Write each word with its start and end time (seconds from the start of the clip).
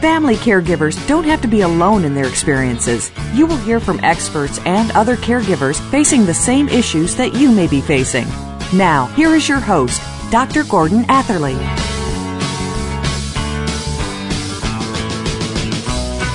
Family 0.00 0.34
caregivers 0.34 0.94
don't 1.08 1.24
have 1.24 1.40
to 1.40 1.48
be 1.48 1.62
alone 1.62 2.04
in 2.04 2.14
their 2.14 2.26
experiences. 2.26 3.10
You 3.32 3.46
will 3.46 3.56
hear 3.56 3.80
from 3.80 3.98
experts 4.04 4.58
and 4.66 4.90
other 4.90 5.16
caregivers 5.16 5.80
facing 5.90 6.26
the 6.26 6.34
same 6.34 6.68
issues 6.68 7.16
that 7.16 7.34
you 7.34 7.50
may 7.50 7.66
be 7.66 7.80
facing. 7.80 8.28
Now, 8.74 9.06
here 9.16 9.34
is 9.34 9.48
your 9.48 9.58
host, 9.58 10.02
Dr. 10.30 10.64
Gordon 10.64 11.06
Atherley. 11.08 11.56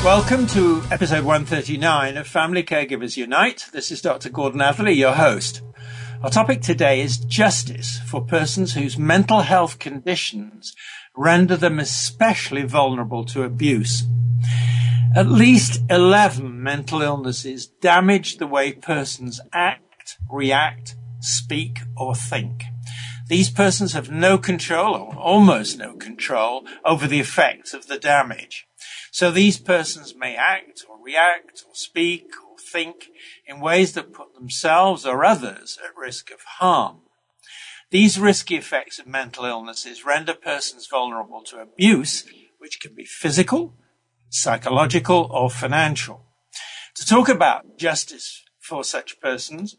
Welcome 0.04 0.48
to 0.48 0.82
episode 0.90 1.24
139 1.24 2.18
of 2.18 2.26
Family 2.26 2.64
Caregivers 2.64 3.16
Unite. 3.16 3.68
This 3.72 3.92
is 3.92 4.02
Dr. 4.02 4.30
Gordon 4.30 4.62
Atherley, 4.62 4.94
your 4.94 5.14
host. 5.14 5.62
Our 6.24 6.32
topic 6.32 6.62
today 6.62 7.02
is 7.02 7.18
justice 7.18 8.00
for 8.08 8.24
persons 8.24 8.74
whose 8.74 8.98
mental 8.98 9.42
health 9.42 9.78
conditions 9.78 10.76
render 11.16 11.58
them 11.58 11.80
especially 11.80 12.64
vulnerable 12.64 13.26
to 13.26 13.44
abuse. 13.44 14.04
At 15.16 15.28
least 15.28 15.82
11 15.90 16.64
mental 16.64 17.02
illnesses 17.02 17.68
damage 17.68 18.38
the 18.38 18.48
way 18.48 18.72
persons 18.72 19.42
act, 19.52 20.18
react, 20.30 20.96
speak, 21.20 21.80
or 21.98 22.16
think. 22.16 22.64
These 23.28 23.50
persons 23.50 23.94
have 23.94 24.12
no 24.12 24.38
control, 24.38 24.96
or 24.96 25.16
almost 25.16 25.78
no 25.78 25.96
control, 25.96 26.66
over 26.84 27.08
the 27.08 27.20
effects 27.20 27.74
of 27.74 27.88
the 27.88 27.98
damage. 27.98 28.68
So 29.12 29.32
these 29.32 29.58
persons 29.58 30.16
may 30.16 30.36
act 30.36 30.86
or 30.90 30.98
react 31.02 31.64
or 31.68 31.76
speak 31.76 32.32
or 32.50 32.58
think 32.58 33.10
in 33.46 33.60
ways 33.60 33.94
that 33.94 34.14
put 34.14 34.34
themselves 34.34 35.06
or 35.06 35.26
others 35.26 35.78
at 35.84 35.96
risk 35.96 36.32
of 36.32 36.42
harm. 36.60 37.02
These 37.92 38.18
risky 38.18 38.56
effects 38.56 39.00
of 39.00 39.06
mental 39.06 39.44
illnesses 39.44 40.06
render 40.06 40.34
persons 40.34 40.88
vulnerable 40.88 41.44
to 41.44 41.60
abuse, 41.60 42.24
which 42.58 42.80
can 42.80 42.96
be 42.96 43.04
physical, 43.04 43.74
psychological, 44.30 45.30
or 45.30 45.50
financial. 45.50 46.26
To 46.96 47.06
talk 47.06 47.28
about 47.28 47.78
justice 47.78 48.46
for 48.62 48.86
such 48.86 49.20
persons, 49.20 49.76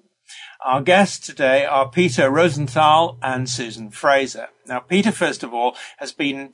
our 0.63 0.83
guests 0.83 1.27
today 1.27 1.65
are 1.65 1.89
Peter 1.89 2.31
Rosenthal 2.31 3.19
and 3.23 3.47
Suzan 3.47 3.95
Fraser. 3.95 4.49
Now, 4.67 4.81
Peter, 4.81 5.11
first 5.11 5.43
of 5.43 5.55
all, 5.55 5.75
has 5.97 6.13
been 6.13 6.53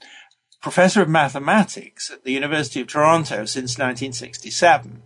professor 0.62 1.02
of 1.02 1.08
mathematics 1.08 2.08
at 2.08 2.22
the 2.22 2.32
University 2.32 2.80
of 2.80 2.86
Toronto 2.86 3.46
since 3.46 3.76
1967. 3.76 5.02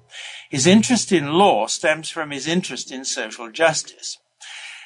His 0.50 0.66
interest 0.66 1.12
in 1.12 1.32
law 1.32 1.66
stems 1.66 2.10
from 2.10 2.30
his 2.30 2.46
interest 2.46 2.92
in 2.92 3.06
social 3.06 3.50
justice. 3.50 4.18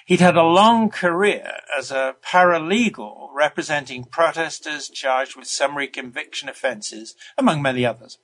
He'd 0.06 0.21
had 0.21 0.37
a 0.37 0.44
long 0.44 0.89
career 0.89 1.62
as 1.77 1.91
a 1.91 2.15
paralegal 2.25 3.28
representing 3.34 4.05
protesters 4.05 4.89
charged 4.89 5.34
with 5.34 5.49
summary 5.49 5.89
conviction 5.89 6.49
offences, 6.49 7.17
among 7.37 7.61
many 7.61 7.84
others. 7.84 8.19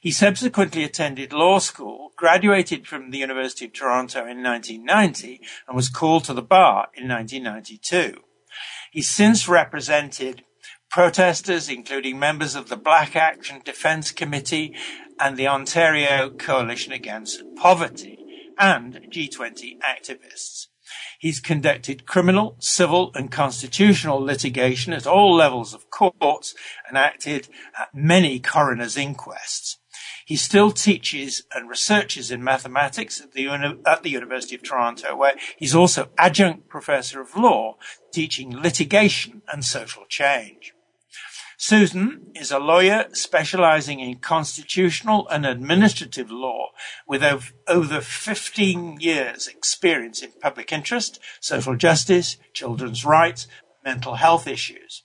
He 0.00 0.12
subsequently 0.12 0.82
attended 0.82 1.34
law 1.34 1.58
school, 1.58 2.12
graduated 2.16 2.86
from 2.86 3.10
the 3.10 3.18
University 3.18 3.66
of 3.66 3.74
Toronto 3.74 4.20
in 4.20 4.42
1990, 4.42 5.42
and 5.68 5.76
was 5.76 5.90
called 5.90 6.24
to 6.24 6.32
the 6.32 6.40
bar 6.40 6.88
in 6.94 7.06
1992. 7.06 8.22
He's 8.90 9.10
since 9.10 9.46
represented 9.46 10.44
protesters, 10.90 11.68
including 11.68 12.18
members 12.18 12.54
of 12.54 12.70
the 12.70 12.78
Black 12.78 13.14
Action 13.14 13.60
Defence 13.62 14.10
Committee 14.10 14.74
and 15.18 15.36
the 15.36 15.48
Ontario 15.48 16.30
Coalition 16.30 16.94
Against 16.94 17.42
Poverty, 17.56 18.16
and 18.58 18.94
G20 19.12 19.76
activists. 19.80 20.68
He's 21.18 21.40
conducted 21.40 22.06
criminal, 22.06 22.56
civil, 22.58 23.10
and 23.14 23.30
constitutional 23.30 24.20
litigation 24.20 24.92
at 24.92 25.06
all 25.06 25.34
levels 25.34 25.74
of 25.74 25.90
courts 25.90 26.54
and 26.88 26.96
acted 26.96 27.48
at 27.78 27.94
many 27.94 28.40
coroner's 28.40 28.96
inquests. 28.96 29.78
He 30.24 30.36
still 30.36 30.70
teaches 30.70 31.42
and 31.52 31.68
researches 31.68 32.30
in 32.30 32.44
mathematics 32.44 33.20
at 33.20 33.32
the, 33.32 33.42
uni- 33.42 33.80
at 33.84 34.02
the 34.02 34.10
University 34.10 34.54
of 34.54 34.62
Toronto, 34.62 35.16
where 35.16 35.34
he's 35.56 35.74
also 35.74 36.10
adjunct 36.16 36.68
professor 36.68 37.20
of 37.20 37.36
law, 37.36 37.76
teaching 38.12 38.56
litigation 38.56 39.42
and 39.52 39.64
social 39.64 40.04
change. 40.08 40.72
Suzan 41.60 42.34
is 42.34 42.50
a 42.50 42.58
lawyer 42.58 43.04
specializing 43.12 44.00
in 44.00 44.16
constitutional 44.16 45.28
and 45.28 45.44
administrative 45.44 46.30
law 46.30 46.68
with 47.06 47.22
over 47.68 48.00
15 48.00 48.98
years 48.98 49.46
experience 49.46 50.22
in 50.22 50.32
public 50.40 50.72
interest, 50.72 51.20
social 51.38 51.76
justice, 51.76 52.38
children's 52.54 53.04
rights, 53.04 53.46
mental 53.84 54.14
health 54.14 54.46
issues. 54.46 55.02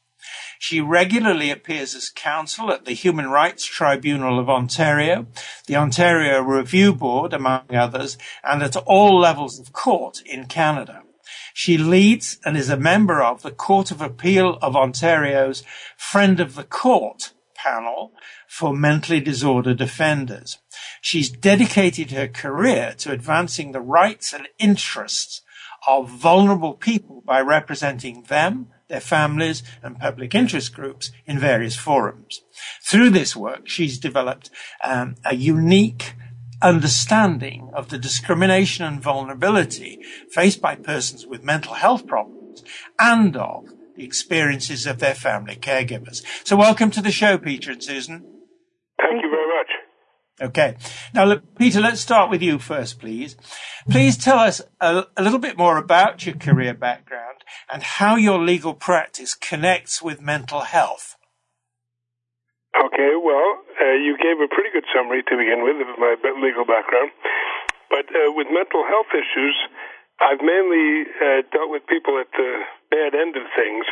She 0.57 0.79
regularly 0.79 1.51
appears 1.51 1.93
as 1.93 2.09
counsel 2.09 2.71
at 2.71 2.85
the 2.85 2.93
Human 2.93 3.27
Rights 3.27 3.65
Tribunal 3.65 4.39
of 4.39 4.49
Ontario, 4.49 5.27
the 5.67 5.75
Ontario 5.75 6.39
Review 6.39 6.93
Board, 6.95 7.33
among 7.33 7.75
others, 7.75 8.17
and 8.45 8.63
at 8.63 8.77
all 8.77 9.19
levels 9.19 9.59
of 9.59 9.73
court 9.73 10.21
in 10.25 10.45
Canada. 10.45 11.04
She 11.57 11.77
leads 11.77 12.37
and 12.43 12.57
is 12.57 12.67
a 12.67 12.75
member 12.75 13.23
of 13.23 13.41
the 13.41 13.49
Court 13.49 13.89
of 13.89 14.01
Appeal 14.01 14.59
of 14.61 14.75
Ontario's 14.75 15.63
Friend 15.95 16.37
of 16.41 16.55
the 16.55 16.65
Court 16.65 17.31
panel 17.55 18.11
for 18.45 18.73
mentally 18.75 19.21
disordered 19.21 19.79
offenders. 19.79 20.57
She's 20.99 21.29
dedicated 21.29 22.11
her 22.11 22.27
career 22.27 22.93
to 22.97 23.13
advancing 23.13 23.71
the 23.71 23.79
rights 23.79 24.33
and 24.33 24.49
interests 24.59 25.43
of 25.87 26.09
vulnerable 26.09 26.73
people 26.73 27.23
by 27.25 27.39
representing 27.39 28.23
them, 28.23 28.67
their 28.89 28.99
families, 28.99 29.63
and 29.81 29.97
public 29.97 30.35
interest 30.35 30.73
groups 30.73 31.11
in 31.25 31.39
various 31.39 31.77
forums. 31.77 32.41
Through 32.85 33.11
this 33.11 33.33
work, 33.33 33.69
she's 33.69 33.97
developed 33.97 34.49
um, 34.83 35.15
a 35.23 35.35
unique 35.35 36.15
understanding 36.61 37.69
of 37.73 37.89
the 37.89 37.97
discrimination 37.97 38.85
and 38.85 39.01
vulnerability 39.01 39.99
faced 40.29 40.61
by 40.61 40.75
persons 40.75 41.25
with 41.25 41.43
mental 41.43 41.75
health 41.75 42.07
problems 42.07 42.63
and 42.99 43.35
of 43.35 43.65
the 43.95 44.03
experiences 44.03 44.85
of 44.85 44.99
their 44.99 45.15
family 45.15 45.55
caregivers. 45.55 46.21
So 46.43 46.55
welcome 46.55 46.91
to 46.91 47.01
the 47.01 47.11
show, 47.11 47.37
Peter 47.37 47.71
and 47.71 47.81
Suzan. 47.81 48.23
Thank 48.99 49.21
you 49.21 49.29
very 49.29 49.47
much. 49.47 49.67
Okay. 50.41 50.75
Now, 51.13 51.25
look, 51.25 51.55
Peter, 51.57 51.79
let's 51.79 52.01
start 52.01 52.29
with 52.29 52.41
you 52.41 52.59
first, 52.59 52.99
please. 52.99 53.37
Please 53.89 54.17
tell 54.17 54.39
us 54.39 54.61
a, 54.81 55.05
a 55.15 55.23
little 55.23 55.39
bit 55.39 55.57
more 55.57 55.77
about 55.77 56.25
your 56.25 56.35
career 56.35 56.73
background 56.73 57.43
and 57.71 57.83
how 57.83 58.15
your 58.15 58.39
legal 58.39 58.73
practice 58.73 59.33
connects 59.33 60.01
with 60.01 60.21
mental 60.21 60.61
health. 60.61 61.15
Okay, 62.77 63.11
well, 63.23 63.61
uh, 63.85 63.97
you 64.01 64.17
gave 64.17 64.41
a 64.41 64.49
pretty 64.49 64.73
good 64.73 64.85
summary 64.89 65.21
to 65.21 65.33
begin 65.37 65.61
with 65.61 65.77
of 65.77 65.93
my 66.01 66.17
legal 66.41 66.65
background. 66.65 67.13
But 67.93 68.09
uh, 68.09 68.33
with 68.33 68.49
mental 68.49 68.81
health 68.81 69.13
issues, 69.13 69.55
I've 70.17 70.41
mainly 70.41 71.05
uh, 71.21 71.45
dealt 71.53 71.69
with 71.69 71.85
people 71.85 72.17
at 72.17 72.31
the 72.33 72.65
bad 72.89 73.13
end 73.13 73.37
of 73.37 73.45
things. 73.53 73.85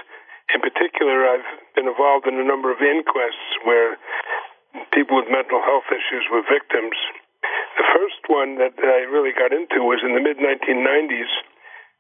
In 0.56 0.66
particular, 0.66 1.30
I've 1.30 1.46
been 1.78 1.86
involved 1.86 2.26
in 2.26 2.42
a 2.42 2.46
number 2.46 2.74
of 2.74 2.82
inquests 2.82 3.48
where 3.64 4.02
people 4.96 5.22
with 5.22 5.30
mental 5.30 5.62
health 5.62 5.86
issues 5.94 6.26
were 6.34 6.42
victims. 6.42 6.98
The 7.78 7.88
first 7.94 8.22
one 8.28 8.58
that 8.58 8.74
I 8.82 9.06
really 9.06 9.36
got 9.36 9.54
into 9.54 9.86
was 9.86 10.02
in 10.02 10.18
the 10.18 10.24
mid 10.24 10.42
1990s 10.42 11.32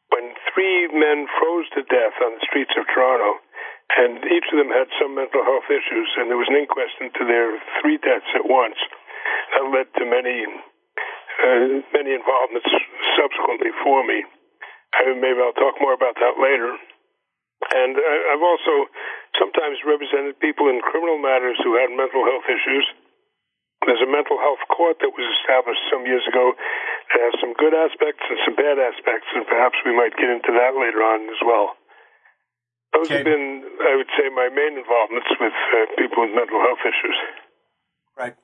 when 0.09 0.33
three 0.53 0.89
men 0.93 1.25
froze 1.37 1.69
to 1.73 1.81
death 1.89 2.13
on 2.21 2.37
the 2.37 2.45
streets 2.45 2.73
of 2.77 2.85
Toronto 2.89 3.41
and 3.93 4.23
each 4.25 4.47
of 4.49 4.57
them 4.57 4.71
had 4.73 4.89
some 4.97 5.13
mental 5.13 5.43
health 5.43 5.67
issues, 5.69 6.09
and 6.17 6.29
there 6.29 6.39
was 6.39 6.49
an 6.49 6.57
inquest 6.57 6.97
into 7.01 7.23
their 7.27 7.59
three 7.81 8.01
deaths 8.01 8.31
at 8.33 8.47
once. 8.47 8.79
That 9.53 9.69
led 9.69 9.87
to 9.99 10.03
many, 10.09 10.45
uh, 10.45 11.85
many 11.93 12.11
involvements 12.17 12.69
subsequently 13.19 13.69
for 13.85 14.01
me. 14.01 14.25
I, 14.97 15.13
maybe 15.13 15.37
I'll 15.41 15.57
talk 15.57 15.77
more 15.81 15.93
about 15.93 16.17
that 16.17 16.41
later. 16.41 16.73
And 17.73 17.95
uh, 17.95 18.33
I've 18.33 18.43
also 18.43 18.89
sometimes 19.39 19.79
represented 19.85 20.41
people 20.41 20.67
in 20.69 20.83
criminal 20.83 21.17
matters 21.17 21.57
who 21.63 21.77
had 21.79 21.93
mental 21.93 22.25
health 22.25 22.45
issues. 22.49 22.85
There's 23.85 24.03
a 24.03 24.09
mental 24.09 24.39
health 24.39 24.63
court 24.71 24.99
that 25.03 25.11
was 25.11 25.27
established 25.39 25.83
some 25.91 26.07
years 26.07 26.23
ago 26.27 26.55
that 26.55 27.19
has 27.19 27.35
some 27.43 27.51
good 27.59 27.75
aspects 27.75 28.23
and 28.31 28.39
some 28.47 28.55
bad 28.55 28.79
aspects, 28.79 29.27
and 29.35 29.43
perhaps 29.43 29.75
we 29.83 29.91
might 29.91 30.15
get 30.15 30.31
into 30.31 30.55
that 30.55 30.73
later 30.75 31.03
on 31.03 31.27
as 31.27 31.41
well. 31.43 31.75
Those 32.93 33.07
Okay. 33.07 33.15
have 33.17 33.25
been, 33.25 33.63
I 33.81 33.95
would 33.95 34.07
say, 34.17 34.29
my 34.29 34.49
main 34.49 34.77
involvements 34.77 35.27
with 35.39 35.53
uh, 35.53 35.95
people 35.97 36.23
with 36.25 36.35
mental 36.35 36.59
health 36.61 36.79
issues. 36.81 37.17
Right. 38.17 38.35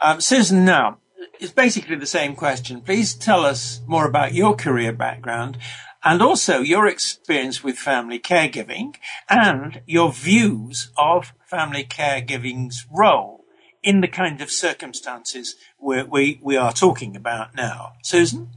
Um, 0.00 0.18
Suzan, 0.18 0.64
now, 0.64 0.98
it's 1.40 1.52
basically 1.52 1.96
the 1.96 2.06
same 2.06 2.36
question. 2.36 2.80
Please 2.80 3.14
tell 3.14 3.44
us 3.44 3.80
more 3.86 4.06
about 4.06 4.34
your 4.34 4.54
career 4.54 4.92
background 4.92 5.58
and 6.04 6.20
also 6.22 6.60
your 6.60 6.86
experience 6.86 7.64
with 7.64 7.76
family 7.76 8.18
caregiving 8.18 8.94
and 9.28 9.80
your 9.86 10.12
views 10.12 10.92
of 10.96 11.32
family 11.46 11.84
caregiving's 11.84 12.86
role 12.92 13.44
in 13.82 14.00
the 14.00 14.08
kind 14.08 14.40
of 14.40 14.50
circumstances 14.50 15.56
where 15.78 16.04
we, 16.04 16.40
we 16.42 16.56
are 16.56 16.72
talking 16.72 17.16
about 17.16 17.54
now. 17.54 17.92
Suzan? 18.04 18.48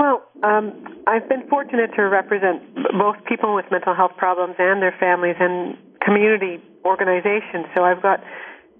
Well, 0.00 0.24
um, 0.42 1.04
I've 1.06 1.28
been 1.28 1.46
fortunate 1.50 1.92
to 1.96 2.08
represent 2.08 2.64
both 2.96 3.20
people 3.28 3.54
with 3.54 3.66
mental 3.70 3.94
health 3.94 4.16
problems 4.16 4.54
and 4.58 4.80
their 4.80 4.96
families 4.98 5.36
and 5.38 5.76
community 6.00 6.56
organizations. 6.86 7.68
So 7.76 7.84
I've 7.84 8.00
got 8.00 8.24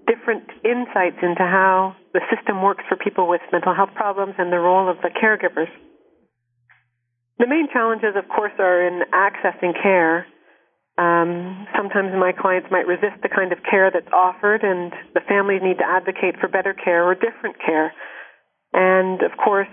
different 0.09 0.49
insights 0.65 1.21
into 1.21 1.45
how 1.45 1.95
the 2.13 2.21
system 2.33 2.63
works 2.63 2.83
for 2.89 2.97
people 2.97 3.29
with 3.29 3.41
mental 3.51 3.75
health 3.75 3.93
problems 3.93 4.33
and 4.39 4.51
the 4.51 4.57
role 4.57 4.89
of 4.89 4.97
the 5.05 5.13
caregivers. 5.13 5.69
The 7.37 7.45
main 7.45 7.67
challenges, 7.71 8.17
of 8.17 8.27
course, 8.27 8.53
are 8.57 8.81
in 8.81 9.03
accessing 9.13 9.77
care. 9.77 10.25
Um, 10.97 11.67
sometimes 11.77 12.17
my 12.17 12.31
clients 12.33 12.69
might 12.71 12.87
resist 12.87 13.21
the 13.21 13.29
kind 13.29 13.53
of 13.53 13.59
care 13.69 13.91
that's 13.93 14.11
offered, 14.11 14.63
and 14.63 14.91
the 15.13 15.21
families 15.29 15.61
need 15.63 15.77
to 15.77 15.85
advocate 15.85 16.41
for 16.41 16.47
better 16.47 16.73
care 16.73 17.05
or 17.05 17.13
different 17.13 17.57
care. 17.63 17.93
And 18.73 19.21
of 19.21 19.37
course, 19.37 19.69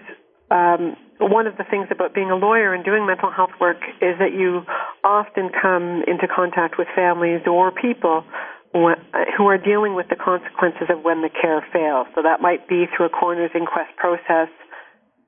um, 0.50 0.96
one 1.20 1.46
of 1.46 1.56
the 1.56 1.64
things 1.68 1.88
about 1.90 2.14
being 2.14 2.30
a 2.30 2.36
lawyer 2.36 2.72
and 2.72 2.84
doing 2.84 3.06
mental 3.06 3.30
health 3.30 3.50
work 3.60 3.78
is 4.00 4.16
that 4.18 4.32
you 4.32 4.62
often 5.04 5.50
come 5.50 6.02
into 6.06 6.28
contact 6.28 6.78
with 6.78 6.88
families 6.94 7.42
or 7.46 7.70
people 7.70 8.24
who 8.72 9.46
are 9.48 9.58
dealing 9.58 9.94
with 9.94 10.06
the 10.08 10.16
consequences 10.16 10.88
of 10.90 11.02
when 11.02 11.22
the 11.22 11.30
care 11.30 11.64
fails. 11.72 12.06
So 12.14 12.22
that 12.22 12.40
might 12.40 12.68
be 12.68 12.84
through 12.94 13.06
a 13.06 13.08
coroner's 13.08 13.50
inquest 13.54 13.96
process, 13.96 14.48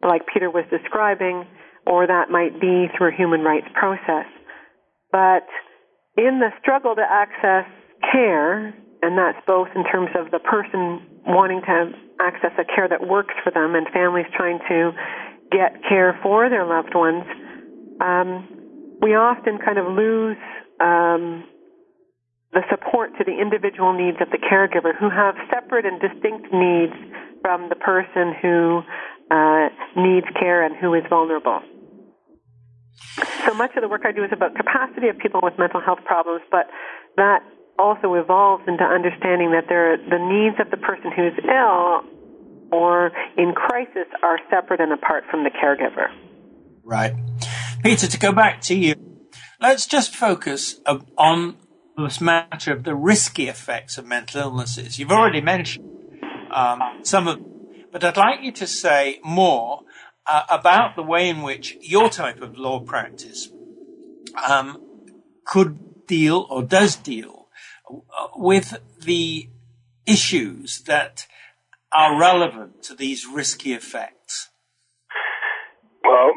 like 0.02 0.22
Peter 0.32 0.50
was 0.50 0.64
describing, 0.70 1.46
or 1.86 2.06
that 2.06 2.30
might 2.30 2.60
be 2.60 2.86
through 2.96 3.08
a 3.08 3.16
human 3.16 3.40
rights 3.40 3.66
process. 3.74 4.28
But 5.10 5.48
in 6.16 6.38
the 6.38 6.50
struggle 6.60 6.94
to 6.94 7.02
access 7.02 7.64
care, 8.12 8.74
and 9.02 9.16
that's 9.16 9.38
both 9.46 9.68
in 9.74 9.84
terms 9.84 10.10
of 10.14 10.30
the 10.30 10.38
person 10.38 11.00
wanting 11.26 11.62
to 11.62 11.92
access 12.20 12.52
a 12.58 12.64
care 12.64 12.88
that 12.88 13.06
works 13.06 13.34
for 13.42 13.50
them 13.50 13.74
and 13.74 13.86
families 13.88 14.26
trying 14.36 14.58
to 14.68 14.92
get 15.50 15.80
care 15.88 16.18
for 16.22 16.48
their 16.48 16.66
loved 16.66 16.94
ones, 16.94 17.24
um, 18.00 18.46
we 19.00 19.14
often 19.14 19.58
kind 19.58 19.78
of 19.78 19.86
lose 19.86 20.36
um, 20.80 21.44
the 22.52 22.62
support 22.68 23.10
to 23.18 23.24
the 23.24 23.40
individual 23.40 23.92
needs 23.92 24.18
of 24.20 24.28
the 24.30 24.38
caregiver 24.38 24.92
who 24.98 25.08
have 25.08 25.34
separate 25.50 25.86
and 25.86 26.00
distinct 26.00 26.52
needs 26.52 26.94
from 27.40 27.68
the 27.68 27.76
person 27.76 28.34
who 28.42 28.82
uh, 29.30 29.68
needs 29.96 30.26
care 30.38 30.64
and 30.64 30.76
who 30.76 30.94
is 30.94 31.02
vulnerable. 31.08 31.60
So 33.46 33.54
much 33.54 33.70
of 33.76 33.82
the 33.82 33.88
work 33.88 34.02
I 34.04 34.12
do 34.12 34.24
is 34.24 34.30
about 34.32 34.54
capacity 34.54 35.08
of 35.08 35.18
people 35.18 35.40
with 35.42 35.54
mental 35.58 35.80
health 35.80 36.00
problems, 36.04 36.42
but 36.50 36.66
that 37.16 37.42
also 37.80 38.14
evolves 38.14 38.64
into 38.68 38.84
understanding 38.84 39.52
that 39.52 39.64
there, 39.68 39.96
the 39.96 40.20
needs 40.20 40.60
of 40.60 40.70
the 40.70 40.76
person 40.76 41.10
who's 41.16 41.32
ill 41.44 42.04
or 42.70 43.10
in 43.36 43.52
crisis 43.54 44.06
are 44.22 44.38
separate 44.50 44.80
and 44.80 44.92
apart 44.92 45.24
from 45.30 45.44
the 45.44 45.50
caregiver. 45.50 46.08
Right. 46.84 47.14
Peter, 47.82 48.06
to 48.06 48.18
go 48.18 48.32
back 48.32 48.60
to 48.62 48.74
you, 48.74 48.94
let's 49.60 49.86
just 49.86 50.14
focus 50.14 50.80
on 51.16 51.56
this 51.96 52.20
matter 52.20 52.72
of 52.72 52.84
the 52.84 52.94
risky 52.94 53.48
effects 53.48 53.98
of 53.98 54.06
mental 54.06 54.40
illnesses. 54.40 54.98
You've 54.98 55.10
already 55.10 55.40
mentioned 55.40 55.86
um, 56.54 56.80
some 57.02 57.26
of, 57.26 57.40
but 57.92 58.04
I'd 58.04 58.16
like 58.16 58.42
you 58.42 58.52
to 58.52 58.66
say 58.66 59.20
more 59.24 59.80
uh, 60.26 60.42
about 60.50 60.96
the 60.96 61.02
way 61.02 61.28
in 61.28 61.42
which 61.42 61.76
your 61.80 62.08
type 62.08 62.40
of 62.40 62.56
law 62.58 62.80
practice 62.80 63.50
um, 64.48 64.78
could 65.44 66.06
deal 66.06 66.46
or 66.50 66.62
does 66.62 66.96
deal 66.96 67.39
with 68.36 68.78
the 69.00 69.48
issues 70.06 70.82
that 70.86 71.26
are 71.92 72.18
relevant 72.18 72.82
to 72.84 72.94
these 72.94 73.26
risky 73.26 73.72
effects. 73.72 74.48
Well, 76.04 76.32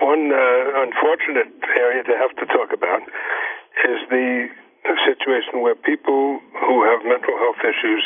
one 0.00 0.32
uh, 0.32 0.84
unfortunate 0.84 1.52
area 1.76 2.02
to 2.04 2.14
have 2.16 2.32
to 2.36 2.46
talk 2.52 2.72
about 2.72 3.02
is 3.88 4.00
the, 4.10 4.48
situation 5.04 5.60
where 5.60 5.76
people 5.76 6.40
who 6.64 6.76
have 6.84 7.04
mental 7.04 7.36
health 7.36 7.60
issues 7.60 8.04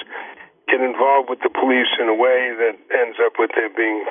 get 0.67 0.83
involved 0.83 1.31
with 1.31 1.39
the 1.47 1.51
police 1.51 1.91
in 1.99 2.11
a 2.11 2.15
way 2.15 2.55
that 2.59 2.75
ends 2.91 3.19
up 3.23 3.35
with 3.39 3.51
their 3.55 3.71
being 3.71 4.03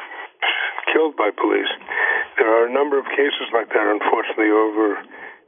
killed 0.92 1.16
by 1.16 1.32
police. 1.36 1.70
There 2.40 2.48
are 2.48 2.68
a 2.68 2.72
number 2.72 3.00
of 3.00 3.06
cases 3.12 3.48
like 3.52 3.70
that, 3.76 3.88
unfortunately, 3.88 4.52
over 4.52 5.00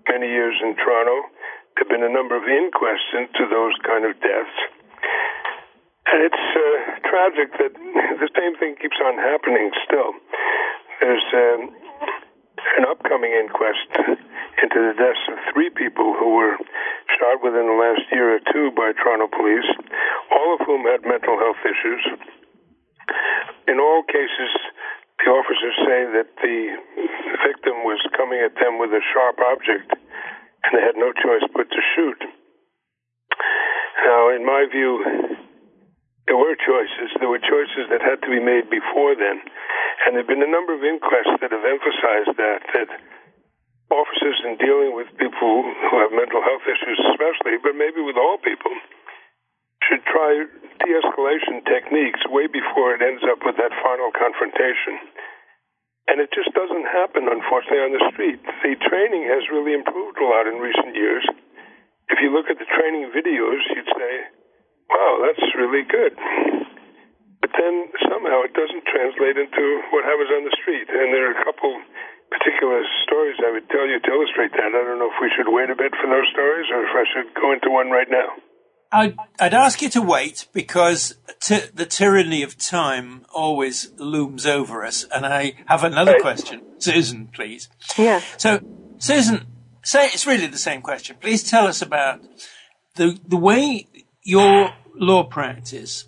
many 0.08 0.28
years 0.28 0.56
in 0.64 0.76
Toronto. 0.76 1.32
Have 1.80 1.88
been 1.88 2.04
a 2.04 2.12
number 2.12 2.36
of 2.36 2.44
inquests 2.44 3.08
into 3.16 3.48
those 3.48 3.72
kind 3.88 4.04
of 4.04 4.12
deaths. 4.20 4.60
And 6.12 6.28
it's 6.28 6.46
uh, 6.52 7.00
tragic 7.08 7.56
that 7.56 7.72
the 8.24 8.30
same 8.36 8.60
thing 8.60 8.76
keeps 8.76 9.00
on 9.00 9.16
happening 9.16 9.72
still. 9.88 10.12
There's 11.00 11.28
um, 11.32 11.72
an 12.78 12.84
upcoming 12.84 13.32
inquest 13.32 13.88
into 14.60 14.80
the 14.92 14.94
deaths 15.00 15.24
of 15.32 15.40
three 15.56 15.72
people 15.72 16.20
who 16.20 16.36
were 16.36 16.60
shot 17.16 17.40
within 17.40 17.72
the 17.72 17.80
last 17.80 18.04
year 18.12 18.36
or 18.36 18.44
two 18.52 18.76
by 18.76 18.92
Toronto 19.00 19.32
police, 19.32 19.72
all 20.36 20.60
of 20.60 20.68
whom 20.68 20.84
had 20.84 21.08
mental 21.08 21.40
health 21.40 21.64
issues. 21.64 22.04
In 23.72 23.80
all 23.80 24.04
cases, 24.04 24.52
the 25.24 25.32
officers 25.32 25.76
say 25.88 26.00
that 26.12 26.30
the 26.44 26.60
victim 27.48 27.88
was 27.88 28.04
coming 28.20 28.44
at 28.44 28.56
them 28.60 28.84
with 28.84 28.92
a 28.92 29.04
sharp 29.16 29.40
object 29.40 29.96
and 30.64 30.72
they 30.76 30.84
had 30.84 31.00
no 31.00 31.12
choice 31.14 31.46
but 31.56 31.70
to 31.70 31.82
shoot. 31.96 32.20
Now, 34.06 34.34
in 34.34 34.46
my 34.46 34.66
view, 34.72 35.04
there 36.28 36.38
were 36.38 36.56
choices. 36.56 37.10
There 37.20 37.30
were 37.30 37.42
choices 37.42 37.90
that 37.90 38.02
had 38.06 38.22
to 38.22 38.30
be 38.30 38.40
made 38.40 38.70
before 38.70 39.18
then. 39.18 39.42
And 40.06 40.16
there 40.16 40.24
have 40.24 40.32
been 40.32 40.46
a 40.46 40.50
number 40.50 40.78
of 40.78 40.86
inquests 40.86 41.42
that 41.42 41.52
have 41.52 41.66
emphasized 41.66 42.38
that, 42.38 42.62
that 42.78 42.90
officers 43.90 44.38
in 44.46 44.56
dealing 44.62 44.94
with 44.94 45.10
people 45.18 45.66
who 45.90 45.96
have 46.00 46.14
mental 46.14 46.42
health 46.46 46.64
issues, 46.70 47.00
especially, 47.12 47.58
but 47.62 47.74
maybe 47.74 48.00
with 48.06 48.16
all 48.16 48.38
people, 48.40 48.72
should 49.90 50.06
try 50.06 50.46
de 50.86 50.90
escalation 50.94 51.66
techniques 51.66 52.22
way 52.30 52.46
before 52.46 52.94
it 52.94 53.02
ends 53.02 53.26
up 53.26 53.42
with 53.42 53.58
that 53.58 53.74
final 53.82 54.14
confrontation. 54.14 55.02
And 56.10 56.18
it 56.18 56.34
just 56.34 56.50
doesn't 56.58 56.90
happen, 56.90 57.30
unfortunately, 57.30 57.86
on 57.86 57.94
the 57.94 58.02
street. 58.10 58.42
The 58.66 58.74
training 58.90 59.30
has 59.30 59.46
really 59.54 59.78
improved 59.78 60.18
a 60.18 60.26
lot 60.26 60.50
in 60.50 60.58
recent 60.58 60.98
years. 60.98 61.22
If 62.10 62.18
you 62.26 62.34
look 62.34 62.50
at 62.50 62.58
the 62.58 62.66
training 62.66 63.14
videos, 63.14 63.62
you'd 63.78 63.94
say, 63.94 64.14
wow, 64.90 65.22
that's 65.22 65.46
really 65.54 65.86
good. 65.86 66.18
But 67.46 67.54
then 67.54 67.94
somehow 68.10 68.42
it 68.42 68.58
doesn't 68.58 68.90
translate 68.90 69.38
into 69.38 69.64
what 69.94 70.02
happens 70.02 70.34
on 70.34 70.50
the 70.50 70.56
street. 70.58 70.90
And 70.90 71.14
there 71.14 71.30
are 71.30 71.38
a 71.38 71.46
couple 71.46 71.78
particular 72.34 72.82
stories 73.06 73.38
I 73.46 73.54
would 73.54 73.70
tell 73.70 73.86
you 73.86 74.02
to 74.02 74.10
illustrate 74.10 74.54
that. 74.58 74.74
I 74.74 74.82
don't 74.82 74.98
know 74.98 75.14
if 75.14 75.22
we 75.22 75.30
should 75.38 75.50
wait 75.54 75.70
a 75.70 75.78
bit 75.78 75.94
for 75.94 76.10
those 76.10 76.26
stories 76.34 76.68
or 76.74 76.90
if 76.90 76.94
I 76.98 77.06
should 77.14 77.30
go 77.38 77.54
into 77.54 77.70
one 77.70 77.94
right 77.94 78.10
now. 78.10 78.34
I'd, 78.92 79.16
I'd 79.40 79.54
ask 79.54 79.82
you 79.82 79.90
to 79.90 80.02
wait 80.02 80.48
because 80.54 81.16
t- 81.40 81.60
the 81.74 81.86
tyranny 81.86 82.42
of 82.42 82.58
time 82.58 83.26
always 83.34 83.92
looms 83.98 84.46
over 84.46 84.84
us. 84.84 85.06
And 85.14 85.26
I 85.26 85.54
have 85.68 85.84
another 85.84 86.14
Right. 86.14 86.22
question. 86.22 86.62
Suzan, 86.80 87.32
please. 87.32 87.70
Yes. 87.98 88.24
So, 88.38 88.60
Suzan, 88.98 89.46
say 89.84 90.08
it's 90.08 90.26
really 90.26 90.48
the 90.48 90.58
same 90.58 90.82
question. 90.82 91.18
Please 91.22 91.44
tell 91.44 91.68
us 91.68 91.82
about 91.82 92.22
the 92.96 93.20
the 93.28 93.38
way 93.38 93.88
your 94.24 94.74
law 94.96 95.24
practice 95.24 96.06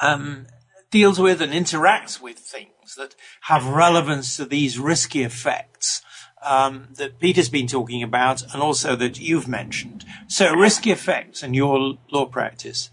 um, 0.00 0.46
deals 0.90 1.18
with 1.20 1.40
and 1.42 1.52
interacts 1.52 2.20
with 2.20 2.38
things 2.38 2.94
that 2.96 3.14
have 3.42 3.66
relevance 3.66 4.36
to 4.36 4.44
these 4.44 4.78
risky 4.78 5.22
effects 5.22 6.02
um, 6.44 6.88
that 6.94 7.18
Peter's 7.18 7.48
been 7.48 7.66
talking 7.66 8.02
about, 8.02 8.42
and 8.52 8.62
also 8.62 8.96
that 8.96 9.20
you've 9.20 9.48
mentioned. 9.48 10.04
So, 10.28 10.54
risky 10.54 10.90
effects 10.90 11.42
in 11.42 11.54
your 11.54 11.98
law 12.10 12.26
practice, 12.26 12.90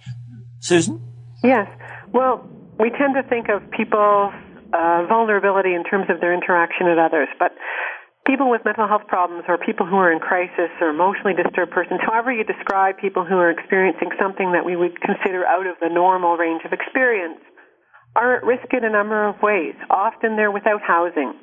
Suzan. 0.59 1.01
Yes. 1.43 1.67
Well, 2.11 2.47
we 2.79 2.89
tend 2.91 3.15
to 3.15 3.23
think 3.23 3.47
of 3.49 3.61
people's 3.71 4.33
uh, 4.73 5.05
vulnerability 5.07 5.73
in 5.73 5.83
terms 5.83 6.05
of 6.09 6.19
their 6.21 6.33
interaction 6.33 6.87
with 6.87 6.97
others, 6.97 7.27
but 7.39 7.51
people 8.25 8.49
with 8.49 8.61
mental 8.63 8.87
health 8.87 9.07
problems 9.07 9.43
or 9.47 9.57
people 9.57 9.85
who 9.85 9.95
are 9.95 10.11
in 10.11 10.19
crisis 10.19 10.69
or 10.81 10.89
emotionally 10.89 11.33
disturbed 11.33 11.71
persons, 11.71 11.99
however 12.05 12.31
you 12.31 12.43
describe 12.43 12.97
people 12.97 13.25
who 13.25 13.35
are 13.35 13.49
experiencing 13.49 14.09
something 14.21 14.51
that 14.51 14.65
we 14.65 14.75
would 14.75 14.99
consider 15.01 15.45
out 15.45 15.65
of 15.65 15.75
the 15.81 15.89
normal 15.89 16.37
range 16.37 16.61
of 16.65 16.73
experience, 16.73 17.41
are 18.15 18.37
at 18.37 18.43
risk 18.43 18.69
in 18.73 18.83
a 18.83 18.89
number 18.89 19.27
of 19.27 19.35
ways. 19.41 19.75
Often 19.89 20.35
they're 20.35 20.51
without 20.51 20.81
housing. 20.81 21.33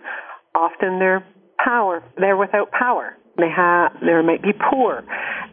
Often 0.55 0.99
they're 0.99 1.25
power. 1.63 2.03
They're 2.17 2.37
without 2.37 2.71
power. 2.71 3.17
They 3.37 3.51
have. 3.55 3.93
They 4.01 4.23
might 4.23 4.43
be 4.43 4.53
poor. 4.53 5.05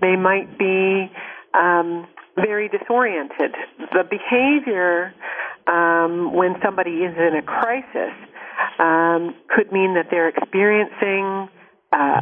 They 0.01 0.15
might 0.15 0.57
be 0.57 1.11
um, 1.53 2.07
very 2.35 2.69
disoriented. 2.69 3.53
The 3.91 4.03
behavior 4.09 5.13
um, 5.67 6.33
when 6.33 6.55
somebody 6.63 7.03
is 7.03 7.15
in 7.17 7.35
a 7.35 7.41
crisis 7.41 8.13
um, 8.79 9.35
could 9.49 9.71
mean 9.71 9.95
that 9.95 10.07
they're 10.09 10.29
experiencing 10.29 11.49
uh, 11.91 12.21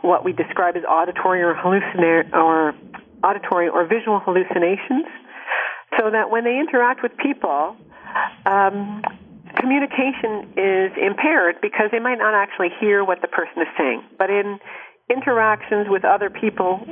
what 0.00 0.24
we 0.24 0.32
describe 0.32 0.76
as 0.76 0.84
auditory 0.84 1.42
or 1.42 1.54
hallucina- 1.54 2.32
or 2.32 2.74
auditory 3.22 3.68
or 3.68 3.86
visual 3.86 4.20
hallucinations, 4.20 5.06
so 5.98 6.10
that 6.10 6.30
when 6.30 6.44
they 6.44 6.58
interact 6.58 7.02
with 7.02 7.12
people, 7.18 7.76
um, 8.46 9.02
communication 9.72 10.52
is 10.52 10.92
impaired 11.00 11.56
because 11.62 11.88
they 11.92 11.98
might 11.98 12.18
not 12.18 12.34
actually 12.34 12.68
hear 12.80 13.04
what 13.04 13.22
the 13.22 13.28
person 13.28 13.62
is 13.62 13.68
saying. 13.78 14.04
But 14.18 14.28
in 14.28 14.60
interactions 15.08 15.88
with 15.88 16.04
other 16.04 16.28
people 16.28 16.84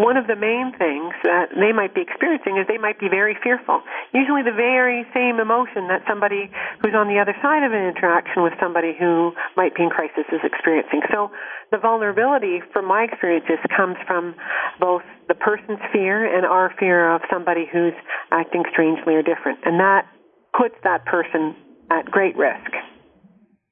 one 0.00 0.16
of 0.16 0.24
the 0.24 0.34
main 0.34 0.72
things 0.80 1.12
that 1.28 1.52
they 1.52 1.76
might 1.76 1.92
be 1.92 2.00
experiencing 2.00 2.56
is 2.56 2.64
they 2.64 2.80
might 2.80 2.96
be 2.96 3.12
very 3.12 3.36
fearful. 3.44 3.84
Usually 4.16 4.40
the 4.40 4.56
very 4.56 5.04
same 5.12 5.36
emotion 5.36 5.92
that 5.92 6.00
somebody 6.08 6.48
who's 6.80 6.96
on 6.96 7.04
the 7.12 7.20
other 7.20 7.36
side 7.44 7.60
of 7.68 7.76
an 7.76 7.84
interaction 7.84 8.40
with 8.40 8.56
somebody 8.56 8.96
who 8.96 9.36
might 9.60 9.76
be 9.76 9.84
in 9.84 9.92
crisis 9.92 10.24
is 10.32 10.40
experiencing. 10.40 11.04
So 11.12 11.28
the 11.68 11.76
vulnerability, 11.76 12.64
from 12.72 12.88
my 12.88 13.04
experiences, 13.04 13.60
comes 13.76 14.00
from 14.08 14.32
both 14.80 15.04
the 15.28 15.36
person's 15.36 15.84
fear 15.92 16.24
and 16.24 16.48
our 16.48 16.72
fear 16.80 17.12
of 17.12 17.20
somebody 17.28 17.68
who's 17.68 17.92
acting 18.32 18.64
strangely 18.72 19.20
or 19.20 19.22
different. 19.22 19.60
And 19.68 19.76
that 19.84 20.08
puts 20.56 20.80
that 20.80 21.04
person 21.04 21.52
at 21.90 22.06
great 22.06 22.36
risk. 22.36 22.70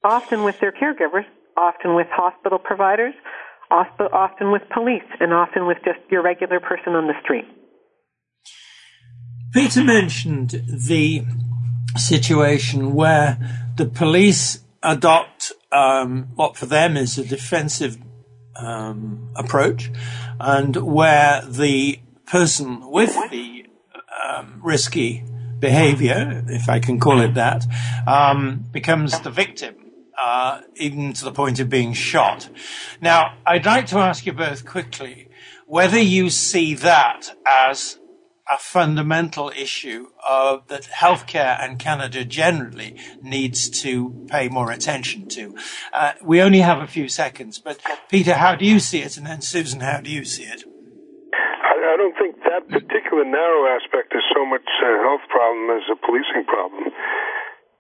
Often 0.05 0.45
with 0.45 0.59
their 0.61 0.73
caregivers, 0.73 1.27
often 1.57 1.95
with 1.95 2.07
hospital 2.11 2.59
providers, 2.59 3.15
often 3.71 4.53
with 4.53 4.63
police, 4.73 5.03
and 5.21 5.33
often 5.33 5.67
with 5.67 5.79
just 5.85 5.99
your 6.11 6.23
regular 6.23 6.61
person 6.61 6.95
on 6.95 7.07
the 7.07 7.15
street. 7.23 7.45
Peter 9.53 9.83
mentioned 9.83 10.51
the 10.69 11.25
situation 11.97 12.95
where 12.95 13.39
the 13.77 13.87
police 13.87 14.61
adopt 14.83 15.53
um, 15.73 16.29
what 16.35 16.57
for 16.57 16.67
them 16.67 16.97
is 16.97 17.19
a 17.19 17.25
defensive 17.25 17.99
um, 18.57 19.29
approach, 19.37 19.91
and 20.41 20.77
where 20.77 21.43
the 21.47 21.99
person 22.27 22.91
with 22.91 23.15
the 23.31 23.65
um, 24.29 24.61
risky 24.63 25.25
behavior, 25.59 26.45
if 26.49 26.69
I 26.69 26.79
can 26.79 26.99
call 27.01 27.21
it 27.21 27.35
that, 27.35 27.67
um, 28.07 28.65
becomes 28.73 29.21
the 29.21 29.31
victim 29.31 29.89
uh, 30.19 30.63
even 30.77 31.13
to 31.13 31.25
the 31.25 31.33
point 31.33 31.61
of 31.61 31.71
being 31.71 31.93
shot. 31.93 32.49
Now, 33.01 33.37
I'd 33.47 33.67
like 33.67 33.87
to 33.89 33.99
ask 33.99 34.27
you 34.27 34.33
both 34.33 34.67
quickly 34.67 35.29
whether 35.67 35.99
you 35.99 36.31
see 36.31 36.75
that 36.75 37.37
as 37.47 37.99
a 38.51 38.57
fundamental 38.57 39.51
issue 39.51 40.07
uh, 40.27 40.59
that 40.69 40.85
healthcare 40.85 41.63
and 41.63 41.79
Canada 41.79 42.25
generally 42.25 42.97
needs 43.23 43.69
to 43.83 44.27
pay 44.29 44.49
more 44.49 44.73
attention 44.73 45.29
to. 45.29 45.55
Uh, 45.93 46.13
we 46.23 46.41
only 46.41 46.61
have 46.61 46.79
a 46.79 46.87
few 46.87 47.09
seconds, 47.09 47.59
but 47.59 47.79
Peter, 48.09 48.35
how 48.35 48.55
do 48.55 48.65
you 48.65 48.81
see 48.81 49.03
it? 49.03 49.17
And 49.19 49.27
then 49.27 49.39
Suzan, 49.39 49.83
how 49.83 50.01
do 50.01 50.11
you 50.11 50.25
see 50.25 50.45
it? 50.45 50.65
I, 51.35 51.93
I 51.93 51.97
don't 51.99 52.17
think 52.17 52.37
that 52.45 52.69
particular 52.69 53.08
narrow 53.17 53.65
aspect 53.73 54.13
is 54.13 54.25
so 54.37 54.45
much 54.45 54.65
a 54.65 54.93
health 55.01 55.25
problem 55.33 55.73
as 55.73 55.85
a 55.89 55.97
policing 55.97 56.45
problem. 56.45 56.93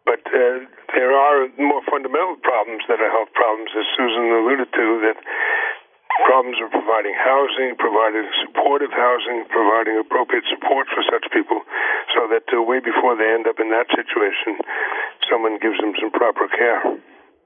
But 0.08 0.25
uh, 0.25 0.64
there 0.97 1.12
are 1.12 1.52
more 1.61 1.85
fundamental 1.85 2.40
problems 2.40 2.80
that 2.88 2.97
are 2.97 3.12
health 3.12 3.28
problems, 3.37 3.68
as 3.76 3.85
Suzan 3.92 4.32
alluded 4.32 4.73
to, 4.73 4.87
that 5.04 5.20
problems 6.25 6.56
of 6.64 6.73
providing 6.73 7.12
housing, 7.12 7.76
providing 7.76 8.25
supportive 8.40 8.90
housing, 8.90 9.44
providing 9.52 10.00
appropriate 10.00 10.49
support 10.49 10.88
for 10.88 11.04
such 11.06 11.28
people, 11.28 11.61
so 12.16 12.25
that 12.32 12.49
uh, 12.49 12.64
way 12.64 12.80
before 12.80 13.14
they 13.20 13.28
end 13.28 13.44
up 13.44 13.61
in 13.61 13.68
that 13.68 13.87
situation, 13.92 14.56
someone 15.28 15.61
gives 15.61 15.76
them 15.78 15.92
some 16.00 16.11
proper 16.11 16.49
care. 16.49 16.80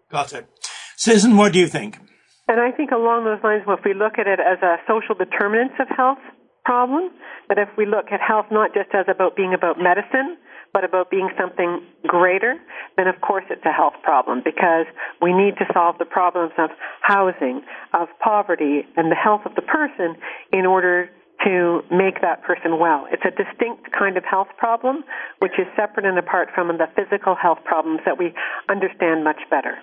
Got 0.07 0.33
it. 0.33 0.47
Suzan, 0.95 1.35
what 1.35 1.53
do 1.53 1.59
you 1.59 1.67
think? 1.67 1.99
And 2.47 2.61
I 2.61 2.71
think 2.71 2.91
along 2.91 3.25
those 3.27 3.43
lines, 3.43 3.67
if 3.67 3.83
we 3.85 3.95
look 3.95 4.23
at 4.23 4.27
it 4.27 4.39
as 4.39 4.63
a 4.63 4.79
social 4.87 5.19
determinants 5.19 5.75
of 5.83 5.89
health 5.91 6.23
problem, 6.65 7.11
that 7.49 7.59
if 7.59 7.69
we 7.77 7.87
look 7.87 8.07
at 8.13 8.21
health 8.21 8.47
not 8.51 8.75
just 8.75 8.91
as 8.95 9.07
about 9.09 9.37
being 9.37 9.55
about 9.55 9.79
medicine, 9.79 10.37
but 10.73 10.85
about 10.85 11.11
being 11.11 11.29
something 11.39 11.83
greater, 12.07 12.57
then 12.97 13.07
of 13.07 13.21
course 13.21 13.45
it's 13.51 13.65
a 13.65 13.73
health 13.73 13.95
problem 14.03 14.41
because 14.45 14.87
we 15.21 15.33
need 15.33 15.57
to 15.59 15.67
solve 15.73 15.99
the 15.99 16.05
problems 16.05 16.53
of 16.59 16.71
housing, 17.03 17.63
of 17.93 18.09
poverty, 18.23 18.87
and 18.97 19.11
the 19.11 19.17
health 19.17 19.43
of 19.45 19.55
the 19.55 19.63
person 19.63 20.17
in 20.53 20.65
order 20.65 21.11
to 21.45 21.83
make 21.91 22.21
that 22.23 22.43
person 22.43 22.79
well. 22.79 23.07
It's 23.11 23.25
a 23.25 23.31
distinct 23.31 23.93
kind 23.93 24.17
of 24.17 24.25
health 24.25 24.49
problem, 24.57 25.05
which 25.41 25.53
is 25.59 25.67
separate 25.77 26.07
and 26.07 26.19
apart 26.19 26.49
from 26.55 26.69
the 26.69 26.87
physical 26.97 27.35
health 27.35 27.59
problems 27.65 28.01
that 28.07 28.19
we 28.19 28.33
understand 28.69 29.25
much 29.25 29.41
better. 29.51 29.77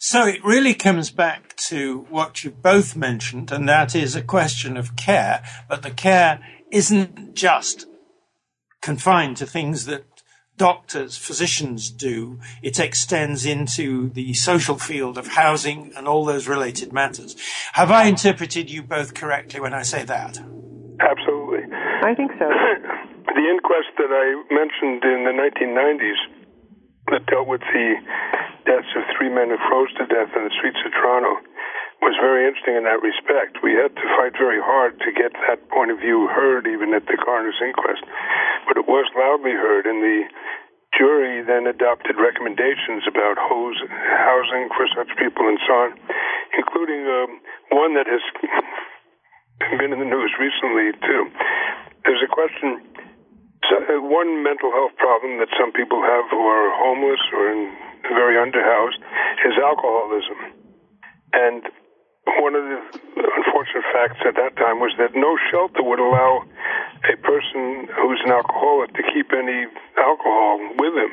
So 0.00 0.26
it 0.26 0.44
really 0.44 0.74
comes 0.74 1.10
back 1.10 1.56
to 1.68 2.06
what 2.08 2.44
you 2.44 2.52
both 2.52 2.94
mentioned, 2.94 3.50
and 3.50 3.68
that 3.68 3.96
is 3.96 4.14
a 4.14 4.22
question 4.22 4.76
of 4.76 4.94
care, 4.94 5.42
but 5.68 5.82
the 5.82 5.90
care 5.90 6.40
isn't 6.70 7.34
just 7.34 7.86
confined 8.80 9.36
to 9.38 9.46
things 9.46 9.86
that 9.86 10.04
doctors, 10.56 11.16
physicians 11.16 11.90
do. 11.90 12.38
It 12.62 12.78
extends 12.78 13.44
into 13.44 14.10
the 14.10 14.34
social 14.34 14.78
field 14.78 15.18
of 15.18 15.28
housing 15.28 15.92
and 15.96 16.06
all 16.06 16.24
those 16.24 16.46
related 16.46 16.92
matters. 16.92 17.34
Have 17.72 17.90
I 17.90 18.04
interpreted 18.04 18.70
you 18.70 18.82
both 18.82 19.14
correctly 19.14 19.60
when 19.60 19.74
I 19.74 19.82
say 19.82 20.04
that? 20.04 20.38
Absolutely. 21.00 21.64
I 22.02 22.14
think 22.14 22.32
so. 22.38 22.46
the 23.34 23.46
inquest 23.50 23.90
that 23.98 24.10
I 24.10 24.26
mentioned 24.54 25.02
in 25.02 25.24
the 25.24 25.34
1990s 25.34 26.18
that 27.10 27.26
dealt 27.26 27.48
with 27.48 27.62
the 27.72 27.94
deaths 28.68 28.92
of 28.92 29.02
three 29.16 29.32
men 29.32 29.48
who 29.48 29.56
froze 29.64 29.88
to 29.96 30.04
death 30.12 30.28
in 30.36 30.44
the 30.44 30.54
streets 30.60 30.78
of 30.84 30.92
Toronto 30.92 31.40
was 32.04 32.14
very 32.20 32.46
interesting 32.46 32.76
in 32.78 32.84
that 32.84 33.02
respect. 33.02 33.58
We 33.64 33.74
had 33.74 33.90
to 33.96 34.06
fight 34.14 34.36
very 34.36 34.60
hard 34.60 35.00
to 35.00 35.10
get 35.10 35.32
that 35.48 35.66
point 35.72 35.90
of 35.90 35.98
view 35.98 36.28
heard, 36.30 36.68
even 36.68 36.94
at 36.94 37.08
the 37.08 37.16
coroner's 37.18 37.58
inquest. 37.58 38.04
But 38.68 38.78
it 38.78 38.86
was 38.86 39.08
loudly 39.16 39.56
heard, 39.56 39.88
and 39.88 39.98
the 39.98 40.28
jury 40.94 41.42
then 41.42 41.66
adopted 41.66 42.20
recommendations 42.20 43.02
about 43.08 43.34
hose, 43.40 43.80
housing 43.90 44.70
for 44.76 44.86
such 44.94 45.10
people 45.18 45.48
and 45.48 45.58
so 45.66 45.72
on, 45.74 45.90
including 46.54 47.02
um, 47.08 47.30
one 47.74 47.98
that 47.98 48.06
has 48.06 48.22
been 49.80 49.90
in 49.90 49.98
the 49.98 50.06
news 50.06 50.30
recently, 50.38 50.94
too. 51.02 51.22
There's 52.06 52.22
a 52.22 52.30
question. 52.30 52.78
So, 53.66 53.74
uh, 53.74 54.00
one 54.00 54.46
mental 54.46 54.70
health 54.70 54.94
problem 54.96 55.42
that 55.42 55.50
some 55.58 55.74
people 55.74 55.98
have 56.00 56.30
who 56.30 56.46
are 56.46 56.70
homeless 56.78 57.20
or 57.34 57.52
in, 57.52 57.74
very 58.14 58.36
underhoused 58.36 59.00
is 59.46 59.54
alcoholism. 59.58 60.38
And 61.32 61.62
one 62.36 62.54
of 62.54 62.64
the 62.64 62.78
unfortunate 63.16 63.86
facts 63.92 64.20
at 64.26 64.34
that 64.36 64.56
time 64.56 64.80
was 64.80 64.92
that 64.98 65.16
no 65.16 65.36
shelter 65.50 65.82
would 65.82 65.98
allow 65.98 66.44
a 67.08 67.16
person 67.24 67.88
who's 67.88 68.20
an 68.24 68.32
alcoholic 68.32 68.92
to 68.94 69.02
keep 69.14 69.32
any 69.32 69.64
alcohol 69.96 70.60
with 70.76 70.94
him. 70.94 71.12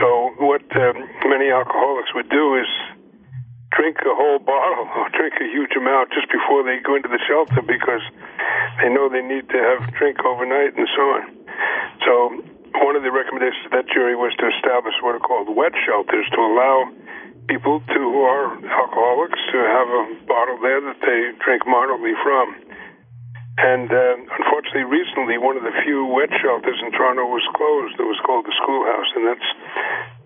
So 0.00 0.34
what 0.42 0.64
um, 0.74 0.96
many 1.30 1.50
alcoholics 1.50 2.10
would 2.14 2.28
do 2.30 2.56
is 2.58 2.68
drink 3.76 3.96
a 4.04 4.14
whole 4.14 4.38
bottle 4.38 4.88
or 4.96 5.08
drink 5.14 5.34
a 5.40 5.48
huge 5.48 5.72
amount 5.76 6.10
just 6.10 6.28
before 6.32 6.64
they 6.64 6.80
go 6.82 6.96
into 6.96 7.08
the 7.08 7.20
shelter 7.28 7.62
because 7.62 8.02
they 8.82 8.88
know 8.88 9.08
they 9.08 9.22
need 9.22 9.48
to 9.48 9.58
have 9.58 9.94
drink 9.94 10.18
overnight 10.24 10.74
and 10.76 10.88
so 10.96 11.02
on. 11.16 11.22
So 12.04 12.12
one 12.80 12.96
of 12.96 13.02
the 13.02 13.12
recommendations 13.12 13.68
of 13.68 13.72
that 13.76 13.88
jury 13.92 14.16
was 14.16 14.32
to 14.40 14.46
establish 14.48 14.96
what 15.04 15.14
are 15.14 15.24
called 15.24 15.52
wet 15.52 15.72
shelters 15.84 16.24
to 16.32 16.40
allow 16.40 16.88
people 17.48 17.80
to, 17.80 18.00
who 18.00 18.22
are 18.22 18.54
alcoholics 18.64 19.40
to 19.50 19.58
have 19.60 19.88
a 19.90 20.02
bottle 20.24 20.58
there 20.62 20.80
that 20.80 20.98
they 21.02 21.20
drink 21.44 21.66
moderately 21.66 22.14
from. 22.22 22.54
And 23.58 23.92
uh, 23.92 24.16
unfortunately, 24.32 24.88
recently, 24.88 25.36
one 25.36 25.60
of 25.60 25.62
the 25.62 25.76
few 25.84 26.06
wet 26.06 26.32
shelters 26.40 26.80
in 26.80 26.90
Toronto 26.92 27.28
was 27.28 27.44
closed. 27.52 28.00
It 28.00 28.08
was 28.08 28.20
called 28.24 28.46
the 28.46 28.54
Schoolhouse, 28.62 29.10
and 29.14 29.28
that's 29.28 29.50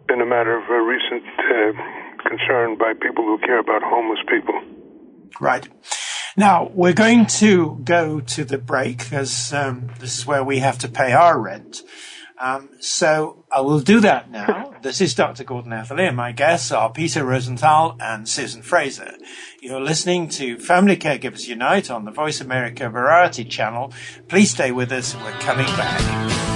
been 0.07 0.21
a 0.21 0.27
matter 0.27 0.57
of 0.57 0.65
a 0.71 0.81
recent 0.81 1.27
uh, 1.27 1.75
concern 2.23 2.79
by 2.79 2.95
people 2.95 3.25
who 3.25 3.39
care 3.39 3.59
about 3.59 3.83
homeless 3.83 4.21
people. 4.29 4.55
Right. 5.41 5.69
Now, 6.37 6.71
we're 6.73 6.93
going 6.93 7.27
to 7.41 7.81
go 7.83 8.21
to 8.21 8.45
the 8.45 8.59
break, 8.59 9.13
as 9.13 9.53
um, 9.53 9.91
this 9.99 10.19
is 10.19 10.27
where 10.27 10.45
we 10.45 10.59
have 10.61 10.79
to 10.81 10.89
pay 10.89 11.13
our 11.13 11.41
rent. 11.41 11.83
Um, 12.39 12.71
so 12.81 13.45
I 13.51 13.61
will 13.61 13.81
do 13.81 14.01
that 14.01 14.31
now. 14.31 14.75
this 14.83 15.01
is 15.01 15.15
Dr. 15.15 15.45
Gordon 15.45 15.73
Atherley, 15.73 16.07
and 16.07 16.17
my 16.17 16.33
guests 16.33 16.71
are 16.71 16.91
Peter 16.91 17.25
Rosenthal 17.25 17.97
and 18.01 18.27
Suzan 18.27 18.63
Fraser. 18.63 19.15
You're 19.61 19.81
listening 19.81 20.29
to 20.31 20.59
Family 20.59 20.97
Caregivers 20.97 21.49
Unite 21.49 21.91
on 21.91 22.05
the 22.05 22.11
Voice 22.11 22.41
America 22.41 22.89
Variety 22.91 23.45
Channel. 23.45 23.93
Please 24.29 24.51
stay 24.51 24.71
with 24.71 24.93
us. 24.93 25.15
We're 25.17 25.33
coming 25.33 25.67
back. 25.67 26.56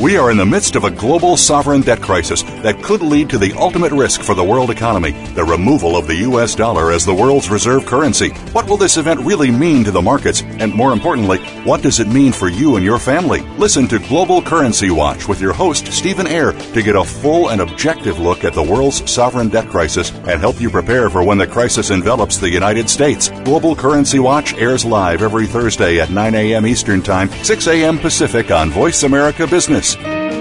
We 0.00 0.16
are 0.16 0.32
in 0.32 0.36
the 0.36 0.44
midst 0.44 0.74
of 0.74 0.82
a 0.82 0.90
global 0.90 1.36
sovereign 1.36 1.82
debt 1.82 2.00
crisis 2.00 2.42
that 2.42 2.82
could 2.82 3.00
lead 3.00 3.30
to 3.30 3.38
the 3.38 3.52
ultimate 3.52 3.92
risk 3.92 4.22
for 4.22 4.34
the 4.34 4.42
world 4.42 4.70
economy 4.70 5.12
the 5.34 5.44
removal 5.44 5.96
of 5.96 6.08
the 6.08 6.16
U.S. 6.16 6.56
dollar 6.56 6.90
as 6.90 7.06
the 7.06 7.14
world's 7.14 7.48
reserve 7.48 7.86
currency. 7.86 8.30
What 8.50 8.68
will 8.68 8.76
this 8.76 8.96
event 8.96 9.20
really 9.20 9.52
mean 9.52 9.84
to 9.84 9.92
the 9.92 10.02
markets? 10.02 10.42
And 10.42 10.74
more 10.74 10.92
importantly, 10.92 11.38
what 11.62 11.80
does 11.80 12.00
it 12.00 12.08
mean 12.08 12.32
for 12.32 12.48
you 12.48 12.74
and 12.74 12.84
your 12.84 12.98
family? 12.98 13.42
Listen 13.56 13.86
to 13.86 14.00
Global 14.00 14.42
Currency 14.42 14.90
Watch 14.90 15.28
with 15.28 15.40
your 15.40 15.52
host, 15.52 15.86
Stephen 15.92 16.26
Ayre, 16.26 16.52
to 16.52 16.82
get 16.82 16.96
a 16.96 17.04
full 17.04 17.50
and 17.50 17.60
objective 17.60 18.18
look 18.18 18.42
at 18.42 18.52
the 18.52 18.62
world's 18.62 19.08
sovereign 19.08 19.48
debt 19.48 19.68
crisis 19.68 20.10
and 20.10 20.40
help 20.40 20.60
you 20.60 20.70
prepare 20.70 21.08
for 21.08 21.22
when 21.22 21.38
the 21.38 21.46
crisis 21.46 21.90
envelops 21.90 22.36
the 22.38 22.50
United 22.50 22.90
States. 22.90 23.28
Global 23.44 23.76
Currency 23.76 24.18
Watch 24.18 24.54
airs 24.54 24.84
live 24.84 25.22
every 25.22 25.46
Thursday 25.46 26.00
at 26.00 26.10
9 26.10 26.34
a.m. 26.34 26.66
Eastern 26.66 27.00
Time, 27.00 27.28
6 27.44 27.68
a.m. 27.68 27.96
Pacific 27.96 28.50
on 28.50 28.70
Voice 28.70 29.04
America 29.04 29.46
Business. 29.46 29.83
Brothers. 29.84 30.13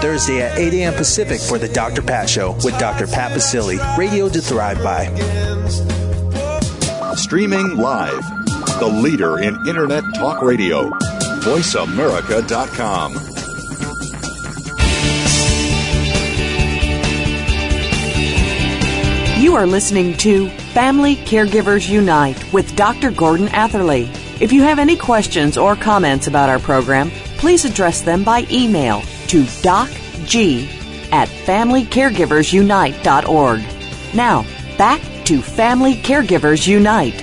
Thursday 0.00 0.40
at 0.42 0.58
8 0.58 0.72
a.m. 0.74 0.94
Pacific 0.94 1.40
for 1.40 1.58
The 1.58 1.68
Dr. 1.68 2.00
Pat 2.02 2.28
Show 2.28 2.52
with 2.64 2.78
Dr. 2.78 3.06
Pat 3.06 3.32
Baccili, 3.32 3.78
radio 3.98 4.28
to 4.28 4.40
thrive 4.40 4.82
by. 4.82 5.06
Streaming 7.14 7.76
live, 7.76 8.22
the 8.78 8.88
leader 8.88 9.38
in 9.40 9.54
Internet 9.68 10.04
talk 10.14 10.42
radio, 10.42 10.88
voiceamerica.com. 11.40 13.12
You 19.40 19.54
are 19.56 19.66
listening 19.66 20.16
to 20.18 20.48
Family 20.72 21.16
Caregivers 21.16 21.88
Unite 21.88 22.52
with 22.52 22.74
Dr. 22.76 23.10
Gordon 23.10 23.48
Atherley. 23.48 24.08
If 24.40 24.52
you 24.52 24.62
have 24.62 24.78
any 24.78 24.96
questions 24.96 25.58
or 25.58 25.76
comments 25.76 26.26
about 26.26 26.48
our 26.48 26.58
program, 26.58 27.10
please 27.36 27.64
address 27.64 28.00
them 28.02 28.22
by 28.22 28.46
email 28.50 29.02
to 29.30 29.42
docg 29.62 30.66
at 31.12 31.28
familycaregiversunite.org. 31.28 33.60
Now, 34.12 34.44
back 34.76 35.00
to 35.26 35.40
Family 35.40 35.94
Caregivers 35.94 36.66
Unite. 36.66 37.14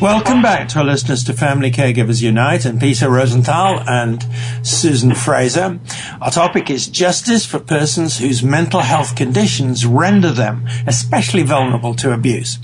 Welcome 0.00 0.40
back 0.40 0.68
to 0.68 0.78
our 0.78 0.86
listeners 0.86 1.22
to 1.24 1.34
Family 1.34 1.70
Caregivers 1.70 2.22
Unite 2.22 2.64
and 2.64 2.80
Peter 2.80 3.10
Rosenthal 3.10 3.80
and 3.86 4.20
Suzan 4.62 5.14
Fraser. 5.14 5.78
Our 6.22 6.30
topic 6.30 6.70
is 6.70 6.86
justice 6.86 7.44
for 7.44 7.58
persons 7.58 8.16
whose 8.18 8.42
mental 8.42 8.80
health 8.80 9.16
conditions 9.16 9.84
render 9.84 10.32
them 10.32 10.66
especially 10.86 11.42
vulnerable 11.42 11.94
to 11.96 12.12
abuse. 12.12 12.58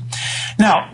Now, 0.59 0.91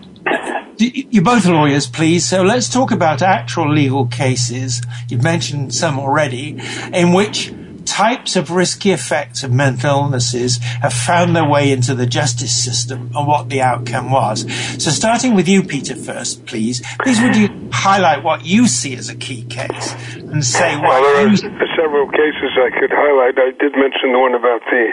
you're 0.79 1.25
both 1.25 1.47
lawyers, 1.47 1.87
please. 1.87 2.29
So 2.29 2.43
let's 2.43 2.69
talk 2.69 2.91
about 2.91 3.23
actual 3.23 3.73
legal 3.73 4.07
cases. 4.07 4.83
You've 5.09 5.23
mentioned 5.23 5.75
some 5.75 5.99
already 5.99 6.61
in 6.93 7.13
which 7.13 7.53
types 7.87 8.37
of 8.37 8.51
risky 8.51 8.91
effects 8.91 9.43
of 9.43 9.53
mental 9.53 10.03
illnesses 10.03 10.59
have 10.59 10.93
found 10.93 11.35
their 11.35 11.49
way 11.49 11.71
into 11.71 11.95
the 11.95 12.05
justice 12.05 12.53
system 12.53 13.11
and 13.15 13.27
what 13.27 13.49
the 13.49 13.63
outcome 13.63 14.11
was. 14.11 14.45
So 14.83 14.91
starting 14.91 15.35
with 15.35 15.49
you, 15.49 15.63
Peter, 15.63 15.95
first, 15.95 16.45
please. 16.47 16.83
Please 17.01 17.21
would 17.23 17.37
you 17.37 17.49
highlight 17.73 18.23
what 18.25 18.45
you 18.45 18.67
see 18.67 18.97
as 18.97 19.09
a 19.09 19.15
key 19.15 19.45
case 19.45 19.95
and 20.17 20.45
say 20.45 20.77
what 20.77 21.01
well, 21.01 21.29
you... 21.29 21.35
are 21.35 21.73
several 21.79 22.11
cases 22.11 22.51
I 22.59 22.71
could 22.75 22.91
highlight. 22.91 23.39
I 23.39 23.53
did 23.57 23.73
mention 23.79 24.13
the 24.13 24.19
one 24.19 24.35
about 24.35 24.61
the 24.69 24.93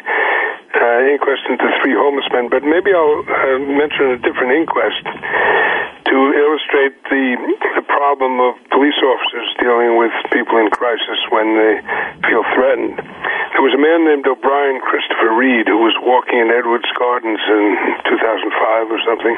uh, 0.74 1.12
inquest 1.12 1.42
into 1.50 1.66
three 1.82 1.94
homeless 1.98 2.26
men, 2.32 2.50
but 2.50 2.64
maybe 2.64 2.94
I'll 2.94 3.26
uh, 3.26 3.60
mention 3.60 4.16
a 4.16 4.18
different 4.22 4.54
inquest 4.54 5.06
to 6.14 6.20
illustrate 6.38 6.94
the, 7.10 7.26
the 7.74 7.86
problem 7.90 8.38
of 8.38 8.54
police 8.70 8.98
officers 9.02 9.50
dealing 9.58 9.98
with 9.98 10.14
people 10.30 10.62
in 10.62 10.70
crisis 10.70 11.18
when 11.34 11.58
they 11.58 11.82
feel 12.30 12.46
threatened. 12.54 13.02
There 13.58 13.66
was 13.66 13.74
a 13.74 13.82
man 13.82 14.06
named 14.06 14.30
O'Brien 14.30 14.78
Christopher 14.86 15.34
Reid 15.34 15.66
who 15.66 15.82
was 15.82 15.98
walking 16.06 16.38
in 16.38 16.54
Edwards 16.54 16.86
Gardens 17.02 17.42
in 17.42 17.66
2005 18.06 18.94
or 18.94 19.02
something, 19.10 19.36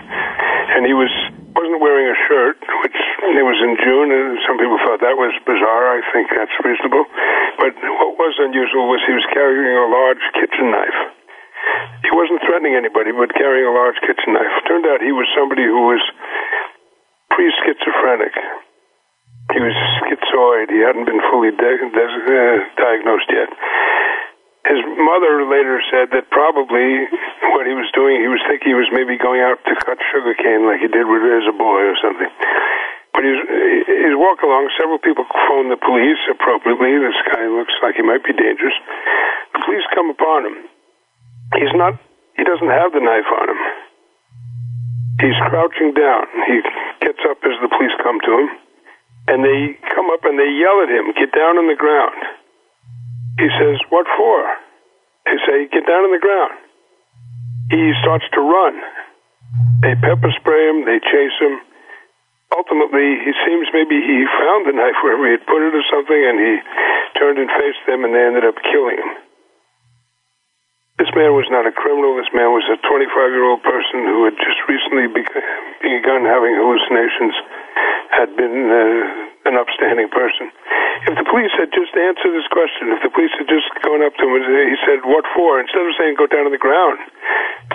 and 0.76 0.84
he 0.84 0.92
was 0.92 1.12
wasn't 1.56 1.80
wearing 1.80 2.12
a 2.12 2.18
shirt, 2.28 2.60
which 2.84 3.00
it 3.24 3.46
was 3.48 3.56
in 3.64 3.80
June, 3.80 4.12
and 4.12 4.36
some 4.44 4.60
people 4.60 4.76
thought 4.84 5.00
that 5.00 5.16
was 5.16 5.32
bizarre. 5.48 5.96
I 5.96 6.04
think 6.12 6.28
that's 6.28 6.52
reasonable. 6.60 7.08
But 7.56 7.72
what 7.80 8.20
was 8.20 8.36
unusual 8.44 8.92
was 8.92 9.00
he 9.08 9.16
was 9.16 9.24
carrying 9.32 9.80
a 9.80 9.88
large 9.88 10.20
kitchen 10.36 10.76
knife. 10.76 11.00
He 12.04 12.12
wasn't 12.12 12.44
threatening 12.44 12.76
anybody, 12.76 13.16
but 13.16 13.32
carrying 13.34 13.66
a 13.66 13.74
large 13.74 13.96
kitchen 14.04 14.36
knife. 14.36 14.52
Turned 14.68 14.86
out 14.86 15.00
he 15.00 15.16
was 15.16 15.32
somebody 15.32 15.64
who 15.64 15.90
was 15.90 16.04
pre 17.32 17.52
schizophrenic. 17.64 18.36
He 19.54 19.60
was 19.62 19.76
schizoid. 20.02 20.74
He 20.74 20.82
hadn't 20.82 21.06
been 21.06 21.22
fully 21.30 21.52
de- 21.54 21.90
de- 21.94 22.26
uh, 22.34 22.58
diagnosed 22.76 23.30
yet. 23.30 23.50
His 24.66 24.82
mother 24.98 25.46
later 25.46 25.78
said 25.94 26.10
that 26.18 26.34
probably 26.34 27.06
what 27.54 27.70
he 27.70 27.78
was 27.78 27.86
doing, 27.94 28.18
he 28.18 28.28
was 28.28 28.42
thinking 28.50 28.74
he 28.74 28.80
was 28.80 28.90
maybe 28.90 29.14
going 29.22 29.46
out 29.46 29.62
to 29.62 29.74
cut 29.86 30.02
sugarcane 30.10 30.66
like 30.66 30.82
he 30.82 30.90
did 30.90 31.06
as 31.06 31.46
a 31.46 31.54
boy 31.54 31.82
or 31.86 31.98
something. 32.02 32.32
But 33.14 33.22
he's, 33.22 33.42
he's 33.86 34.18
walk 34.18 34.42
along. 34.42 34.74
Several 34.74 34.98
people 34.98 35.30
phone 35.46 35.70
the 35.70 35.78
police 35.78 36.20
appropriately. 36.34 36.98
This 36.98 37.22
guy 37.30 37.46
looks 37.46 37.78
like 37.86 37.96
he 37.96 38.02
might 38.02 38.26
be 38.26 38.34
dangerous. 38.34 38.74
The 39.54 39.62
police 39.62 39.86
come 39.94 40.10
upon 40.10 40.50
him 40.50 40.58
he's 41.54 41.76
not, 41.76 41.94
he 42.36 42.44
doesn't 42.44 42.70
have 42.70 42.92
the 42.94 43.00
knife 43.00 43.30
on 43.30 43.50
him. 43.50 43.62
He's 45.19 45.39
crouching 45.47 45.95
down. 45.95 46.28
He 46.47 46.60
gets 46.99 47.23
up 47.30 47.39
as 47.47 47.56
the 47.63 47.71
police 47.71 47.95
come 48.04 48.19
to 48.19 48.32
him, 48.36 48.49
and 49.32 49.39
they 49.43 49.80
come 49.95 50.12
up 50.12 50.28
and 50.28 50.36
they 50.36 50.51
yell 50.60 50.84
at 50.84 50.91
him, 50.91 51.15
Get 51.15 51.32
down 51.32 51.56
on 51.56 51.71
the 51.71 51.80
ground. 51.80 52.19
He 53.39 53.47
says, 53.56 53.80
What 53.89 54.08
for? 54.17 54.43
They 55.25 55.39
say, 55.47 55.58
Get 55.71 55.88
down 55.88 56.04
on 56.04 56.12
the 56.12 56.19
ground. 56.19 56.54
He 57.71 57.95
starts 58.04 58.25
to 58.36 58.41
run. 58.43 58.75
They 59.82 59.95
pepper 59.95 60.32
spray 60.36 60.69
him, 60.69 60.86
they 60.86 60.99
chase 60.99 61.38
him. 61.39 61.63
Ultimately, 62.54 63.17
he 63.23 63.32
seems 63.47 63.67
maybe 63.73 63.97
he 63.99 64.28
found 64.38 64.67
the 64.67 64.75
knife 64.75 64.99
wherever 65.01 65.25
he 65.25 65.39
had 65.39 65.47
put 65.47 65.63
it 65.63 65.73
or 65.73 65.86
something, 65.89 66.21
and 66.21 66.38
he 66.38 66.54
turned 67.17 67.39
and 67.39 67.49
faced 67.49 67.84
them, 67.88 68.04
and 68.06 68.13
they 68.13 68.21
ended 68.21 68.45
up 68.45 68.56
killing 68.62 68.99
him. 68.99 69.25
This 70.95 71.12
man 71.12 71.36
was 71.36 71.43
not 71.51 71.67
a 71.67 71.75
criminal. 71.75 72.15
This 72.15 72.31
man 72.31 72.55
was 72.55 72.63
a 72.71 72.79
25 72.79 73.12
year 73.36 73.43
old 73.43 73.60
person 73.67 74.08
who 74.08 74.23
had 74.23 74.36
just 74.39 74.60
recently 74.71 75.12
begun 75.12 76.23
having 76.23 76.55
hallucinations, 76.55 77.36
had 78.15 78.31
been 78.39 78.71
uh, 78.71 79.51
an 79.51 79.60
upstanding 79.60 80.08
person. 80.08 80.47
If 81.03 81.19
the 81.19 81.27
police 81.27 81.51
had 81.60 81.75
just 81.75 81.91
answered 81.99 82.31
this 82.31 82.47
question, 82.47 82.95
if 82.95 83.03
the 83.03 83.12
police 83.12 83.36
had 83.36 83.51
just 83.51 83.67
gone 83.84 84.08
up 84.08 84.15
to 84.15 84.23
him 84.23 84.39
and 84.39 84.71
he 84.71 84.79
said, 84.88 85.03
What 85.03 85.27
for? 85.36 85.60
Instead 85.60 85.84
of 85.84 85.91
saying, 85.99 86.15
Go 86.15 86.31
down 86.31 86.47
to 86.47 86.53
the 86.55 86.63
ground, 86.63 87.03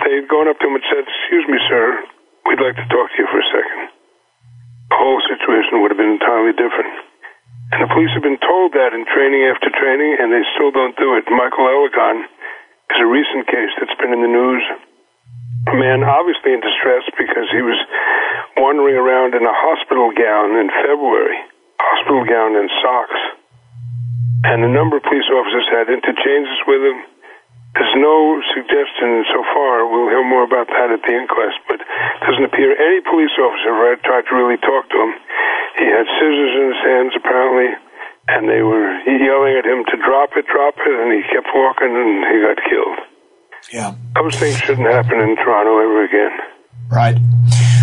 they 0.01 0.17
had 0.17 0.25
gone 0.25 0.49
up 0.49 0.57
to 0.57 0.65
him 0.65 0.81
and 0.81 0.85
said, 0.89 1.05
Excuse 1.05 1.45
me, 1.45 1.61
sir, 1.69 2.01
we'd 2.49 2.57
like 2.57 2.73
to 2.73 2.87
talk 2.89 3.05
to 3.13 3.17
you 3.21 3.29
for 3.29 3.37
a 3.37 3.49
second. 3.53 3.81
The 4.89 4.97
whole 4.97 5.21
situation 5.29 5.85
would 5.85 5.93
have 5.93 6.01
been 6.01 6.17
entirely 6.17 6.57
different. 6.57 6.89
And 7.69 7.85
the 7.85 7.91
police 7.93 8.11
have 8.17 8.25
been 8.25 8.41
told 8.41 8.73
that 8.73 8.97
in 8.97 9.05
training 9.07 9.45
after 9.45 9.69
training, 9.69 10.17
and 10.17 10.33
they 10.33 10.41
still 10.57 10.73
don't 10.73 10.97
do 10.97 11.15
it. 11.15 11.23
Michael 11.29 11.69
Eligon 11.69 12.25
is 12.91 12.99
a 12.99 13.07
recent 13.07 13.47
case 13.47 13.71
that's 13.79 13.95
been 14.03 14.11
in 14.11 14.19
the 14.19 14.31
news. 14.31 14.63
A 15.71 15.75
man 15.79 16.03
obviously 16.03 16.51
in 16.51 16.59
distress 16.59 17.07
because 17.15 17.47
he 17.55 17.63
was 17.63 17.79
wandering 18.59 18.99
around 18.99 19.31
in 19.31 19.47
a 19.47 19.55
hospital 19.55 20.11
gown 20.11 20.59
in 20.59 20.67
February, 20.83 21.39
hospital 21.79 22.27
gown 22.27 22.59
and 22.59 22.67
socks. 22.83 23.21
And 24.43 24.65
a 24.67 24.71
number 24.73 24.97
of 24.99 25.07
police 25.07 25.29
officers 25.31 25.67
had 25.71 25.87
interchanges 25.87 26.59
with 26.67 26.81
him. 26.83 26.99
There's 27.77 27.95
no 27.95 28.43
suggestion 28.51 29.23
so 29.31 29.39
far, 29.55 29.87
we'll 29.87 30.11
hear 30.11 30.27
more 30.27 30.43
about 30.43 30.67
that 30.67 30.91
at 30.91 30.99
the 31.07 31.13
inquest, 31.15 31.63
but 31.71 31.79
it 31.79 32.21
doesn't 32.27 32.43
appear 32.51 32.75
any 32.75 32.99
police 33.07 33.31
officer 33.39 33.71
ever 33.71 33.95
tried 34.03 34.27
to 34.27 34.33
really 34.35 34.59
talk 34.59 34.91
to 34.91 34.97
him. 34.99 35.13
He 35.79 35.87
had 35.87 36.03
scissors 36.19 36.53
in 36.59 36.65
his 36.67 36.81
hands, 36.83 37.13
apparently, 37.15 37.71
and 38.31 38.47
they 38.47 38.61
were 38.61 38.87
yelling 39.05 39.57
at 39.59 39.65
him 39.65 39.83
to 39.91 39.97
drop 39.97 40.31
it, 40.35 40.45
drop 40.47 40.75
it, 40.79 40.95
and 40.99 41.11
he 41.11 41.21
kept 41.31 41.47
walking 41.53 41.91
and 41.91 42.25
he 42.31 42.37
got 42.41 42.57
killed. 42.69 42.99
Yeah. 43.71 43.95
Those 44.15 44.35
things 44.37 44.57
shouldn't 44.57 44.87
happen 44.87 45.19
in 45.19 45.35
Toronto 45.35 45.79
ever 45.79 46.03
again. 46.05 46.37
Right. 46.89 47.17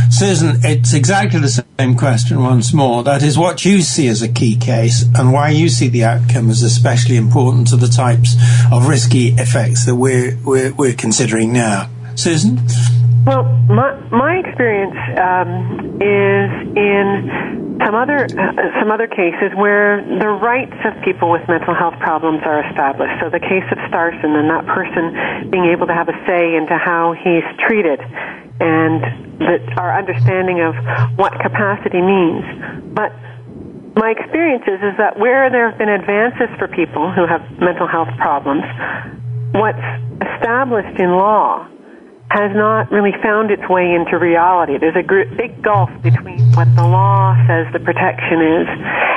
Suzan, 0.09 0.65
it's 0.65 0.95
exactly 0.95 1.39
the 1.39 1.65
same 1.79 1.95
question 1.97 2.41
once 2.43 2.73
more. 2.73 3.05
That 3.05 3.23
is 3.23 3.39
what 3.39 3.65
you 3.65 3.83
see 3.83 4.09
as 4.09 4.23
a 4.23 4.29
key 4.29 4.57
case 4.57 5.05
and 5.15 5.33
why 5.33 5.51
you 5.51 5.69
see 5.69 5.89
the 5.89 6.05
outcome 6.05 6.51
as 6.51 6.63
especially 6.63 7.17
important 7.17 7.69
to 7.69 7.77
the 7.77 7.89
types 7.89 8.35
of 8.73 8.89
risky 8.89 9.29
effects 9.29 9.87
that 9.87 9.95
we're, 9.95 10.37
we're, 10.45 10.73
we're 10.75 10.95
considering 10.95 11.53
now. 11.53 11.89
Suzan? 12.15 12.59
Well, 13.29 13.45
my, 13.69 13.93
my 14.09 14.41
experience 14.41 14.97
um, 15.21 16.01
is 16.01 16.49
in 16.81 17.77
some 17.85 17.93
other 17.93 18.25
uh, 18.25 18.81
some 18.81 18.89
other 18.89 19.05
cases 19.07 19.53
where 19.53 20.01
the 20.01 20.33
rights 20.41 20.81
of 20.89 20.97
people 21.05 21.29
with 21.29 21.45
mental 21.45 21.77
health 21.77 21.93
problems 22.01 22.41
are 22.49 22.65
established. 22.65 23.21
So 23.21 23.29
the 23.29 23.39
case 23.39 23.69
of 23.69 23.77
Starson 23.93 24.33
and 24.33 24.49
that 24.49 24.65
person 24.73 25.53
being 25.53 25.69
able 25.69 25.87
to 25.89 25.93
have 25.93 26.09
a 26.09 26.17
say 26.25 26.57
into 26.57 26.73
how 26.81 27.13
he's 27.21 27.45
treated 27.69 28.01
and 28.65 29.05
that 29.45 29.77
our 29.77 29.93
understanding 29.93 30.65
of 30.65 30.73
what 31.21 31.37
capacity 31.37 32.01
means. 32.01 32.49
But 32.97 33.13
my 33.93 34.17
experience 34.17 34.65
is, 34.65 34.81
is 34.81 34.97
that 34.97 35.21
where 35.21 35.53
there 35.53 35.69
have 35.69 35.77
been 35.77 35.93
advances 35.93 36.49
for 36.57 36.67
people 36.67 37.13
who 37.13 37.29
have 37.29 37.45
mental 37.61 37.87
health 37.87 38.09
problems, 38.17 38.65
what's 39.53 39.85
established 40.25 40.97
in 40.97 41.13
law 41.13 41.69
has 42.31 42.53
not 42.55 42.91
really 42.93 43.13
found 43.23 43.51
its 43.51 43.65
way 43.69 43.97
into 43.97 44.19
reality. 44.19 44.77
There's 44.77 44.97
a 44.97 45.03
gr- 45.03 45.33
big 45.37 45.63
gulf 45.63 45.89
between 46.03 46.53
what 46.53 46.69
the 46.77 46.85
law 46.85 47.33
says 47.49 47.65
the 47.73 47.81
protection 47.81 48.45
is 48.45 48.69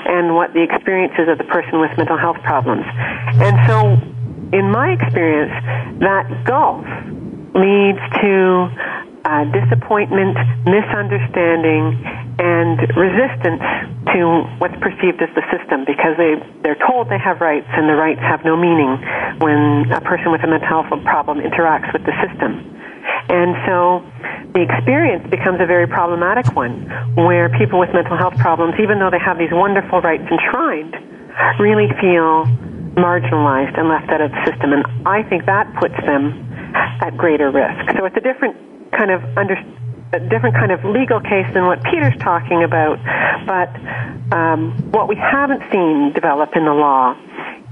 and 0.07 0.35
what 0.35 0.53
the 0.53 0.63
experiences 0.63 1.27
of 1.27 1.37
the 1.37 1.43
person 1.51 1.79
with 1.83 1.91
mental 1.97 2.17
health 2.17 2.39
problems. 2.43 2.87
And 3.43 3.55
so, 3.67 3.99
in 4.55 4.71
my 4.71 4.95
experience, 4.95 5.51
that 5.99 6.23
gulf 6.47 6.87
leads 7.51 7.99
to 8.23 8.71
uh, 9.27 9.43
disappointment, 9.51 10.39
misunderstanding, 10.63 11.99
and 12.39 12.79
resistance 12.95 13.61
to 14.15 14.47
what's 14.57 14.75
perceived 14.79 15.21
as 15.21 15.29
the 15.35 15.43
system 15.51 15.83
because 15.83 16.15
they, 16.15 16.39
they're 16.63 16.79
told 16.87 17.11
they 17.11 17.19
have 17.19 17.39
rights 17.43 17.67
and 17.75 17.91
the 17.91 17.93
rights 17.93 18.23
have 18.23 18.43
no 18.47 18.55
meaning 18.55 18.97
when 19.43 19.91
a 19.91 20.01
person 20.01 20.31
with 20.31 20.41
a 20.43 20.47
mental 20.47 20.67
health 20.67 20.89
problem 21.03 21.37
interacts 21.43 21.91
with 21.93 22.01
the 22.07 22.15
system. 22.23 22.80
And 23.29 23.55
so 23.65 24.03
the 24.53 24.61
experience 24.61 25.29
becomes 25.29 25.61
a 25.61 25.65
very 25.65 25.87
problematic 25.87 26.55
one 26.55 26.89
where 27.15 27.49
people 27.57 27.79
with 27.79 27.93
mental 27.93 28.17
health 28.17 28.37
problems, 28.37 28.75
even 28.81 28.99
though 28.99 29.09
they 29.09 29.19
have 29.19 29.37
these 29.37 29.51
wonderful 29.51 30.01
rights 30.01 30.25
enshrined, 30.29 30.95
really 31.59 31.87
feel 32.01 32.45
marginalized 32.95 33.79
and 33.79 33.87
left 33.87 34.09
out 34.09 34.21
of 34.21 34.31
the 34.31 34.41
system. 34.43 34.73
And 34.73 34.83
I 35.07 35.23
think 35.23 35.45
that 35.45 35.71
puts 35.79 35.95
them 36.03 36.35
at 37.01 37.15
greater 37.15 37.51
risk. 37.51 37.97
So 37.97 38.05
it's 38.05 38.17
a 38.17 38.21
different 38.21 38.55
kind 38.91 39.11
of 39.11 39.23
under, 39.37 39.55
a 40.13 40.19
different 40.19 40.55
kind 40.55 40.71
of 40.71 40.83
legal 40.83 41.19
case 41.21 41.47
than 41.53 41.65
what 41.65 41.83
Peter's 41.83 42.17
talking 42.19 42.63
about. 42.63 42.99
But 43.47 43.71
um, 44.35 44.75
what 44.91 45.07
we 45.07 45.15
haven't 45.15 45.63
seen 45.71 46.11
develop 46.13 46.51
in 46.55 46.65
the 46.65 46.73
law 46.73 47.15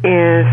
is 0.04 0.48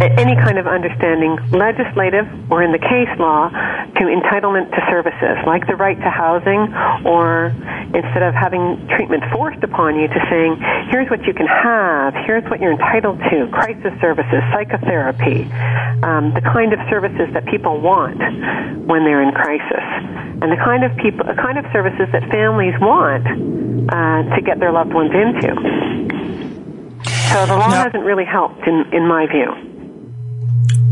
any 0.00 0.34
kind 0.36 0.58
of 0.58 0.66
understanding, 0.66 1.38
legislative 1.50 2.26
or 2.50 2.62
in 2.62 2.72
the 2.72 2.78
case 2.78 3.08
law, 3.18 3.48
to 3.48 4.02
entitlement 4.10 4.70
to 4.74 4.80
services, 4.90 5.38
like 5.46 5.66
the 5.66 5.76
right 5.76 5.96
to 5.96 6.10
housing, 6.10 6.66
or 7.06 7.54
instead 7.94 8.22
of 8.22 8.34
having 8.34 8.86
treatment 8.88 9.22
forced 9.32 9.62
upon 9.62 9.94
you, 9.98 10.08
to 10.08 10.20
saying, 10.28 10.56
here's 10.90 11.08
what 11.10 11.24
you 11.26 11.32
can 11.32 11.46
have, 11.46 12.12
here's 12.26 12.42
what 12.50 12.60
you're 12.60 12.72
entitled 12.72 13.18
to, 13.30 13.48
crisis 13.52 13.94
services, 14.00 14.42
psychotherapy, 14.52 15.46
um, 16.02 16.34
the 16.34 16.42
kind 16.42 16.72
of 16.72 16.80
services 16.90 17.30
that 17.32 17.46
people 17.46 17.80
want 17.80 18.18
when 18.86 19.04
they're 19.04 19.22
in 19.22 19.32
crisis, 19.32 19.86
and 20.42 20.50
the 20.50 20.60
kind 20.64 20.82
of 20.82 20.94
people, 20.98 21.24
the 21.24 21.38
kind 21.40 21.56
of 21.56 21.64
services 21.72 22.08
that 22.12 22.28
families 22.30 22.74
want 22.80 23.24
uh, 23.88 24.34
to 24.34 24.42
get 24.42 24.58
their 24.58 24.72
loved 24.72 24.92
ones 24.92 25.12
into. 25.14 26.63
So 27.04 27.46
the 27.46 27.56
law 27.56 27.68
now, 27.68 27.84
hasn't 27.84 28.04
really 28.04 28.24
helped, 28.24 28.66
in, 28.66 28.86
in 28.92 29.06
my 29.06 29.26
view. 29.26 29.52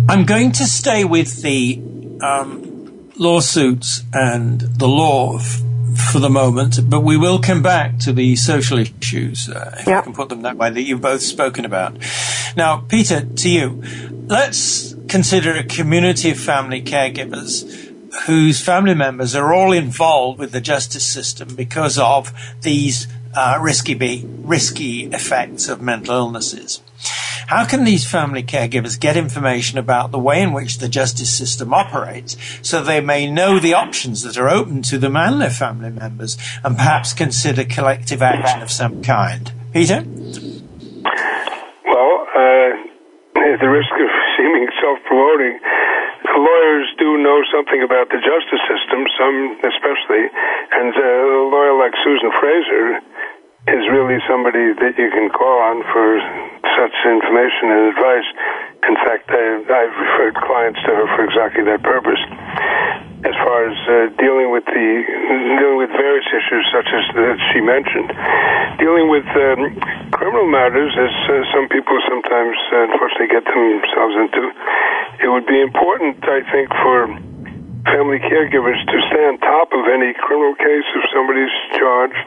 I'm 0.09 0.25
going 0.25 0.53
to 0.53 0.65
stay 0.65 1.05
with 1.05 1.43
the 1.43 1.81
um, 2.23 3.11
lawsuits 3.17 4.03
and 4.13 4.61
the 4.61 4.89
law 4.89 5.37
f- 5.37 5.63
for 6.13 6.19
the 6.19 6.31
moment, 6.31 6.79
but 6.89 7.01
we 7.01 7.17
will 7.17 7.39
come 7.39 7.63
back 7.63 7.99
to 8.01 8.13
the 8.13 8.37
social 8.37 8.79
issues, 8.79 9.49
uh, 9.49 9.77
if 9.81 9.87
yep. 9.87 10.01
I 10.01 10.03
can 10.03 10.13
put 10.13 10.29
them 10.29 10.43
that 10.43 10.57
way, 10.57 10.71
that 10.71 10.83
you've 10.83 11.01
both 11.01 11.23
spoken 11.23 11.65
about. 11.65 11.97
Now, 12.57 12.79
Peter, 12.79 13.25
to 13.25 13.49
you, 13.49 13.83
let's 14.27 14.95
consider 15.09 15.53
a 15.53 15.65
community 15.65 16.31
of 16.31 16.39
family 16.39 16.83
caregivers 16.83 17.91
whose 18.27 18.61
family 18.61 18.95
members 18.95 19.35
are 19.35 19.53
all 19.53 19.73
involved 19.73 20.39
with 20.39 20.53
the 20.53 20.61
justice 20.61 21.05
system 21.05 21.55
because 21.55 21.99
of 21.99 22.33
these 22.61 23.07
uh, 23.35 23.59
risky, 23.61 23.95
be- 23.95 24.25
risky 24.27 25.05
effects 25.07 25.69
of 25.69 25.81
mental 25.81 26.15
illnesses. 26.15 26.81
How 27.49 27.67
can 27.67 27.85
these 27.85 28.09
family 28.09 28.43
caregivers 28.43 28.99
get 28.99 29.17
information 29.17 29.79
about 29.79 30.11
the 30.11 30.19
way 30.19 30.41
in 30.41 30.53
which 30.53 30.79
the 30.79 30.89
justice 30.89 31.31
system 31.31 31.75
operates 31.75 32.37
so 32.63 32.83
they 32.83 33.01
may 33.01 33.31
know 33.31 33.59
the 33.59 33.75
options 33.75 34.23
that 34.23 34.39
are 34.39 34.49
open 34.49 34.83
to 34.83 34.99
them 34.99 35.17
and 35.17 35.41
their 35.41 35.51
family 35.51 35.91
members 35.91 36.39
and 36.65 36.77
perhaps 36.77 37.13
consider 37.13 37.65
collective 37.65 38.23
action 38.23 38.63
of 38.63 38.71
some 38.71 39.03
kind? 39.03 39.53
Peter? 39.73 40.01
Well, 41.85 42.13
uh, 42.33 42.71
at 43.37 43.61
the 43.61 43.69
risk 43.69 43.93
of 44.01 44.11
seeming 44.39 44.69
self 44.81 44.99
promoting, 45.05 45.59
lawyers 46.33 46.89
do 46.99 47.19
know 47.21 47.43
something 47.53 47.83
about 47.85 48.09
the 48.09 48.21
justice 48.23 48.63
system, 48.65 49.05
some 49.19 49.61
especially, 49.61 50.25
and 50.73 50.95
a 50.95 51.13
lawyer 51.53 51.77
like 51.77 51.93
Suzan 52.01 52.33
Fraser 52.39 53.03
is 53.71 53.87
really 53.95 54.19
somebody 54.27 54.75
that 54.75 54.99
you 54.99 55.11
can 55.15 55.31
call 55.31 55.59
on 55.71 55.87
for 55.95 56.19
such 56.75 56.97
information 57.07 57.71
and 57.71 57.83
advice. 57.95 58.29
In 58.91 58.97
fact, 59.07 59.31
I, 59.31 59.63
I've 59.63 59.97
referred 60.03 60.35
clients 60.35 60.83
to 60.83 60.91
her 60.91 61.07
for 61.15 61.23
exactly 61.23 61.63
that 61.71 61.83
purpose. 61.87 62.19
As 63.23 63.39
far 63.39 63.71
as 63.71 63.79
uh, 63.87 64.11
dealing 64.19 64.51
with 64.51 64.67
the 64.67 64.89
dealing 65.63 65.79
with 65.79 65.95
various 65.95 66.27
issues 66.27 66.67
such 66.75 66.91
as 66.91 67.05
that 67.15 67.39
she 67.55 67.63
mentioned, 67.63 68.11
dealing 68.83 69.07
with 69.07 69.23
um, 69.31 69.79
criminal 70.11 70.51
matters, 70.51 70.91
as 70.99 71.15
uh, 71.31 71.47
some 71.55 71.71
people 71.71 71.95
sometimes 72.11 72.59
uh, 72.75 72.91
unfortunately 72.91 73.31
get 73.31 73.47
themselves 73.47 74.17
into, 74.27 74.43
it 75.23 75.31
would 75.31 75.47
be 75.47 75.63
important, 75.63 76.19
I 76.27 76.43
think, 76.51 76.67
for 76.83 77.15
family 77.91 78.23
caregivers 78.23 78.79
to 78.79 78.97
stay 79.11 79.25
on 79.27 79.39
top 79.43 79.75
of 79.75 79.83
any 79.91 80.15
criminal 80.23 80.55
case 80.55 80.87
if 80.95 81.05
somebody's 81.11 81.55
charged, 81.75 82.23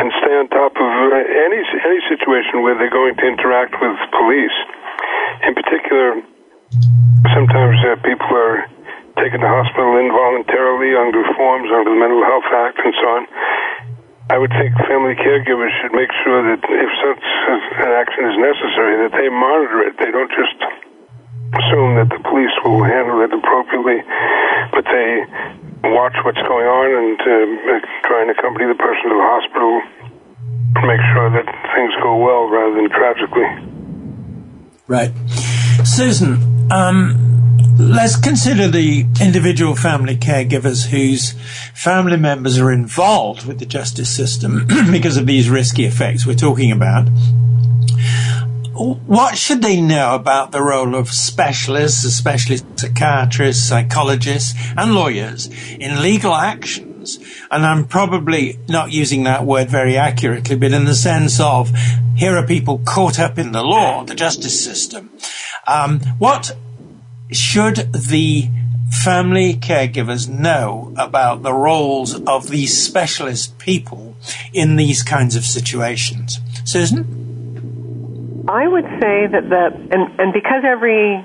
and 0.00 0.08
stay 0.24 0.34
on 0.40 0.46
top 0.48 0.72
of 0.76 0.88
uh, 0.88 1.16
any 1.20 1.60
any 1.60 2.00
situation 2.08 2.64
where 2.64 2.76
they're 2.78 2.92
going 2.92 3.16
to 3.16 3.26
interact 3.26 3.76
with 3.80 3.96
police. 4.16 4.56
In 5.44 5.52
particular, 5.54 6.22
sometimes 7.36 7.76
uh, 7.84 8.00
people 8.00 8.32
are 8.32 8.64
taken 9.20 9.42
to 9.42 9.48
hospital 9.48 9.98
involuntarily 9.98 10.94
under 10.94 11.26
forms 11.36 11.68
under 11.74 11.90
the 11.90 11.98
Mental 11.98 12.22
Health 12.22 12.48
Act 12.54 12.78
and 12.80 12.94
so 12.96 13.06
on. 13.18 13.22
I 14.28 14.36
would 14.36 14.52
think 14.60 14.76
family 14.84 15.16
caregivers 15.16 15.72
should 15.80 15.96
make 15.96 16.12
sure 16.20 16.44
that 16.52 16.60
if 16.60 16.90
such 17.00 17.24
an 17.80 17.92
action 17.96 18.28
is 18.28 18.36
necessary, 18.36 19.00
that 19.08 19.16
they 19.16 19.32
monitor 19.32 19.88
it. 19.88 19.96
They 19.96 20.12
don't 20.12 20.28
just 20.28 20.87
assume 21.54 21.96
that 21.96 22.08
the 22.12 22.20
police 22.28 22.52
will 22.64 22.84
handle 22.84 23.24
it 23.24 23.32
appropriately, 23.32 24.04
but 24.72 24.84
they 24.84 25.24
watch 25.94 26.16
what's 26.24 26.42
going 26.44 26.66
on 26.66 26.88
and 26.92 27.16
uh, 27.20 27.80
try 28.04 28.22
and 28.22 28.30
accompany 28.30 28.66
the 28.66 28.76
person 28.76 29.08
to 29.08 29.16
the 29.16 29.28
hospital 29.32 29.72
to 30.76 30.82
make 30.86 31.00
sure 31.14 31.30
that 31.32 31.46
things 31.74 31.92
go 32.02 32.16
well 32.16 32.48
rather 32.48 32.74
than 32.76 32.88
tragically. 32.90 33.48
Right. 34.86 35.12
Suzan, 35.84 36.70
um, 36.70 37.16
let's 37.78 38.16
consider 38.16 38.68
the 38.68 39.06
individual 39.20 39.74
family 39.74 40.16
caregivers 40.16 40.86
whose 40.86 41.32
family 41.74 42.16
members 42.16 42.58
are 42.58 42.72
involved 42.72 43.46
with 43.46 43.58
the 43.58 43.66
justice 43.66 44.14
system 44.14 44.66
because 44.90 45.16
of 45.16 45.26
these 45.26 45.48
risky 45.48 45.84
effects 45.84 46.26
we're 46.26 46.34
talking 46.34 46.72
about 46.72 47.08
what 48.78 49.36
should 49.36 49.62
they 49.62 49.80
know 49.80 50.14
about 50.14 50.52
the 50.52 50.62
role 50.62 50.94
of 50.94 51.10
specialists, 51.10 52.04
especially 52.04 52.58
psychiatrists, 52.76 53.68
psychologists, 53.68 54.54
and 54.76 54.94
lawyers 54.94 55.48
in 55.78 56.00
legal 56.00 56.34
actions? 56.34 57.18
And 57.50 57.66
I'm 57.66 57.86
probably 57.86 58.58
not 58.68 58.92
using 58.92 59.24
that 59.24 59.44
word 59.44 59.68
very 59.68 59.96
accurately, 59.96 60.56
but 60.56 60.72
in 60.72 60.84
the 60.84 60.94
sense 60.94 61.40
of 61.40 61.70
here 62.16 62.36
are 62.36 62.46
people 62.46 62.78
caught 62.84 63.18
up 63.18 63.38
in 63.38 63.52
the 63.52 63.62
law, 63.62 64.04
the 64.04 64.14
justice 64.14 64.62
system. 64.62 65.10
Um, 65.66 66.00
what 66.18 66.54
should 67.32 67.92
the 67.92 68.48
family 69.02 69.54
caregivers 69.54 70.28
know 70.28 70.94
about 70.96 71.42
the 71.42 71.52
roles 71.52 72.20
of 72.22 72.48
these 72.48 72.80
specialist 72.80 73.58
people 73.58 74.16
in 74.52 74.76
these 74.76 75.02
kinds 75.02 75.36
of 75.36 75.44
situations? 75.44 76.38
Suzan? 76.64 77.27
I 78.48 78.66
would 78.66 78.88
say 78.96 79.28
that 79.28 79.44
the 79.44 79.64
and, 79.92 80.20
and 80.20 80.32
because 80.32 80.64
every 80.64 81.20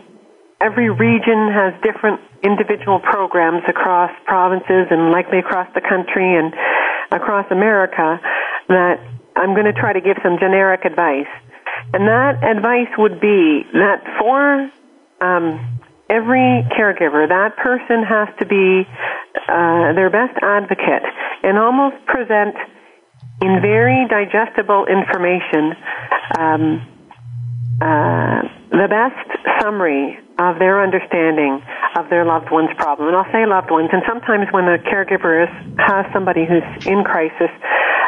every 0.59 0.89
region 0.89 1.47
has 1.55 1.71
different 1.79 2.19
individual 2.43 2.99
programs 2.99 3.63
across 3.67 4.11
provinces 4.25 4.91
and 4.91 5.11
likely 5.11 5.39
across 5.39 5.67
the 5.73 5.79
country 5.79 6.35
and 6.35 6.53
across 7.11 7.45
America, 7.49 8.19
that 8.67 8.99
I'm 9.35 9.55
going 9.55 9.71
to 9.71 9.73
try 9.73 9.93
to 9.93 10.01
give 10.01 10.17
some 10.21 10.37
generic 10.39 10.83
advice. 10.83 11.31
And 11.93 12.07
that 12.07 12.43
advice 12.43 12.91
would 12.97 13.19
be 13.19 13.63
that 13.71 14.03
for 14.19 14.71
um, 15.23 15.79
every 16.09 16.67
caregiver, 16.75 17.27
that 17.27 17.55
person 17.55 18.03
has 18.03 18.27
to 18.39 18.45
be 18.45 18.83
uh, 19.47 19.93
their 19.95 20.09
best 20.09 20.35
advocate 20.41 21.03
and 21.43 21.57
almost 21.57 22.03
present 22.05 22.55
in 23.41 23.61
very 23.61 24.07
digestible 24.07 24.85
information 24.87 25.75
um, 26.39 26.92
uh, 27.83 28.47
the 28.71 28.87
best 28.87 29.27
summary 29.59 30.17
of 30.39 30.57
their 30.57 30.81
understanding 30.81 31.61
of 31.95 32.09
their 32.09 32.23
loved 32.23 32.49
one's 32.49 32.73
problem. 32.77 33.09
And 33.09 33.17
I'll 33.17 33.31
say 33.31 33.45
loved 33.45 33.69
ones, 33.69 33.89
and 33.91 34.01
sometimes 34.07 34.47
when 34.51 34.65
the 34.65 34.79
caregiver 34.87 35.43
is, 35.43 35.51
has 35.77 36.05
somebody 36.13 36.47
who's 36.47 36.63
in 36.87 37.03
crisis, 37.03 37.51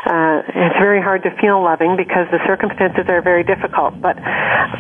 uh, 0.07 0.47
it's 0.47 0.79
very 0.79 1.01
hard 1.01 1.23
to 1.23 1.31
feel 1.41 1.61
loving 1.61 1.97
because 1.97 2.25
the 2.31 2.39
circumstances 2.47 3.05
are 3.09 3.21
very 3.21 3.43
difficult. 3.43 3.99
But 3.99 4.15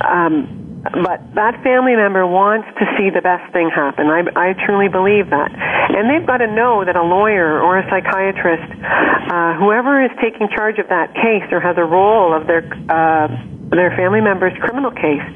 um, 0.05 0.65
but 1.03 1.17
that 1.33 1.57
family 1.63 1.97
member 1.97 2.27
wants 2.27 2.69
to 2.77 2.85
see 2.93 3.09
the 3.09 3.21
best 3.21 3.51
thing 3.51 3.73
happen. 3.73 4.05
I, 4.05 4.21
I 4.37 4.53
truly 4.53 4.87
believe 4.87 5.33
that. 5.33 5.49
And 5.49 6.05
they've 6.05 6.25
got 6.25 6.45
to 6.45 6.47
know 6.47 6.85
that 6.85 6.95
a 6.95 7.01
lawyer 7.01 7.57
or 7.57 7.81
a 7.81 7.83
psychiatrist, 7.89 8.69
uh, 8.69 9.57
whoever 9.57 10.05
is 10.05 10.11
taking 10.21 10.47
charge 10.53 10.77
of 10.77 10.87
that 10.89 11.09
case 11.17 11.49
or 11.49 11.59
has 11.59 11.73
a 11.77 11.83
role 11.83 12.37
of 12.37 12.45
their 12.45 12.61
uh, 12.85 13.33
their 13.75 13.91
family 13.95 14.21
member's 14.21 14.55
criminal 14.59 14.91
case 14.91 15.27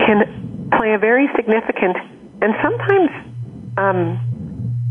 can 0.00 0.70
play 0.76 0.94
a 0.94 0.98
very 0.98 1.28
significant 1.36 1.96
and 2.42 2.52
sometimes 2.62 3.10
um, 3.78 4.00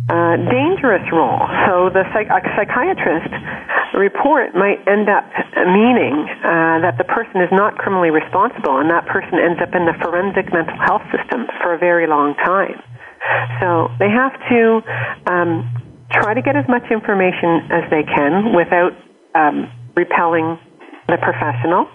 uh, 0.10 0.38
dangerous 0.50 1.06
role. 1.12 1.42
So 1.66 1.90
the 1.90 2.06
psych- 2.14 2.30
psychiatrist 2.30 3.32
report 3.98 4.54
might 4.54 4.82
end 4.86 5.10
up 5.10 5.26
meaning 5.66 6.30
uh, 6.44 6.84
that 6.86 6.98
the 6.98 7.08
person 7.10 7.42
is 7.42 7.50
not 7.52 7.78
criminally 7.78 8.12
responsible, 8.12 8.78
and 8.78 8.90
that 8.92 9.08
person 9.08 9.40
ends 9.40 9.58
up 9.62 9.74
in 9.74 9.86
the 9.86 9.96
forensic 10.04 10.52
mental 10.54 10.78
health 10.86 11.02
system 11.10 11.48
for 11.62 11.74
a 11.74 11.80
very 11.80 12.06
long 12.06 12.36
time. 12.46 12.78
So 13.62 13.90
they 13.98 14.10
have 14.10 14.34
to 14.54 14.62
um, 15.26 15.66
try 16.12 16.34
to 16.34 16.42
get 16.42 16.56
as 16.56 16.66
much 16.70 16.86
information 16.92 17.66
as 17.74 17.90
they 17.90 18.04
can 18.04 18.54
without 18.54 18.94
um, 19.34 19.72
repelling 19.96 20.60
the 21.08 21.18
professional, 21.22 21.86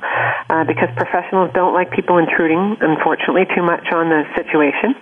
uh, 0.50 0.64
because 0.64 0.88
professionals 0.94 1.50
don't 1.54 1.74
like 1.74 1.90
people 1.90 2.18
intruding, 2.18 2.78
unfortunately, 2.80 3.46
too 3.54 3.62
much 3.62 3.82
on 3.90 4.08
the 4.08 4.22
situation. 4.38 4.94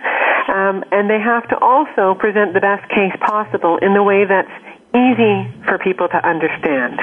Um, 0.49 0.83
and 0.91 1.09
they 1.09 1.21
have 1.21 1.47
to 1.49 1.57
also 1.61 2.17
present 2.17 2.53
the 2.53 2.61
best 2.61 2.89
case 2.89 3.13
possible 3.21 3.77
in 3.81 3.93
the 3.93 4.01
way 4.01 4.25
that's 4.25 4.49
easy 4.97 5.45
for 5.69 5.77
people 5.77 6.07
to 6.09 6.19
understand. 6.25 6.97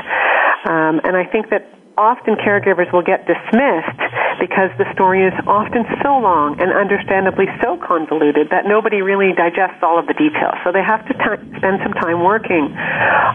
Um, 0.66 0.98
and 1.06 1.14
I 1.14 1.24
think 1.30 1.50
that 1.50 1.70
often 1.96 2.36
caregivers 2.36 2.92
will 2.92 3.02
get 3.02 3.24
dismissed 3.24 4.00
because 4.36 4.68
the 4.76 4.84
story 4.92 5.24
is 5.24 5.32
often 5.48 5.84
so 6.04 6.20
long 6.20 6.60
and 6.60 6.68
understandably 6.68 7.48
so 7.64 7.80
convoluted 7.80 8.52
that 8.52 8.68
nobody 8.68 9.00
really 9.00 9.32
digests 9.32 9.80
all 9.80 9.98
of 9.98 10.06
the 10.06 10.12
details. 10.12 10.60
So 10.64 10.72
they 10.72 10.84
have 10.84 11.00
to 11.08 11.14
t- 11.16 11.40
spend 11.56 11.80
some 11.80 11.96
time 11.96 12.20
working 12.20 12.68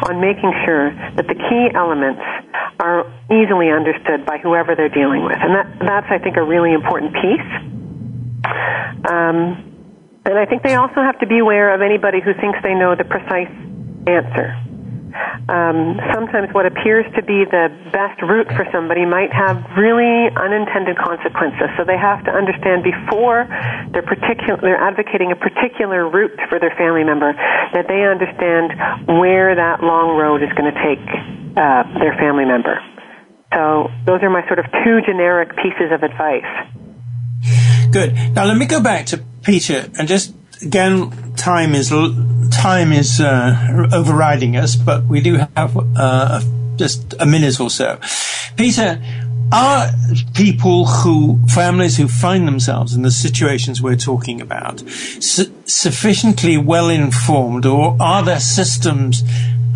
on 0.06 0.22
making 0.22 0.54
sure 0.66 0.94
that 1.18 1.26
the 1.26 1.34
key 1.34 1.74
elements 1.74 2.22
are 2.78 3.10
easily 3.34 3.74
understood 3.74 4.26
by 4.26 4.38
whoever 4.38 4.78
they're 4.78 4.94
dealing 4.94 5.26
with. 5.26 5.42
And 5.42 5.58
that, 5.58 5.68
that's, 5.82 6.10
I 6.14 6.22
think, 6.22 6.38
a 6.38 6.46
really 6.46 6.74
important 6.74 7.18
piece. 7.18 7.50
Um, 9.10 9.58
and 10.22 10.38
I 10.38 10.46
think 10.46 10.62
they 10.62 10.78
also 10.78 11.02
have 11.02 11.18
to 11.20 11.28
be 11.28 11.40
aware 11.40 11.74
of 11.74 11.82
anybody 11.82 12.22
who 12.22 12.34
thinks 12.38 12.62
they 12.62 12.78
know 12.78 12.94
the 12.94 13.06
precise 13.10 13.50
answer 14.06 14.54
um, 15.50 16.00
sometimes 16.14 16.50
what 16.54 16.66
appears 16.66 17.06
to 17.16 17.22
be 17.22 17.46
the 17.46 17.70
best 17.92 18.22
route 18.22 18.48
for 18.56 18.66
somebody 18.72 19.06
might 19.06 19.32
have 19.34 19.58
really 19.78 20.30
unintended 20.36 20.98
consequences. 20.98 21.70
So 21.78 21.84
they 21.84 21.98
have 21.98 22.24
to 22.26 22.32
understand 22.32 22.84
before 22.84 23.48
they're 23.92 24.06
particular, 24.06 24.60
they're 24.62 24.80
advocating 24.80 25.32
a 25.32 25.40
particular 25.40 26.08
route 26.08 26.38
for 26.50 26.60
their 26.60 26.74
family 26.78 27.04
member 27.04 27.34
that 27.74 27.88
they 27.88 28.08
understand 28.08 28.76
where 29.20 29.56
that 29.56 29.84
long 29.84 30.18
road 30.18 30.44
is 30.44 30.52
going 30.58 30.72
to 30.72 30.78
take 30.80 31.04
uh, 31.58 31.84
their 32.00 32.16
family 32.18 32.46
member. 32.46 32.80
So 33.54 33.92
those 34.06 34.24
are 34.24 34.30
my 34.30 34.46
sort 34.48 34.60
of 34.60 34.66
two 34.84 35.02
generic 35.06 35.56
pieces 35.58 35.92
of 35.92 36.04
advice. 36.04 36.48
Good. 37.92 38.16
Now 38.34 38.46
let 38.46 38.56
me 38.56 38.66
go 38.66 38.82
back 38.82 39.08
to 39.08 39.20
Peter 39.44 39.90
and 40.00 40.08
just 40.08 40.34
again, 40.62 41.12
time 41.36 41.74
is 41.74 41.90
time 42.52 42.92
is 42.92 43.20
uh, 43.20 43.88
overriding 43.94 44.56
us, 44.56 44.76
but 44.76 45.06
we 45.06 45.22
do 45.22 45.40
have 45.56 45.78
uh, 45.96 46.42
just 46.76 47.14
a 47.20 47.26
minute 47.26 47.60
or 47.60 47.70
so. 47.70 48.00
Peter, 48.56 49.02
are 49.52 49.90
people 50.34 50.86
who, 50.86 51.40
families 51.48 51.98
who 51.98 52.08
find 52.08 52.48
themselves 52.48 52.94
in 52.94 53.02
the 53.02 53.12
situations 53.12 53.82
we're 53.82 53.98
talking 53.98 54.40
about, 54.40 54.80
su- 54.90 55.54
sufficiently 55.66 56.58
well 56.58 56.90
informed, 56.90 57.66
or 57.66 57.98
are 58.00 58.24
there 58.24 58.40
systems 58.40 59.24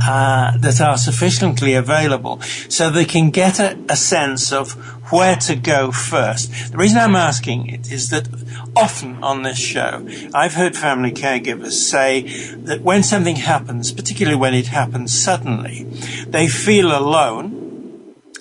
uh, 0.02 0.58
that 0.58 0.82
are 0.82 0.98
sufficiently 0.98 1.74
available 1.74 2.42
so 2.70 2.90
they 2.90 3.06
can 3.06 3.30
get 3.30 3.60
a, 3.60 3.78
a, 3.90 3.96
sense 3.96 4.52
of 4.52 4.74
where 5.12 5.36
to 5.36 5.56
go 5.56 5.92
first. 5.92 6.72
The 6.72 6.78
reason 6.78 6.98
I'm 6.98 7.16
asking 7.16 7.68
it 7.68 7.92
is 7.92 8.10
that 8.10 8.28
often 8.76 9.24
on 9.24 9.44
this 9.44 9.58
show, 9.58 10.06
I've 10.34 10.56
heard 10.56 10.76
family 10.76 11.12
caregivers 11.12 11.74
say 11.74 12.24
that 12.56 12.82
when 12.82 13.04
something 13.04 13.38
happens, 13.38 13.92
particularly 13.92 14.38
when 14.38 14.54
it 14.54 14.68
happens 14.68 15.14
suddenly, 15.14 15.84
they 16.28 16.48
feel 16.48 16.88
alone 16.88 17.55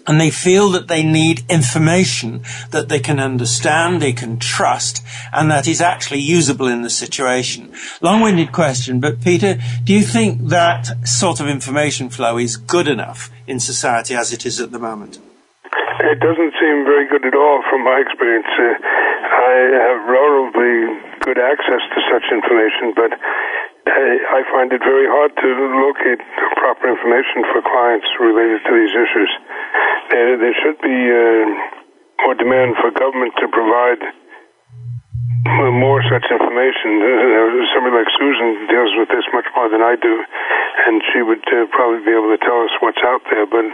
and 0.06 0.20
they 0.20 0.30
feel 0.30 0.70
that 0.70 0.88
they 0.88 1.02
need 1.02 1.42
information 1.48 2.42
that 2.70 2.88
they 2.88 3.00
can 3.00 3.18
understand, 3.18 4.00
they 4.00 4.12
can 4.12 4.38
trust, 4.38 5.04
and 5.32 5.50
that 5.50 5.66
is 5.66 5.80
actually 5.80 6.20
usable 6.20 6.68
in 6.68 6.82
the 6.82 6.90
situation. 6.90 7.72
Long-winded 8.00 8.52
question, 8.52 9.00
but 9.00 9.20
Peter, 9.22 9.58
do 9.84 9.92
you 9.92 10.02
think 10.02 10.48
that 10.48 11.06
sort 11.06 11.40
of 11.40 11.48
information 11.48 12.10
flow 12.10 12.38
is 12.38 12.56
good 12.56 12.88
enough 12.88 13.30
in 13.46 13.60
society 13.60 14.14
as 14.14 14.32
it 14.32 14.44
is 14.44 14.60
at 14.60 14.72
the 14.72 14.78
moment? 14.78 15.18
It 16.00 16.20
doesn't 16.20 16.52
seem 16.60 16.84
very 16.84 17.08
good 17.08 17.24
at 17.24 17.34
all 17.34 17.62
from 17.70 17.84
my 17.84 18.02
experience. 18.04 18.46
Uh, 18.58 18.76
I 19.34 19.54
have 19.88 20.00
relatively 20.08 21.13
good 21.24 21.40
access 21.40 21.80
to 21.80 21.98
such 22.12 22.26
information, 22.28 22.92
but 22.92 23.16
I 23.16 24.44
find 24.52 24.72
it 24.72 24.80
very 24.84 25.08
hard 25.08 25.32
to 25.36 25.48
locate 25.80 26.20
proper 26.60 26.88
information 26.88 27.44
for 27.48 27.64
clients 27.64 28.08
related 28.20 28.60
to 28.64 28.72
these 28.76 28.92
issues. 28.92 29.30
There, 30.12 30.36
there 30.36 30.56
should 30.60 30.78
be 30.84 30.98
uh, 31.08 31.44
more 32.28 32.36
demand 32.36 32.76
for 32.80 32.92
government 32.92 33.32
to 33.40 33.48
provide 33.48 34.00
more 35.76 36.00
such 36.08 36.24
information. 36.28 37.00
Uh, 37.00 37.72
somebody 37.76 38.04
like 38.04 38.10
Suzan 38.16 38.68
deals 38.68 38.92
with 38.96 39.08
this 39.08 39.24
much 39.32 39.48
more 39.56 39.68
than 39.68 39.80
I 39.80 39.96
do, 39.96 40.14
and 40.88 41.00
she 41.12 41.20
would 41.20 41.44
uh, 41.48 41.68
probably 41.72 42.04
be 42.04 42.12
able 42.12 42.32
to 42.32 42.40
tell 42.40 42.64
us 42.64 42.72
what's 42.80 43.00
out 43.04 43.24
there. 43.28 43.44
But 43.48 43.68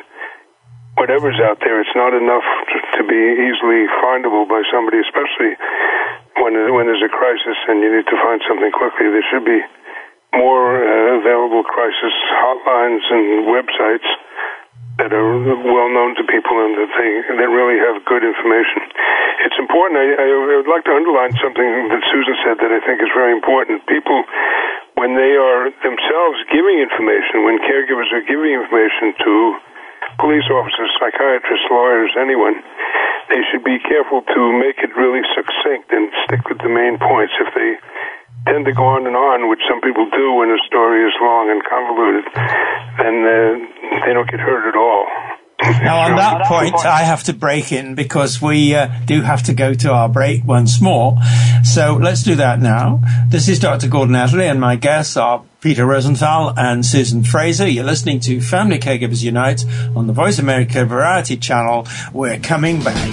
whatever's 1.01 1.41
out 1.41 1.57
there, 1.65 1.81
it's 1.81 1.97
not 1.97 2.13
enough 2.13 2.45
to, 2.77 3.01
be 3.09 3.17
easily 3.17 3.89
findable 4.05 4.45
by 4.45 4.61
somebody, 4.69 5.01
especially 5.01 5.57
when 6.37 6.53
when 6.77 6.85
there's 6.85 7.01
a 7.01 7.09
crisis 7.09 7.57
and 7.73 7.81
you 7.81 7.89
need 7.89 8.05
to 8.05 8.19
find 8.21 8.45
something 8.45 8.69
quickly. 8.77 9.09
There 9.09 9.25
should 9.33 9.49
be 9.49 9.65
more 10.37 10.85
uh, 10.85 11.17
available 11.17 11.65
crisis 11.65 12.13
hotlines 12.45 13.01
and 13.09 13.49
websites 13.49 14.05
that 15.01 15.17
are 15.17 15.33
well 15.65 15.89
known 15.89 16.13
to 16.21 16.25
people 16.29 16.61
and 16.61 16.77
that 16.77 16.93
they 16.93 17.11
that 17.41 17.49
really 17.49 17.81
have 17.81 18.05
good 18.05 18.21
information. 18.21 18.85
It's 19.49 19.57
important. 19.57 19.97
I, 19.97 20.07
I 20.21 20.29
would 20.61 20.69
like 20.69 20.85
to 20.85 20.93
underline 20.93 21.33
something 21.41 21.89
that 21.89 22.05
Suzan 22.13 22.37
said 22.45 22.57
that 22.61 22.69
I 22.69 22.85
think 22.85 23.01
is 23.01 23.11
very 23.17 23.33
important. 23.33 23.81
People, 23.89 24.23
when 25.01 25.17
they 25.17 25.41
are 25.41 25.73
themselves 25.81 26.37
giving 26.53 26.85
information, 26.85 27.49
when 27.49 27.57
caregivers 27.65 28.13
are 28.13 28.23
giving 28.29 28.53
information 28.53 29.17
to 29.25 29.35
police 30.19 30.47
officers, 30.51 30.91
psychiatrists, 30.99 31.67
lawyers, 31.71 32.11
anyone, 32.19 32.59
they 33.31 33.41
should 33.51 33.63
be 33.63 33.79
careful 33.87 34.23
to 34.27 34.41
make 34.59 34.83
it 34.83 34.91
really 34.99 35.23
succinct 35.37 35.93
and 35.95 36.11
stick 36.27 36.43
with 36.49 36.59
the 36.59 36.73
main 36.73 36.99
points. 36.99 37.33
If 37.39 37.55
they 37.55 37.79
tend 38.51 38.67
to 38.67 38.73
go 38.73 38.85
on 38.85 39.07
and 39.07 39.15
on, 39.15 39.49
which 39.49 39.61
some 39.69 39.81
people 39.81 40.09
do 40.11 40.35
when 40.35 40.51
a 40.51 40.61
story 40.67 41.07
is 41.07 41.15
long 41.21 41.51
and 41.51 41.63
convoluted, 41.63 42.27
then 42.99 43.15
uh, 43.23 44.03
they 44.07 44.13
don't 44.13 44.29
get 44.31 44.41
hurt 44.41 44.67
at 44.67 44.77
all. 44.77 45.07
Now, 45.63 46.01
on 46.01 46.17
that 46.17 46.45
point, 46.47 46.75
I 46.85 47.03
have 47.03 47.25
to 47.25 47.33
break 47.33 47.71
in 47.71 47.95
because 47.95 48.41
we 48.41 48.75
uh, 48.75 48.89
do 49.05 49.21
have 49.23 49.45
to 49.45 49.55
go 49.55 49.75
to 49.75 49.93
our 49.93 50.09
break 50.09 50.45
once 50.45 50.81
more. 50.81 51.19
So 51.65 51.99
let's 52.01 52.23
do 52.23 52.35
that 52.37 52.61
now. 52.61 53.03
This 53.29 53.49
is 53.49 53.59
Dr. 53.59 53.89
Gordon 53.89 54.15
Atherley, 54.17 54.49
and 54.49 54.61
my 54.61 54.77
guests 54.77 55.17
are 55.17 55.45
Peter 55.61 55.85
Rosenthal 55.85 56.55
and 56.57 56.83
Suzan 56.83 57.27
Fraser. 57.27 57.69
You're 57.69 57.85
listening 57.85 58.21
to 58.21 58.41
Family 58.41 58.79
Caregivers 58.79 59.23
Unite 59.23 59.65
on 59.95 60.07
the 60.07 60.13
Voice 60.13 60.39
America 60.39 60.85
Variety 60.85 61.37
Channel. 61.37 61.87
We're 62.13 62.39
coming 62.39 62.83
back. 62.83 63.13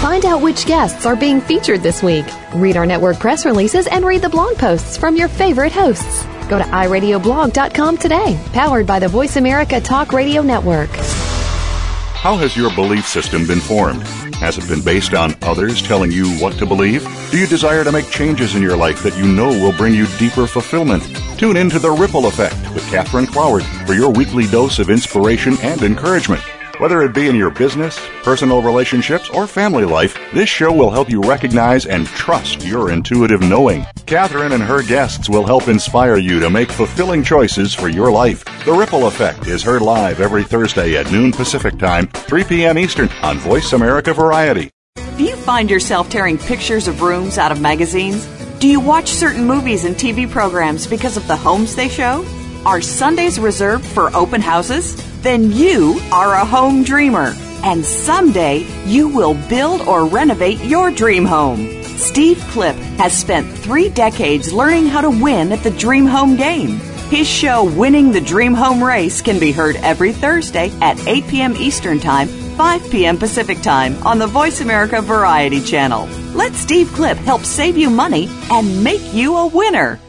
Find 0.00 0.24
out 0.24 0.42
which 0.42 0.66
guests 0.66 1.06
are 1.06 1.16
being 1.16 1.40
featured 1.40 1.82
this 1.82 2.02
week. 2.02 2.26
Read 2.54 2.76
our 2.76 2.86
network 2.86 3.18
press 3.18 3.44
releases 3.44 3.86
and 3.86 4.04
read 4.04 4.22
the 4.22 4.28
blog 4.28 4.56
posts 4.56 4.96
from 4.96 5.16
your 5.16 5.28
favorite 5.28 5.72
hosts. 5.72 6.26
Go 6.48 6.58
to 6.58 6.64
iradioblog.com 6.64 7.96
today, 7.96 8.38
powered 8.52 8.86
by 8.86 8.98
the 8.98 9.08
Voice 9.08 9.36
America 9.36 9.80
Talk 9.80 10.12
Radio 10.12 10.42
Network. 10.42 10.90
How 10.90 12.36
has 12.36 12.56
your 12.56 12.72
belief 12.74 13.06
system 13.06 13.46
been 13.46 13.60
formed? 13.60 14.06
Has 14.42 14.58
it 14.58 14.66
been 14.66 14.82
based 14.82 15.14
on 15.14 15.36
others 15.42 15.80
telling 15.80 16.10
you 16.10 16.28
what 16.38 16.58
to 16.58 16.66
believe? 16.66 17.06
Do 17.30 17.38
you 17.38 17.46
desire 17.46 17.84
to 17.84 17.92
make 17.92 18.10
changes 18.10 18.56
in 18.56 18.60
your 18.60 18.76
life 18.76 19.00
that 19.04 19.16
you 19.16 19.24
know 19.24 19.50
will 19.50 19.72
bring 19.72 19.94
you 19.94 20.08
deeper 20.18 20.48
fulfillment? 20.48 21.04
Tune 21.38 21.56
in 21.56 21.70
to 21.70 21.78
The 21.78 21.92
Ripple 21.92 22.26
Effect 22.26 22.56
with 22.74 22.84
Catherine 22.90 23.26
Cloward 23.26 23.62
for 23.86 23.94
your 23.94 24.10
weekly 24.10 24.48
dose 24.48 24.80
of 24.80 24.90
inspiration 24.90 25.56
and 25.62 25.82
encouragement. 25.82 26.42
Whether 26.82 27.02
it 27.02 27.14
be 27.14 27.28
in 27.28 27.36
your 27.36 27.52
business, 27.52 27.96
personal 28.24 28.60
relationships, 28.60 29.30
or 29.30 29.46
family 29.46 29.84
life, 29.84 30.18
this 30.34 30.48
show 30.48 30.72
will 30.72 30.90
help 30.90 31.08
you 31.08 31.20
recognize 31.20 31.86
and 31.86 32.08
trust 32.08 32.64
your 32.64 32.90
intuitive 32.90 33.40
knowing. 33.40 33.86
Catherine 34.06 34.50
and 34.50 34.64
her 34.64 34.82
guests 34.82 35.28
will 35.28 35.46
help 35.46 35.68
inspire 35.68 36.16
you 36.16 36.40
to 36.40 36.50
make 36.50 36.72
fulfilling 36.72 37.22
choices 37.22 37.72
for 37.72 37.88
your 37.88 38.10
life. 38.10 38.44
The 38.64 38.72
Ripple 38.72 39.06
Effect 39.06 39.46
is 39.46 39.62
heard 39.62 39.80
live 39.80 40.20
every 40.20 40.42
Thursday 40.42 40.96
at 40.96 41.12
noon 41.12 41.30
Pacific 41.30 41.78
Time, 41.78 42.08
3 42.08 42.42
p.m. 42.42 42.76
Eastern 42.76 43.08
on 43.22 43.38
Voice 43.38 43.72
America 43.72 44.12
Variety. 44.12 44.72
Do 45.16 45.22
you 45.22 45.36
find 45.36 45.70
yourself 45.70 46.10
tearing 46.10 46.36
pictures 46.36 46.88
of 46.88 47.00
rooms 47.00 47.38
out 47.38 47.52
of 47.52 47.60
magazines? 47.60 48.26
Do 48.58 48.66
you 48.66 48.80
watch 48.80 49.06
certain 49.06 49.44
movies 49.44 49.84
and 49.84 49.94
TV 49.94 50.28
programs 50.28 50.88
because 50.88 51.16
of 51.16 51.28
the 51.28 51.36
homes 51.36 51.76
they 51.76 51.88
show? 51.88 52.26
Are 52.66 52.80
Sundays 52.80 53.38
reserved 53.38 53.84
for 53.84 54.12
open 54.16 54.40
houses? 54.40 55.11
Then 55.22 55.50
you 55.50 56.00
are 56.12 56.34
a 56.34 56.44
home 56.44 56.82
dreamer. 56.82 57.34
And 57.64 57.84
someday 57.84 58.66
you 58.86 59.08
will 59.08 59.34
build 59.48 59.82
or 59.82 60.04
renovate 60.04 60.58
your 60.64 60.90
dream 60.90 61.24
home. 61.24 61.82
Steve 61.96 62.40
Clip 62.50 62.74
has 62.98 63.16
spent 63.16 63.46
three 63.58 63.88
decades 63.88 64.52
learning 64.52 64.86
how 64.86 65.00
to 65.00 65.10
win 65.10 65.52
at 65.52 65.62
the 65.62 65.70
Dream 65.70 66.06
Home 66.06 66.34
game. 66.34 66.80
His 67.10 67.28
show, 67.28 67.64
Winning 67.64 68.10
the 68.10 68.20
Dream 68.20 68.54
Home 68.54 68.82
Race, 68.82 69.22
can 69.22 69.38
be 69.38 69.52
heard 69.52 69.76
every 69.76 70.12
Thursday 70.12 70.72
at 70.80 70.98
8 71.06 71.28
p.m. 71.28 71.56
Eastern 71.56 72.00
Time, 72.00 72.26
5 72.26 72.90
p.m. 72.90 73.18
Pacific 73.18 73.60
Time 73.60 74.02
on 74.04 74.18
the 74.18 74.26
Voice 74.26 74.60
America 74.60 75.00
Variety 75.00 75.60
Channel. 75.60 76.06
Let 76.34 76.54
Steve 76.54 76.88
Clip 76.92 77.18
help 77.18 77.42
save 77.42 77.76
you 77.76 77.90
money 77.90 78.28
and 78.50 78.82
make 78.82 79.14
you 79.14 79.36
a 79.36 79.46
winner 79.46 80.00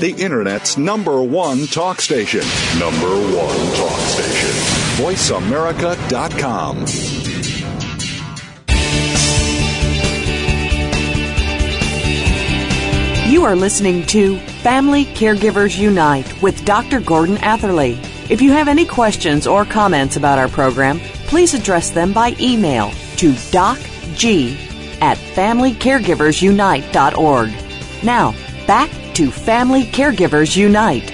the 0.00 0.14
Internet's 0.18 0.78
number 0.78 1.22
one 1.22 1.66
talk 1.66 2.00
station. 2.00 2.40
Number 2.78 3.08
one 3.08 3.74
talk 3.74 4.00
station. 4.00 4.50
VoiceAmerica.com. 5.04 6.86
You 13.30 13.44
are 13.44 13.54
listening 13.54 14.06
to 14.06 14.38
Family 14.62 15.04
Caregivers 15.04 15.78
Unite 15.78 16.42
with 16.42 16.64
Dr. 16.64 17.00
Gordon 17.00 17.36
Atherley. 17.38 17.98
If 18.30 18.40
you 18.40 18.52
have 18.52 18.68
any 18.68 18.86
questions 18.86 19.46
or 19.46 19.64
comments 19.64 20.16
about 20.16 20.38
our 20.38 20.48
program, 20.48 20.98
please 21.26 21.54
address 21.54 21.90
them 21.90 22.12
by 22.12 22.34
email 22.40 22.90
to 23.18 23.32
docg 23.32 24.56
at 25.00 25.16
familycaregiversunite.org. 25.18 27.50
Now, 28.02 28.34
back 28.66 28.90
to 29.18 29.32
Family 29.32 29.82
Caregivers 29.82 30.56
Unite. 30.56 31.10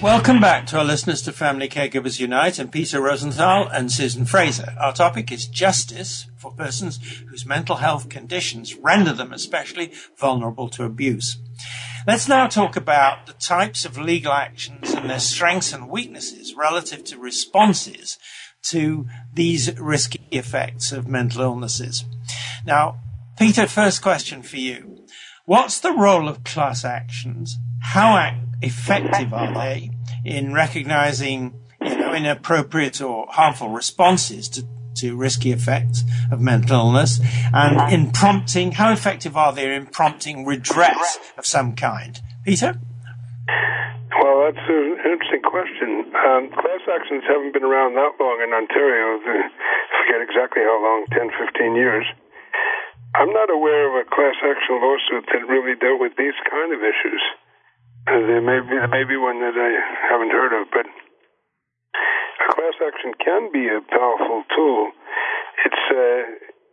Welcome 0.00 0.40
back 0.40 0.64
to 0.66 0.78
our 0.78 0.84
listeners 0.84 1.22
to 1.22 1.32
Family 1.32 1.68
Caregivers 1.68 2.20
Unite 2.20 2.60
and 2.60 2.70
Peter 2.70 3.00
Rosenthal 3.00 3.66
and 3.66 3.88
Suzan 3.88 4.28
Fraser. 4.28 4.76
Our 4.78 4.92
topic 4.92 5.32
is 5.32 5.48
justice 5.48 6.28
for 6.36 6.52
persons 6.52 7.00
whose 7.28 7.44
mental 7.44 7.74
health 7.74 8.08
conditions 8.08 8.76
render 8.76 9.12
them 9.12 9.32
especially 9.32 9.90
vulnerable 10.16 10.68
to 10.68 10.84
abuse. 10.84 11.36
Let's 12.06 12.28
now 12.28 12.46
talk 12.46 12.76
about 12.76 13.26
the 13.26 13.32
types 13.32 13.84
of 13.84 13.98
legal 13.98 14.34
actions 14.34 14.94
and 14.94 15.10
their 15.10 15.18
strengths 15.18 15.72
and 15.72 15.90
weaknesses 15.90 16.54
relative 16.56 17.02
to 17.06 17.18
responses 17.18 18.18
to 18.70 19.08
these 19.34 19.76
risky 19.80 20.28
effects 20.30 20.92
of 20.92 21.08
mental 21.08 21.42
illnesses. 21.42 22.04
Now, 22.64 23.00
Peter, 23.36 23.66
first 23.66 24.00
question 24.00 24.42
for 24.42 24.58
you. 24.58 24.95
What's 25.46 25.78
the 25.78 25.92
role 25.92 26.28
of 26.28 26.42
class 26.42 26.84
actions? 26.84 27.56
How 27.78 28.34
effective 28.60 29.32
are 29.32 29.54
they 29.54 29.92
in 30.24 30.52
recognizing, 30.52 31.54
you 31.80 31.96
know, 31.96 32.12
inappropriate 32.12 33.00
or 33.00 33.26
harmful 33.30 33.68
responses 33.68 34.48
to, 34.48 34.66
to 34.96 35.14
risky 35.16 35.52
effects 35.52 36.02
of 36.32 36.40
mental 36.40 36.74
illness 36.74 37.20
and 37.54 37.92
in 37.92 38.10
prompting, 38.10 38.72
how 38.72 38.90
effective 38.90 39.36
are 39.36 39.52
they 39.52 39.72
in 39.72 39.86
prompting 39.86 40.44
redress 40.46 41.20
of 41.38 41.46
some 41.46 41.76
kind? 41.76 42.20
Peter? 42.44 42.80
Well, 44.20 44.50
that's 44.50 44.66
an 44.66 44.98
interesting 44.98 45.42
question. 45.42 46.10
Um, 46.26 46.50
class 46.58 46.82
actions 46.90 47.22
haven't 47.28 47.52
been 47.52 47.62
around 47.62 47.94
that 47.94 48.18
long 48.18 48.42
in 48.42 48.52
Ontario. 48.52 49.22
I 49.22 49.46
forget 50.02 50.22
exactly 50.28 50.62
how 50.62 50.82
long, 50.82 51.06
10, 51.12 51.30
15 51.38 51.76
years. 51.76 52.04
I'm 53.16 53.32
not 53.32 53.48
aware 53.48 53.88
of 53.88 53.96
a 53.96 54.04
class 54.12 54.36
action 54.44 54.76
lawsuit 54.76 55.24
that 55.32 55.48
really 55.48 55.72
dealt 55.80 56.04
with 56.04 56.12
these 56.20 56.36
kind 56.52 56.68
of 56.68 56.84
issues. 56.84 57.22
Uh, 58.04 58.20
there 58.28 58.44
may 58.44 58.60
be 58.60 58.76
there 58.76 58.92
may 58.92 59.08
be 59.08 59.16
one 59.16 59.40
that 59.40 59.56
I 59.56 59.72
haven't 60.04 60.36
heard 60.36 60.52
of, 60.52 60.68
but 60.68 60.84
a 60.84 62.46
class 62.52 62.76
action 62.84 63.16
can 63.16 63.48
be 63.48 63.72
a 63.72 63.80
powerful 63.80 64.44
tool. 64.52 64.92
It's 65.64 65.84
uh, 65.88 66.20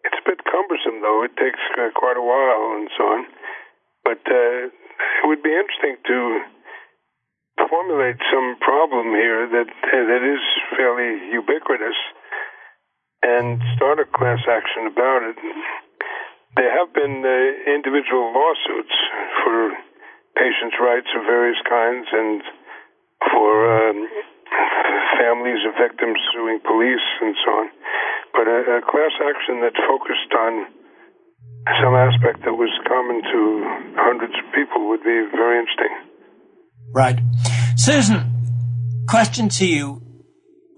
it's 0.04 0.20
a 0.20 0.26
bit 0.28 0.44
cumbersome 0.44 1.00
though. 1.00 1.24
It 1.24 1.32
takes 1.40 1.64
uh, 1.80 1.96
quite 1.96 2.20
a 2.20 2.26
while 2.26 2.76
and 2.76 2.92
so 2.92 3.04
on. 3.08 3.22
But 4.04 4.22
uh, 4.28 4.68
it 4.68 5.26
would 5.32 5.42
be 5.48 5.56
interesting 5.56 5.96
to 6.12 6.44
formulate 7.72 8.20
some 8.28 8.60
problem 8.60 9.16
here 9.16 9.48
that 9.48 9.72
uh, 9.72 10.04
that 10.12 10.24
is 10.28 10.44
fairly 10.76 11.32
ubiquitous 11.32 11.96
and 13.24 13.64
start 13.80 14.04
a 14.04 14.06
class 14.12 14.44
action 14.44 14.92
about 14.92 15.24
it. 15.24 15.40
There 16.56 16.70
have 16.70 16.94
been 16.94 17.26
uh, 17.26 17.74
individual 17.74 18.30
lawsuits 18.30 18.94
for 19.42 19.74
patients' 20.38 20.78
rights 20.78 21.10
of 21.18 21.26
various 21.26 21.58
kinds 21.66 22.06
and 22.14 22.42
for 23.34 23.50
um, 23.74 24.08
families 25.18 25.66
of 25.66 25.74
victims 25.82 26.18
suing 26.34 26.60
police 26.62 27.08
and 27.22 27.34
so 27.42 27.52
on. 27.58 27.68
But 28.34 28.46
a, 28.46 28.60
a 28.78 28.82
class 28.86 29.14
action 29.18 29.62
that 29.66 29.74
focused 29.82 30.32
on 30.38 30.54
some 31.82 31.96
aspect 31.96 32.46
that 32.46 32.54
was 32.54 32.70
common 32.86 33.22
to 33.24 33.42
hundreds 33.98 34.34
of 34.38 34.46
people 34.54 34.90
would 34.90 35.02
be 35.02 35.26
very 35.34 35.58
interesting. 35.58 35.94
Right. 36.94 37.20
Suzan, 37.82 38.30
question 39.10 39.50
to 39.50 39.66
you 39.66 40.02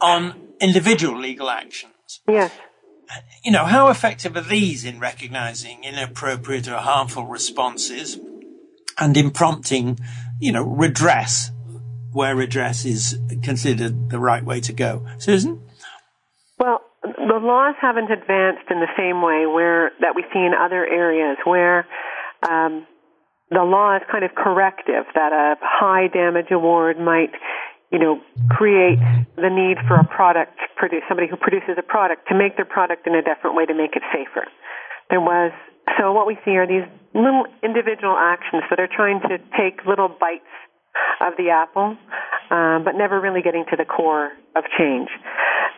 on 0.02 0.56
individual 0.62 1.20
legal 1.20 1.50
actions. 1.50 2.22
Yes 2.30 2.52
you 3.44 3.52
know, 3.52 3.66
how 3.66 3.90
effective 3.90 4.36
are 4.36 4.42
these 4.42 4.86
in 4.86 5.00
recognizing 5.00 5.84
inappropriate 5.84 6.68
or 6.68 6.78
harmful 6.78 7.26
responses 7.26 8.18
and 8.98 9.16
in 9.18 9.32
prompting, 9.32 10.00
you 10.40 10.52
know, 10.52 10.64
redress 10.64 11.52
where 12.12 12.36
redress 12.36 12.86
is 12.86 13.20
considered 13.44 14.10
the 14.10 14.20
right 14.20 14.44
way 14.44 14.60
to 14.62 14.74
go? 14.74 15.06
Suzan? 15.18 15.62
Well, 16.58 16.82
the 17.04 17.40
laws 17.42 17.76
haven't 17.82 18.12
advanced 18.12 18.70
in 18.70 18.80
the 18.80 18.92
same 18.98 19.22
way 19.22 19.46
where 19.46 19.92
that 20.02 20.16
we 20.16 20.24
see 20.34 20.40
in 20.40 20.54
other 20.54 20.86
areas 20.86 21.38
where 21.44 21.86
um, 22.48 22.88
the 23.50 23.64
law 23.64 23.96
is 23.96 24.02
kind 24.12 24.24
of 24.24 24.32
corrective 24.36 25.06
that 25.14 25.32
a 25.32 25.56
high 25.62 26.08
damage 26.08 26.52
award 26.52 27.00
might 27.00 27.32
you 27.92 28.00
know, 28.00 28.20
create 28.50 29.00
the 29.36 29.50
need 29.50 29.78
for 29.88 29.96
a 29.96 30.04
product, 30.04 30.58
produce 30.76 31.04
somebody 31.08 31.28
who 31.28 31.38
produces 31.38 31.78
a 31.78 31.84
product 31.84 32.28
to 32.28 32.36
make 32.36 32.56
their 32.56 32.66
product 32.66 33.08
in 33.08 33.16
a 33.16 33.22
different 33.22 33.56
way 33.56 33.66
to 33.66 33.74
make 33.74 33.96
it 33.96 34.04
safer. 34.12 34.48
There 35.10 35.22
was 35.22 35.52
so 36.00 36.12
what 36.12 36.26
we 36.26 36.38
see 36.44 36.58
are 36.58 36.68
these 36.68 36.86
little 37.14 37.46
individual 37.64 38.18
actions 38.18 38.64
that 38.70 38.80
are 38.80 38.90
trying 38.90 39.22
to 39.22 39.38
take 39.58 39.86
little 39.86 40.10
bites 40.10 40.50
of 41.22 41.34
the 41.38 41.50
apple, 41.50 41.96
um, 42.52 42.84
but 42.84 42.96
never 42.96 43.22
really 43.22 43.42
getting 43.42 43.66
to 43.70 43.76
the 43.78 43.86
core 43.86 44.32
of 44.56 44.64
change. 44.78 45.10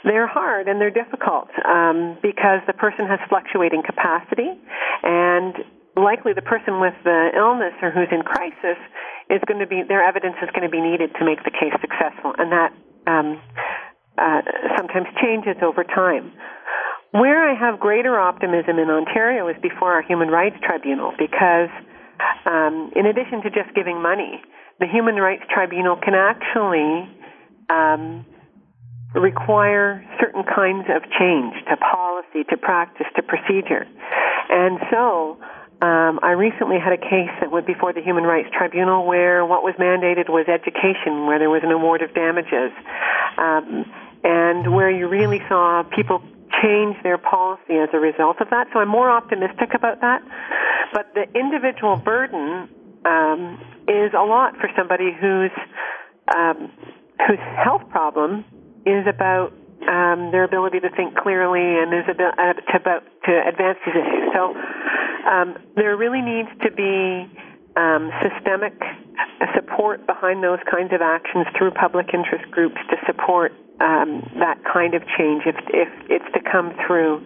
They're 0.03 0.27
hard 0.27 0.67
and 0.67 0.79
they're 0.79 0.93
difficult 0.93 1.49
um, 1.65 2.17
because 2.21 2.61
the 2.67 2.73
person 2.73 3.07
has 3.07 3.19
fluctuating 3.27 3.83
capacity, 3.85 4.55
and 5.03 5.55
likely 5.97 6.33
the 6.33 6.45
person 6.45 6.79
with 6.79 6.93
the 7.03 7.33
illness 7.35 7.73
or 7.81 7.91
who's 7.91 8.09
in 8.11 8.21
crisis 8.21 8.77
is 9.29 9.41
going 9.47 9.59
to 9.59 9.67
be 9.67 9.83
their 9.83 10.03
evidence 10.03 10.35
is 10.41 10.49
going 10.55 10.63
to 10.63 10.71
be 10.71 10.81
needed 10.81 11.11
to 11.19 11.25
make 11.25 11.43
the 11.43 11.51
case 11.51 11.73
successful, 11.81 12.33
and 12.37 12.51
that 12.51 12.71
um, 13.07 13.41
uh, 14.17 14.41
sometimes 14.77 15.07
changes 15.21 15.57
over 15.61 15.83
time. 15.83 16.31
Where 17.11 17.49
I 17.49 17.55
have 17.55 17.79
greater 17.79 18.19
optimism 18.19 18.79
in 18.79 18.89
Ontario 18.89 19.47
is 19.47 19.55
before 19.61 19.93
our 19.93 20.01
Human 20.03 20.27
Rights 20.27 20.57
Tribunal 20.61 21.13
because, 21.17 21.71
um, 22.45 22.91
in 22.95 23.05
addition 23.05 23.41
to 23.43 23.49
just 23.49 23.73
giving 23.75 24.01
money, 24.01 24.41
the 24.79 24.87
Human 24.87 25.15
Rights 25.15 25.43
Tribunal 25.49 25.95
can 25.97 26.13
actually 26.13 27.09
um, 27.69 28.25
require 29.15 30.03
certain 30.19 30.43
kinds 30.43 30.85
of 30.93 31.01
change 31.17 31.55
to 31.69 31.77
policy, 31.77 32.43
to 32.49 32.57
practice, 32.57 33.07
to 33.15 33.23
procedure. 33.23 33.87
And 34.49 34.79
so, 34.91 35.39
um, 35.82 36.19
I 36.23 36.32
recently 36.32 36.80
had 36.80 36.93
a 36.93 36.97
case 36.97 37.30
that 37.39 37.51
went 37.51 37.67
before 37.67 37.93
the 37.93 38.01
Human 38.01 38.23
Rights 38.23 38.49
Tribunal 38.51 39.05
where 39.05 39.45
what 39.45 39.61
was 39.61 39.75
mandated 39.78 40.28
was 40.28 40.47
education, 40.49 41.28
where 41.28 41.38
there 41.38 41.51
was 41.51 41.61
an 41.63 41.71
award 41.71 42.01
of 42.01 42.13
damages, 42.15 42.71
um, 43.38 43.86
and 44.23 44.73
where 44.73 44.89
you 44.89 45.07
really 45.07 45.39
saw 45.47 45.84
people 45.95 46.23
change 46.63 46.97
their 47.03 47.19
policy 47.19 47.78
as 47.78 47.89
a 47.93 47.99
result 47.99 48.41
of 48.41 48.49
that. 48.49 48.67
So 48.73 48.80
I'm 48.80 48.89
more 48.89 49.11
optimistic 49.11 49.75
about 49.75 50.01
that. 50.01 50.23
But 50.93 51.13
the 51.13 51.30
individual 51.38 51.95
burden 51.97 52.69
um, 53.05 53.61
is 53.88 54.11
a 54.17 54.25
lot 54.25 54.57
for 54.57 54.69
somebody 54.75 55.13
whose 55.13 55.53
um, 56.36 56.71
whose 57.28 57.39
health 57.63 57.88
problem 57.89 58.43
is 58.86 59.05
about 59.05 59.53
um, 59.88 60.32
their 60.32 60.43
ability 60.43 60.80
to 60.80 60.89
think 60.89 61.15
clearly 61.15 61.61
and 61.61 61.93
is 61.93 62.09
about, 62.09 62.34
uh, 62.39 62.53
to, 62.53 62.75
about 62.75 63.03
to 63.25 63.32
advance 63.47 63.78
these 63.86 63.95
issues. 63.95 64.34
So 64.34 64.53
um, 65.26 65.57
there 65.76 65.95
really 65.97 66.22
needs 66.22 66.49
to 66.63 66.72
be 66.72 67.26
um, 67.76 68.11
systemic 68.22 68.74
support 69.55 70.05
behind 70.07 70.43
those 70.43 70.59
kinds 70.70 70.91
of 70.93 71.01
actions 71.01 71.45
through 71.57 71.72
public 71.72 72.07
interest 72.13 72.49
groups 72.51 72.78
to 72.89 72.97
support 73.05 73.51
um, 73.80 74.26
that 74.39 74.57
kind 74.72 74.93
of 74.93 75.01
change 75.18 75.43
if, 75.45 75.55
if 75.70 75.89
it's 76.09 76.26
to 76.34 76.39
come 76.51 76.74
through 76.86 77.24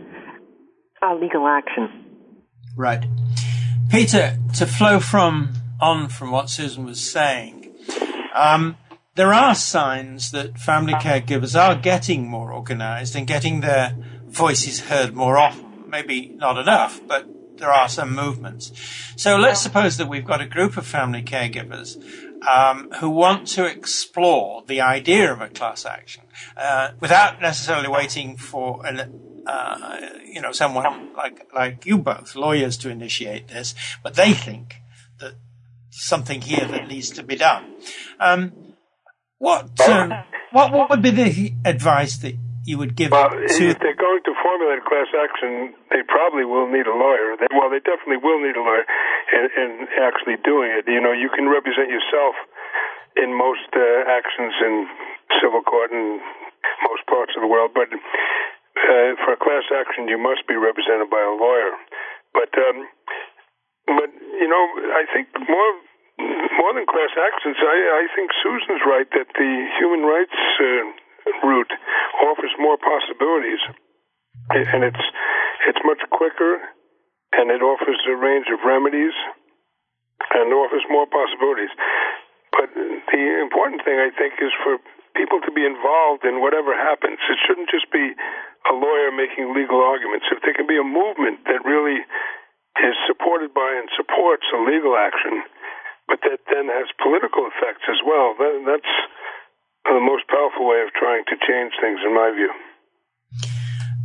legal 1.19 1.47
action. 1.47 1.89
Right. 2.77 3.05
Peter, 3.89 4.37
to 4.55 4.65
flow 4.65 4.99
from 4.99 5.53
on 5.79 6.09
from 6.09 6.31
what 6.31 6.45
Suzan 6.45 6.85
was 6.85 7.01
saying, 7.01 7.73
um, 8.35 8.77
there 9.15 9.33
are 9.33 9.55
signs 9.55 10.31
that 10.31 10.57
family 10.57 10.93
caregivers 10.93 11.59
are 11.59 11.75
getting 11.75 12.29
more 12.29 12.53
organized 12.53 13.15
and 13.15 13.27
getting 13.27 13.61
their 13.61 13.97
voices 14.27 14.81
heard 14.81 15.13
more 15.13 15.37
often. 15.37 15.89
Maybe 15.89 16.33
not 16.37 16.57
enough, 16.57 17.01
but 17.07 17.27
there 17.61 17.71
are 17.71 17.87
some 17.87 18.13
movements. 18.13 18.71
So 19.15 19.37
let's 19.37 19.61
suppose 19.61 19.97
that 19.97 20.09
we've 20.09 20.25
got 20.25 20.41
a 20.41 20.47
group 20.47 20.77
of 20.77 20.85
family 20.85 21.21
caregivers 21.21 21.95
um, 22.45 22.89
who 22.99 23.09
want 23.09 23.47
to 23.49 23.65
explore 23.65 24.63
the 24.67 24.81
idea 24.81 25.31
of 25.31 25.41
a 25.41 25.47
class 25.47 25.85
action 25.85 26.23
uh, 26.57 26.91
without 26.99 27.39
necessarily 27.39 27.87
waiting 27.87 28.35
for 28.35 28.85
an, 28.85 29.43
uh, 29.45 29.99
you 30.25 30.41
know, 30.41 30.51
someone 30.51 31.13
like 31.13 31.47
like 31.53 31.85
you 31.85 31.99
both, 31.99 32.35
lawyers, 32.35 32.77
to 32.77 32.89
initiate 32.89 33.47
this, 33.47 33.75
but 34.03 34.15
they 34.15 34.33
think 34.33 34.77
that 35.19 35.35
something 35.91 36.41
here 36.41 36.65
that 36.65 36.87
needs 36.87 37.11
to 37.11 37.23
be 37.23 37.35
done. 37.35 37.75
Um, 38.19 38.73
what 39.37 39.79
um, 39.87 40.13
what 40.51 40.71
what 40.71 40.89
would 40.89 41.01
be 41.01 41.11
the 41.11 41.53
advice 41.63 42.17
that 42.17 42.35
you 42.63 42.77
would 42.77 42.95
give 42.95 43.11
well, 43.11 43.29
to? 43.29 43.63
If 43.65 43.79
they're 43.81 43.97
going 43.97 44.21
to 44.25 44.33
formulate 44.41 44.79
a 44.79 44.85
class 44.85 45.09
action, 45.17 45.73
they 45.89 46.05
probably 46.05 46.45
will 46.45 46.69
need 46.69 46.85
a 46.85 46.93
lawyer. 46.93 47.37
They, 47.37 47.49
well, 47.53 47.73
they 47.73 47.81
definitely 47.81 48.21
will 48.21 48.37
need 48.37 48.53
a 48.53 48.61
lawyer 48.61 48.85
in, 49.33 49.43
in 49.57 49.69
actually 49.97 50.37
doing 50.45 50.69
it. 50.69 50.85
You 50.85 51.01
know, 51.01 51.11
you 51.11 51.29
can 51.33 51.49
represent 51.49 51.89
yourself 51.89 52.37
in 53.17 53.33
most 53.33 53.67
uh, 53.73 54.05
actions 54.07 54.53
in 54.61 54.87
civil 55.41 55.61
court 55.65 55.91
in 55.91 56.21
most 56.85 57.03
parts 57.09 57.33
of 57.35 57.41
the 57.41 57.49
world, 57.49 57.73
but 57.73 57.89
uh, 57.91 59.09
for 59.25 59.33
a 59.33 59.39
class 59.41 59.65
action, 59.73 60.07
you 60.07 60.21
must 60.21 60.45
be 60.47 60.55
represented 60.55 61.09
by 61.09 61.19
a 61.19 61.33
lawyer. 61.33 61.73
But 62.33 62.53
um, 62.55 62.87
but 63.89 64.09
you 64.37 64.47
know, 64.47 64.63
I 64.95 65.03
think 65.11 65.27
more 65.35 65.71
more 66.61 66.71
than 66.77 66.85
class 66.85 67.11
actions, 67.17 67.57
I, 67.57 67.77
I 67.99 68.15
think 68.15 68.29
Suzan's 68.43 68.85
right 68.85 69.09
that 69.17 69.29
the 69.33 69.51
human 69.81 70.05
rights 70.05 70.37
uh, 70.61 71.00
route 71.43 71.73
offers 72.23 72.53
more 72.59 72.77
possibilities, 72.77 73.61
and 74.51 74.83
it's 74.83 75.05
it's 75.67 75.81
much 75.85 76.01
quicker, 76.09 76.61
and 77.37 77.51
it 77.51 77.61
offers 77.61 77.99
a 78.09 78.15
range 78.15 78.47
of 78.53 78.59
remedies, 78.65 79.13
and 80.33 80.53
offers 80.53 80.83
more 80.89 81.05
possibilities. 81.07 81.71
But 82.51 82.73
the 82.75 83.23
important 83.41 83.81
thing, 83.85 83.97
I 83.97 84.11
think, 84.11 84.35
is 84.41 84.51
for 84.63 84.77
people 85.15 85.39
to 85.43 85.51
be 85.51 85.65
involved 85.65 86.23
in 86.23 86.39
whatever 86.39 86.75
happens. 86.75 87.19
It 87.29 87.39
shouldn't 87.47 87.69
just 87.69 87.91
be 87.91 88.15
a 88.69 88.73
lawyer 88.73 89.11
making 89.11 89.55
legal 89.55 89.81
arguments. 89.81 90.27
If 90.31 90.43
there 90.43 90.55
can 90.55 90.67
be 90.67 90.79
a 90.79 90.85
movement 90.85 91.43
that 91.47 91.63
really 91.65 91.99
is 92.79 92.95
supported 93.07 93.53
by 93.53 93.67
and 93.75 93.89
supports 93.97 94.45
a 94.55 94.59
legal 94.63 94.95
action, 94.95 95.43
but 96.07 96.19
that 96.23 96.43
then 96.47 96.67
has 96.71 96.87
political 96.99 97.47
effects 97.47 97.85
as 97.87 97.99
well, 98.03 98.35
then 98.39 98.63
that's 98.65 98.93
the 99.85 99.99
most 99.99 100.27
powerful 100.27 100.67
way 100.67 100.81
of 100.85 100.93
trying 100.93 101.23
to 101.25 101.35
change 101.47 101.73
things, 101.81 101.99
in 102.05 102.13
my 102.13 102.31
view. 102.35 102.51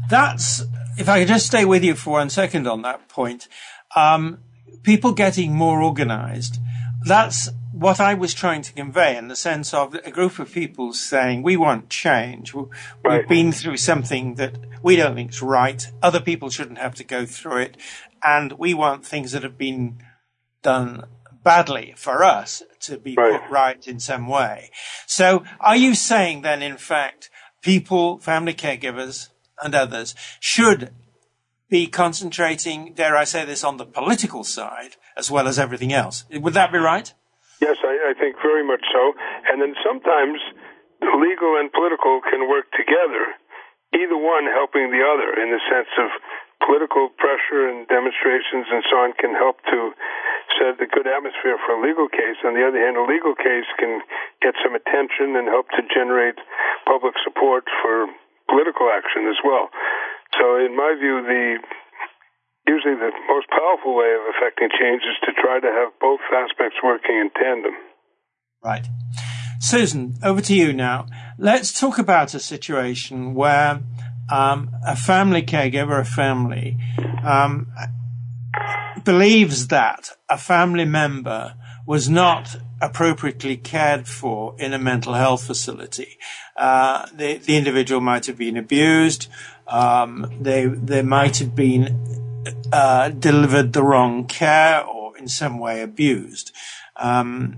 That's, 0.09 0.63
if 0.99 1.09
I 1.09 1.21
could 1.21 1.29
just 1.29 1.47
stay 1.47 1.65
with 1.65 1.85
you 1.85 1.95
for 1.95 2.11
one 2.11 2.31
second 2.31 2.67
on 2.67 2.83
that 2.83 3.09
point, 3.09 3.49
um, 3.95 4.39
people 4.83 5.13
getting 5.13 5.55
more 5.55 5.83
organized, 5.83 6.59
that's 7.05 7.51
what 7.73 8.01
I 8.01 8.15
was 8.15 8.33
trying 8.33 8.63
to 8.63 8.73
convey 8.73 9.17
in 9.17 9.29
the 9.29 9.37
sense 9.37 9.75
of 9.75 9.95
a 9.95 10.11
group 10.11 10.39
of 10.39 10.51
people 10.51 10.93
saying, 10.93 11.43
we 11.43 11.57
want 11.57 11.91
change. 11.91 12.55
We've 12.55 12.69
right. 13.05 13.29
been 13.29 13.53
through 13.53 13.77
something 13.77 14.37
that 14.37 14.57
we 14.83 14.97
don't 14.97 15.15
think 15.15 15.31
is 15.31 15.43
right. 15.43 15.87
Other 16.03 16.21
people 16.21 16.49
shouldn't 16.51 16.79
have 16.79 16.95
to 16.97 17.05
go 17.05 17.27
through 17.27 17.59
it. 17.59 17.77
And 18.25 18.53
we 18.53 18.75
want 18.75 19.05
things 19.05 19.33
that 19.33 19.43
have 19.43 19.59
been 19.59 19.99
done 20.63 21.05
badly 21.47 21.95
for 21.95 22.25
us 22.25 22.65
to 22.81 22.99
be 22.99 23.15
right. 23.15 23.41
put 23.41 23.49
right 23.49 23.87
in 23.87 24.01
some 24.01 24.27
way. 24.27 24.69
So 25.07 25.45
are 25.61 25.77
you 25.77 25.95
saying 25.95 26.43
then, 26.43 26.61
in 26.61 26.77
fact, 26.77 27.31
people, 27.63 28.19
family 28.19 28.53
caregivers 28.53 29.31
and 29.63 29.73
others 29.73 30.17
should 30.41 30.91
be 31.71 31.87
concentrating, 31.87 32.95
dare 32.99 33.15
I 33.15 33.23
say 33.23 33.45
this, 33.45 33.63
on 33.63 33.77
the 33.77 33.87
political 33.87 34.43
side 34.43 34.99
as 35.17 35.31
well 35.31 35.47
as 35.47 35.57
everything 35.57 35.93
else? 35.93 36.25
Would 36.35 36.55
that 36.55 36.73
be 36.73 36.79
right? 36.79 37.15
Yes, 37.63 37.79
I, 37.79 38.11
I 38.11 38.13
think 38.19 38.35
very 38.43 38.67
much 38.67 38.83
so. 38.93 39.15
And 39.47 39.63
then 39.63 39.75
sometimes 39.87 40.43
legal 41.01 41.63
and 41.63 41.71
political 41.71 42.27
can 42.27 42.51
work 42.51 42.67
together, 42.75 43.39
either 43.95 44.19
one 44.19 44.51
helping 44.51 44.91
the 44.91 45.07
other 45.07 45.31
in 45.41 45.55
the 45.55 45.63
sense 45.71 45.95
of 46.03 46.11
political 46.67 47.07
pressure 47.15 47.71
and 47.71 47.87
demonstrations 47.87 48.67
and 48.67 48.83
so 48.91 48.97
on 48.99 49.13
can 49.15 49.31
help 49.31 49.63
to 49.71 49.95
set 50.57 50.81
the 50.81 50.89
good 50.89 51.07
atmosphere 51.07 51.61
for 51.63 51.77
a 51.77 51.81
legal 51.81 52.09
case. 52.09 52.41
On 52.45 52.57
the 52.57 52.65
other 52.65 52.81
hand, 52.81 52.97
a 52.97 53.05
legal 53.05 53.37
case 53.37 53.69
can 53.79 54.01
get 54.43 54.57
some 54.61 54.75
attention 54.75 55.37
and 55.37 55.49
help 55.49 55.69
to 55.77 55.83
generate 55.89 56.37
public 56.85 57.15
support 57.25 57.65
for 57.81 58.09
political 58.49 58.89
action 58.93 59.29
as 59.29 59.39
well. 59.45 59.69
So, 60.37 60.61
in 60.61 60.77
my 60.77 60.97
view, 60.99 61.23
the 61.23 61.59
usually 62.69 62.95
the 62.95 63.13
most 63.29 63.47
powerful 63.49 63.95
way 63.95 64.11
of 64.15 64.23
affecting 64.35 64.69
change 64.75 65.03
is 65.07 65.17
to 65.25 65.33
try 65.41 65.61
to 65.61 65.71
have 65.71 65.95
both 66.01 66.21
aspects 66.35 66.77
working 66.83 67.17
in 67.17 67.31
tandem. 67.31 67.75
Right. 68.63 68.87
Suzan, 69.61 70.23
over 70.25 70.41
to 70.43 70.55
you 70.55 70.73
now. 70.73 71.07
Let's 71.39 71.79
talk 71.79 71.99
about 71.99 72.35
a 72.35 72.41
situation 72.41 73.35
where 73.35 73.81
um, 74.31 74.71
a 74.87 74.97
family 74.97 75.43
caregiver, 75.43 76.01
a 76.01 76.05
family, 76.05 76.77
um, 77.25 77.69
believes 79.07 79.69
that 79.69 80.11
a 80.29 80.37
family 80.37 80.85
member 80.85 81.55
was 81.87 82.11
not 82.11 82.57
appropriately 82.83 83.57
cared 83.57 84.07
for 84.07 84.55
in 84.59 84.75
a 84.75 84.79
mental 84.79 85.15
health 85.15 85.47
facility. 85.47 86.19
Uh, 86.57 87.07
the, 87.15 87.39
the, 87.39 87.57
individual 87.57 88.01
might 88.01 88.27
have 88.27 88.37
been 88.37 88.57
abused. 88.57 89.29
Um, 89.69 90.31
they 90.41 90.67
they 90.67 91.03
might 91.03 91.39
have 91.39 91.55
been 91.55 91.83
uh, 92.73 93.09
delivered 93.11 93.73
the 93.73 93.83
wrong 93.83 94.27
care 94.27 94.85
or 94.85 95.17
in 95.17 95.29
some 95.29 95.59
way 95.59 95.81
abused. 95.81 96.53
Um, 96.97 97.57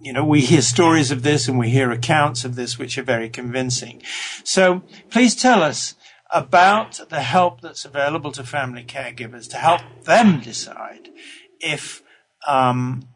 you 0.00 0.12
know, 0.12 0.24
we 0.24 0.40
hear 0.40 0.62
stories 0.62 1.10
of 1.10 1.22
this 1.22 1.48
and 1.48 1.58
we 1.58 1.70
hear 1.70 1.90
accounts 1.90 2.44
of 2.44 2.54
this 2.54 2.78
which 2.78 2.96
are 2.96 3.02
very 3.02 3.28
convincing. 3.28 4.02
So 4.44 4.82
please 5.10 5.34
tell 5.34 5.62
us 5.62 5.94
about 6.32 7.00
the 7.08 7.20
help 7.20 7.60
that's 7.60 7.84
available 7.84 8.32
to 8.32 8.44
family 8.44 8.84
caregivers 8.84 9.48
to 9.50 9.56
help 9.56 9.80
them 10.04 10.40
decide 10.40 11.08
if 11.60 12.02
um, 12.46 13.08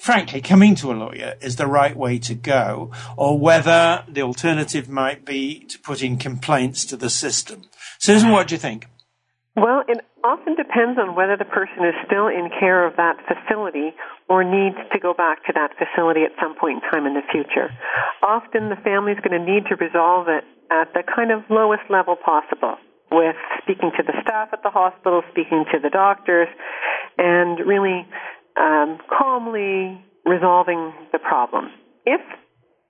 frankly, 0.00 0.40
coming 0.40 0.74
to 0.76 0.90
a 0.90 0.94
lawyer 0.94 1.34
is 1.40 1.56
the 1.56 1.66
right 1.66 1.96
way 1.96 2.18
to 2.18 2.34
go, 2.34 2.90
or 3.16 3.38
whether 3.38 4.04
the 4.08 4.22
alternative 4.22 4.88
might 4.88 5.24
be 5.24 5.60
to 5.66 5.78
put 5.78 6.02
in 6.02 6.16
complaints 6.16 6.84
to 6.86 6.96
the 6.96 7.10
system. 7.10 7.64
Suzan, 8.00 8.32
what 8.32 8.48
do 8.48 8.54
you 8.54 8.58
think? 8.58 8.86
Well, 9.56 9.82
it 9.88 10.00
often 10.24 10.54
depends 10.54 10.98
on 10.98 11.16
whether 11.16 11.36
the 11.36 11.44
person 11.44 11.84
is 11.84 11.94
still 12.06 12.28
in 12.28 12.50
care 12.58 12.86
of 12.86 12.96
that 12.96 13.16
facility 13.26 13.92
or 14.28 14.44
needs 14.44 14.76
to 14.92 14.98
go 14.98 15.12
back 15.12 15.44
to 15.46 15.52
that 15.52 15.76
facility 15.76 16.22
at 16.22 16.32
some 16.40 16.54
point 16.54 16.82
in 16.82 16.90
time 16.90 17.06
in 17.06 17.14
the 17.14 17.26
future. 17.30 17.68
Often 18.22 18.70
the 18.70 18.80
family 18.84 19.12
is 19.12 19.18
going 19.20 19.36
to 19.36 19.44
need 19.44 19.66
to 19.68 19.76
resolve 19.76 20.28
it 20.28 20.44
at 20.70 20.92
the 20.94 21.02
kind 21.02 21.30
of 21.30 21.42
lowest 21.50 21.82
level 21.90 22.16
possible 22.16 22.76
with 23.10 23.36
speaking 23.62 23.90
to 23.96 24.02
the 24.02 24.14
staff 24.22 24.50
at 24.52 24.62
the 24.62 24.70
hospital, 24.70 25.22
speaking 25.30 25.64
to 25.72 25.78
the 25.80 25.90
doctors, 25.90 26.48
and 27.18 27.58
really 27.66 28.06
um, 28.56 28.98
calmly 29.10 30.00
resolving 30.24 30.92
the 31.12 31.18
problem. 31.18 31.70
If 32.06 32.20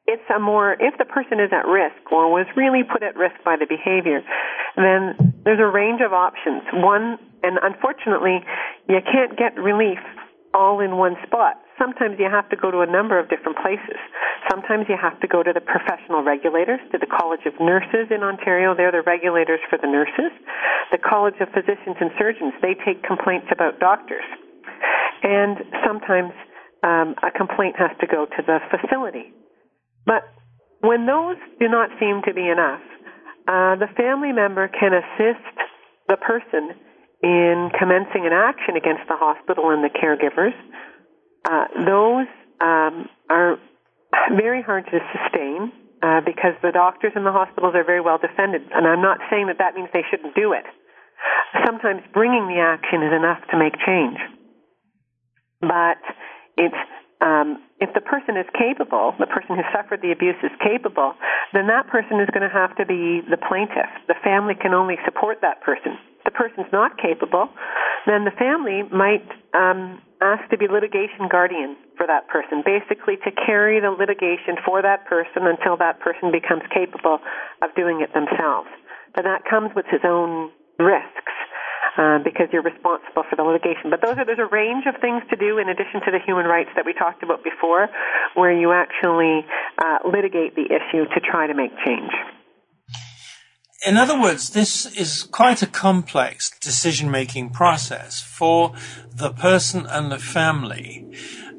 it's 0.07 0.29
a 0.35 0.39
more, 0.39 0.75
if 0.75 0.99
the 0.99 1.05
person 1.05 1.41
is 1.41 1.51
at 1.53 1.67
risk 1.67 2.13
or 2.13 2.31
was 2.31 2.47
really 2.57 2.83
put 2.85 3.03
at 3.03 3.17
risk 3.17 3.37
by 3.45 3.57
the 3.57 3.67
behavior, 3.67 4.21
then 4.77 5.41
there's 5.45 5.61
a 5.61 5.71
range 5.71 6.01
of 6.05 6.13
options. 6.13 6.63
One, 6.73 7.19
and 7.43 7.59
unfortunately, 7.63 8.45
you 8.89 9.01
can't 9.01 9.39
get 9.39 9.57
relief 9.57 9.99
all 10.55 10.81
in 10.81 10.97
one 10.97 11.17
spot. 11.27 11.61
Sometimes 11.79 12.17
you 12.19 12.29
have 12.29 12.49
to 12.51 12.57
go 12.57 12.71
to 12.71 12.81
a 12.81 12.91
number 12.91 13.19
of 13.19 13.29
different 13.31 13.57
places. 13.63 13.97
Sometimes 14.51 14.87
you 14.89 14.97
have 15.01 15.19
to 15.21 15.29
go 15.29 15.43
to 15.43 15.53
the 15.53 15.61
professional 15.61 16.23
regulators, 16.23 16.81
to 16.93 16.99
the 16.99 17.07
College 17.07 17.47
of 17.47 17.55
Nurses 17.61 18.11
in 18.11 18.23
Ontario. 18.23 18.75
They're 18.75 18.93
the 18.93 19.07
regulators 19.07 19.61
for 19.71 19.79
the 19.79 19.87
nurses. 19.87 20.33
The 20.93 20.99
College 20.99 21.39
of 21.41 21.49
Physicians 21.55 21.97
and 22.01 22.11
Surgeons, 22.19 22.53
they 22.61 22.75
take 22.85 23.03
complaints 23.03 23.47
about 23.53 23.81
doctors. 23.81 24.27
And 25.23 25.57
sometimes 25.87 26.33
um, 26.83 27.15
a 27.23 27.31
complaint 27.31 27.77
has 27.79 27.93
to 28.01 28.07
go 28.07 28.27
to 28.27 28.41
the 28.45 28.59
facility. 28.69 29.33
But 30.05 30.25
when 30.81 31.07
those 31.07 31.37
do 31.61 31.69
not 31.69 31.91
seem 32.01 32.23
to 32.27 32.33
be 32.35 32.49
enough, 32.49 32.81
uh, 33.49 33.77
the 33.77 33.89
family 33.97 34.33
member 34.33 34.69
can 34.69 34.93
assist 34.93 35.45
the 36.09 36.17
person 36.17 36.77
in 37.23 37.71
commencing 37.79 38.27
an 38.27 38.33
action 38.33 38.77
against 38.77 39.03
the 39.09 39.17
hospital 39.17 39.71
and 39.71 39.85
the 39.85 39.93
caregivers. 39.93 40.57
Uh, 41.45 41.67
those 41.85 42.29
um, 42.61 43.09
are 43.29 43.59
very 44.37 44.63
hard 44.63 44.85
to 44.87 44.99
sustain 45.13 45.73
uh, 46.03 46.21
because 46.25 46.57
the 46.63 46.73
doctors 46.73 47.13
in 47.15 47.25
the 47.25 47.33
hospitals 47.33 47.75
are 47.75 47.85
very 47.85 48.01
well 48.01 48.19
defended. 48.19 48.63
And 48.73 48.87
I'm 48.87 49.03
not 49.03 49.19
saying 49.31 49.49
that 49.49 49.59
that 49.59 49.75
means 49.75 49.89
they 49.93 50.05
shouldn't 50.11 50.35
do 50.35 50.53
it. 50.53 50.65
Sometimes 51.65 52.01
bringing 52.13 52.49
the 52.49 52.61
action 52.61 53.03
is 53.03 53.13
enough 53.13 53.41
to 53.51 53.59
make 53.59 53.75
change. 53.85 54.17
But 55.61 56.01
it's 56.57 56.81
um, 57.21 57.61
if 57.81 57.93
the 57.93 58.01
person 58.01 58.37
is 58.37 58.49
capable, 58.57 59.13
the 59.21 59.29
person 59.29 59.57
who 59.57 59.65
suffered 59.77 60.01
the 60.01 60.13
abuse 60.13 60.41
is 60.43 60.53
capable, 60.65 61.13
then 61.53 61.67
that 61.69 61.89
person 61.89 62.21
is 62.21 62.29
going 62.33 62.49
to 62.49 62.53
have 62.53 62.75
to 62.77 62.87
be 62.87 63.21
the 63.29 63.37
plaintiff. 63.37 63.93
The 64.09 64.17
family 64.25 64.55
can 64.57 64.73
only 64.73 64.97
support 65.05 65.45
that 65.45 65.61
person. 65.61 66.01
The 66.31 66.39
person's 66.39 66.71
not 66.71 66.95
capable, 66.95 67.51
then 68.07 68.23
the 68.23 68.31
family 68.39 68.87
might 68.95 69.27
um, 69.51 69.99
ask 70.23 70.47
to 70.51 70.57
be 70.57 70.71
litigation 70.71 71.27
guardian 71.27 71.75
for 71.99 72.07
that 72.07 72.31
person, 72.31 72.63
basically 72.63 73.19
to 73.27 73.35
carry 73.35 73.83
the 73.83 73.91
litigation 73.91 74.55
for 74.65 74.79
that 74.79 75.11
person 75.11 75.51
until 75.51 75.77
that 75.83 75.99
person 75.99 76.31
becomes 76.31 76.63
capable 76.71 77.19
of 77.67 77.75
doing 77.75 77.99
it 77.99 78.15
themselves. 78.15 78.71
But 79.11 79.27
that 79.27 79.43
comes 79.43 79.75
with 79.75 79.91
its 79.91 80.07
own 80.07 80.55
risks 80.79 81.35
uh, 81.99 82.23
because 82.23 82.47
you're 82.55 82.63
responsible 82.63 83.27
for 83.27 83.35
the 83.35 83.43
litigation. 83.43 83.91
But 83.91 84.07
those 84.07 84.15
are 84.15 84.25
there's 84.25 84.39
a 84.39 84.47
range 84.55 84.87
of 84.87 85.03
things 85.03 85.27
to 85.35 85.37
do 85.37 85.59
in 85.59 85.67
addition 85.67 85.99
to 86.07 86.15
the 86.15 86.23
human 86.23 86.47
rights 86.47 86.71
that 86.79 86.87
we 86.87 86.95
talked 86.95 87.27
about 87.27 87.43
before, 87.43 87.91
where 88.39 88.55
you 88.55 88.71
actually 88.71 89.43
uh, 89.83 89.99
litigate 90.07 90.55
the 90.55 90.71
issue 90.71 91.11
to 91.11 91.19
try 91.19 91.51
to 91.51 91.55
make 91.59 91.75
change. 91.83 92.15
In 93.87 93.97
other 93.97 94.21
words, 94.21 94.51
this 94.51 94.85
is 94.85 95.23
quite 95.23 95.63
a 95.63 95.67
complex 95.67 96.51
decision 96.61 97.11
making 97.11 97.51
process 97.51 98.21
for 98.21 98.75
the 99.11 99.33
person 99.33 99.87
and 99.87 100.13
the 100.13 100.19
family. 100.19 101.07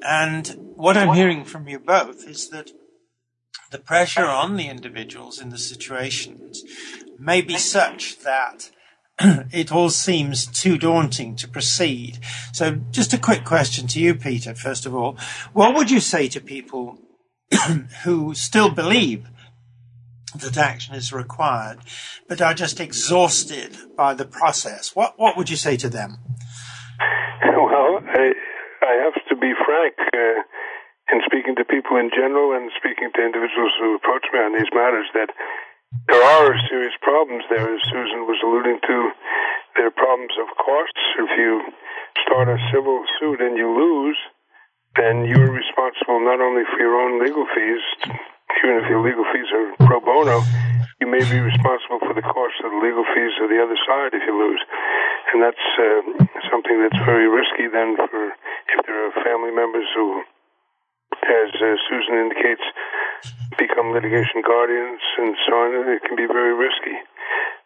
And 0.05 0.47
what 0.75 0.97
I'm 0.97 1.15
hearing 1.15 1.43
from 1.43 1.67
you 1.67 1.79
both 1.79 2.27
is 2.27 2.49
that 2.49 2.71
the 3.71 3.79
pressure 3.79 4.25
on 4.25 4.55
the 4.55 4.67
individuals 4.67 5.41
in 5.41 5.49
the 5.49 5.57
situations 5.57 6.63
may 7.17 7.41
be 7.41 7.57
such 7.57 8.19
that 8.19 8.69
it 9.19 9.71
all 9.71 9.89
seems 9.89 10.45
too 10.45 10.77
daunting 10.77 11.35
to 11.37 11.47
proceed. 11.47 12.19
So, 12.53 12.81
just 12.91 13.13
a 13.13 13.17
quick 13.17 13.45
question 13.45 13.87
to 13.87 13.99
you, 13.99 14.13
Peter, 14.13 14.53
first 14.53 14.85
of 14.85 14.93
all. 14.93 15.17
What 15.53 15.73
would 15.75 15.89
you 15.89 15.99
say 15.99 16.27
to 16.29 16.41
people 16.41 16.99
who 18.03 18.35
still 18.35 18.69
believe 18.69 19.27
that 20.39 20.57
action 20.57 20.95
is 20.95 21.11
required, 21.11 21.79
but 22.27 22.41
are 22.41 22.53
just 22.53 22.79
exhausted 22.79 23.77
by 23.95 24.13
the 24.13 24.25
process? 24.25 24.95
What, 24.95 25.19
what 25.19 25.37
would 25.37 25.49
you 25.49 25.57
say 25.57 25.77
to 25.77 25.89
them? 25.89 26.17
Well, 27.43 27.99
I, 28.05 28.33
I 28.81 28.93
have 29.05 29.17
to 29.29 29.35
be 29.35 29.51
frank 29.65 29.95
uh, 30.13 30.41
in 31.11 31.21
speaking 31.25 31.55
to 31.57 31.65
people 31.65 31.97
in 31.97 32.09
general 32.09 32.55
and 32.55 32.71
speaking 32.77 33.11
to 33.15 33.19
individuals 33.25 33.73
who 33.79 33.95
approach 33.95 34.25
me 34.31 34.39
on 34.39 34.53
these 34.53 34.71
matters 34.73 35.07
that 35.13 35.29
there 36.07 36.23
are 36.23 36.55
serious 36.69 36.95
problems 37.01 37.43
there, 37.49 37.67
as 37.67 37.81
Suzan 37.91 38.23
was 38.23 38.39
alluding 38.43 38.79
to. 38.87 39.11
There 39.75 39.87
are 39.87 39.95
problems 39.95 40.31
of 40.39 40.47
costs. 40.55 41.03
If 41.19 41.31
you 41.35 41.61
start 42.23 42.47
a 42.47 42.57
civil 42.71 43.03
suit 43.19 43.41
and 43.41 43.57
you 43.57 43.67
lose, 43.67 44.17
then 44.95 45.25
you're 45.27 45.51
responsible 45.51 46.23
not 46.23 46.39
only 46.39 46.63
for 46.63 46.79
your 46.79 46.95
own 46.95 47.19
legal 47.23 47.45
fees, 47.55 47.83
even 48.63 48.81
if 48.81 48.85
your 48.89 49.01
legal 49.01 49.25
fees 49.33 49.49
are 49.51 49.73
pro 49.85 49.99
bono, 49.99 50.41
you 51.01 51.07
may 51.09 51.21
be 51.25 51.41
responsible 51.41 51.99
for 51.99 52.13
the 52.13 52.25
cost 52.25 52.57
of 52.63 52.69
the 52.69 52.81
legal 52.81 53.05
fees 53.13 53.33
of 53.41 53.49
the 53.49 53.57
other 53.57 53.77
side 53.89 54.13
if 54.13 54.21
you 54.25 54.33
lose. 54.37 54.61
And 55.33 55.41
that's 55.41 55.67
uh, 55.77 56.01
something 56.49 56.77
that's 56.81 57.01
very 57.05 57.27
risky 57.27 57.67
then 57.67 57.97
for 57.97 58.33
if 58.71 58.79
there 58.85 58.99
are 59.07 59.13
family 59.25 59.51
members 59.51 59.87
who 59.95 60.23
as 61.21 61.49
uh, 61.53 61.77
Suzan 61.85 62.17
indicates, 62.17 62.65
become 63.57 63.93
litigation 63.93 64.41
guardians 64.41 65.01
and 65.17 65.35
so 65.45 65.53
on. 65.53 65.69
It 65.93 66.01
can 66.03 66.15
be 66.17 66.25
very 66.25 66.53
risky. 66.53 66.97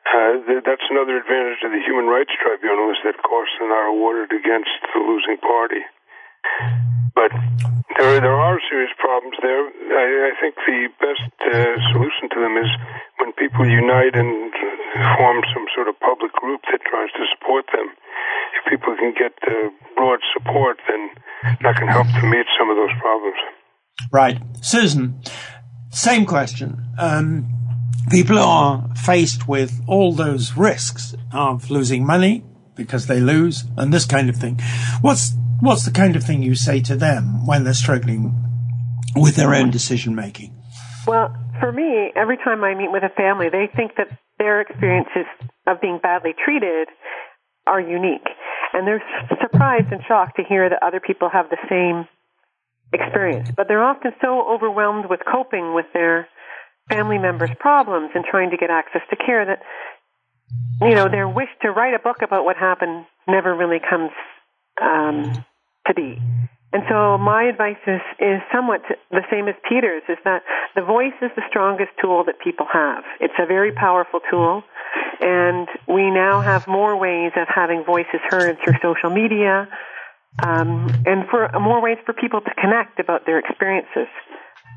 Uh, 0.06 0.44
th- 0.44 0.64
that's 0.66 0.86
another 0.92 1.18
advantage 1.18 1.64
of 1.64 1.72
the 1.72 1.82
Human 1.88 2.06
Rights 2.06 2.36
Tribunal 2.36 2.92
is 2.92 3.00
that 3.08 3.22
costs 3.24 3.56
are 3.62 3.70
not 3.70 3.90
awarded 3.90 4.36
against 4.36 4.76
the 4.94 5.00
losing 5.00 5.38
party. 5.40 5.82
But 7.16 7.32
there, 7.98 8.20
there 8.20 8.36
are 8.36 8.60
serious 8.70 8.92
problems 9.00 9.38
there. 9.42 9.64
I, 9.72 10.06
I 10.30 10.34
think 10.42 10.56
the 10.56 10.88
best 11.00 11.32
uh, 11.48 11.76
solution 11.94 12.28
to 12.34 12.40
them 12.44 12.58
is 12.58 12.70
when 13.20 13.32
people 13.34 13.64
unite 13.66 14.16
and 14.16 14.52
form 15.18 15.44
some 15.54 15.66
sort 15.76 15.88
of 15.88 16.00
public 16.00 16.32
group 16.34 16.62
that 16.72 16.82
tries 16.84 17.12
to 17.16 17.24
support 17.36 17.66
them. 17.72 17.88
If 18.60 18.70
people 18.70 18.96
can 19.00 19.14
get 19.14 19.34
uh, 19.48 19.70
broad 19.96 20.20
support, 20.36 20.78
then 20.88 21.10
that 21.62 21.76
can 21.78 21.88
help 21.88 22.08
to 22.08 22.24
meet 22.28 22.46
some 22.60 22.70
of 22.70 22.76
those 22.76 22.96
problems. 23.00 23.38
Right. 24.12 24.38
Suzan, 24.60 25.26
same 25.92 26.26
question. 26.26 26.84
Um, 27.00 27.48
people 28.10 28.40
are 28.40 28.88
faced 28.96 29.48
with 29.48 29.82
all 29.88 30.14
those 30.14 30.58
risks 30.58 31.16
of 31.34 31.70
losing 31.70 32.06
money 32.06 32.44
because 32.76 33.08
they 33.08 33.20
lose 33.20 33.64
and 33.78 33.94
this 33.94 34.06
kind 34.06 34.30
of 34.30 34.36
thing. 34.36 34.60
What's, 35.02 35.34
what's 35.60 35.86
the 35.86 35.92
kind 35.92 36.16
of 36.16 36.24
thing 36.24 36.42
you 36.42 36.56
say 36.56 36.82
to 36.82 36.96
them 36.96 37.46
when 37.46 37.64
they're 37.64 37.74
struggling 37.74 38.34
with 39.16 39.36
their 39.36 39.54
own 39.56 39.72
decision 39.72 40.16
making? 40.16 40.56
Well, 41.08 41.34
for 41.60 41.72
me, 41.72 42.12
every 42.16 42.38
time 42.38 42.64
I 42.64 42.76
meet 42.76 42.92
with 42.92 43.04
a 43.04 43.14
family, 43.16 43.50
they 43.50 43.70
think 43.76 43.96
that 43.98 44.08
their 44.38 44.62
experiences 44.62 45.26
of 45.68 45.80
being 45.82 46.00
badly 46.02 46.34
treated 46.44 46.88
are 47.68 47.80
unique. 47.80 48.28
And 48.74 48.86
they're 48.88 49.04
surprised 49.42 49.92
and 49.92 50.02
shocked 50.08 50.36
to 50.38 50.44
hear 50.44 50.70
that 50.70 50.84
other 50.84 51.00
people 51.00 51.30
have 51.32 51.50
the 51.50 51.58
same 51.70 52.08
experience. 52.92 53.50
But 53.56 53.68
they're 53.68 53.84
often 53.84 54.12
so 54.22 54.46
overwhelmed 54.52 55.06
with 55.10 55.22
coping 55.30 55.74
with 55.74 55.86
their 55.94 56.28
family 56.90 57.18
members' 57.18 57.52
problems 57.60 58.12
and 58.14 58.26
trying 58.26 58.52
to 58.52 58.58
get 58.58 58.70
access 58.70 59.02
to 59.10 59.16
care 59.16 59.46
that, 59.46 59.62
you 60.82 60.94
know, 60.94 61.10
their 61.10 61.28
wish 61.28 61.50
to 61.62 61.72
write 61.72 61.94
a 61.94 62.00
book 62.00 62.18
about 62.22 62.46
what 62.46 62.58
happened 62.58 63.06
never 63.28 63.56
really 63.56 63.80
comes 63.80 64.12
um, 64.82 65.46
to 65.88 65.94
be. 65.94 66.22
And 66.74 66.84
so 66.90 67.18
my 67.18 67.44
advice 67.44 67.80
is, 67.88 68.02
is 68.20 68.42
somewhat 68.52 68.82
the 69.10 69.24
same 69.32 69.48
as 69.48 69.56
Peter's, 69.70 70.04
is 70.10 70.18
that 70.26 70.44
the 70.76 70.82
voice 70.82 71.16
is 71.22 71.32
the 71.38 71.44
strongest 71.48 71.92
tool 72.02 72.26
that 72.26 72.36
people 72.44 72.66
have. 72.72 73.04
It's 73.22 73.34
a 73.40 73.46
very 73.46 73.72
powerful 73.72 74.20
tool, 74.30 74.62
and 75.22 75.70
we 75.88 76.12
now 76.12 76.42
have 76.42 76.68
more 76.68 76.98
ways 76.98 77.32
of 77.38 77.48
having 77.48 77.86
voices 77.86 78.20
heard 78.30 78.58
through 78.62 78.74
social 78.82 79.10
media, 79.10 79.70
um, 80.44 80.92
and 81.06 81.24
for 81.30 81.48
more 81.62 81.82
ways 81.82 81.98
for 82.06 82.12
people 82.12 82.42
to 82.42 82.54
connect 82.60 83.00
about 83.00 83.26
their 83.26 83.40
experiences. 83.40 84.12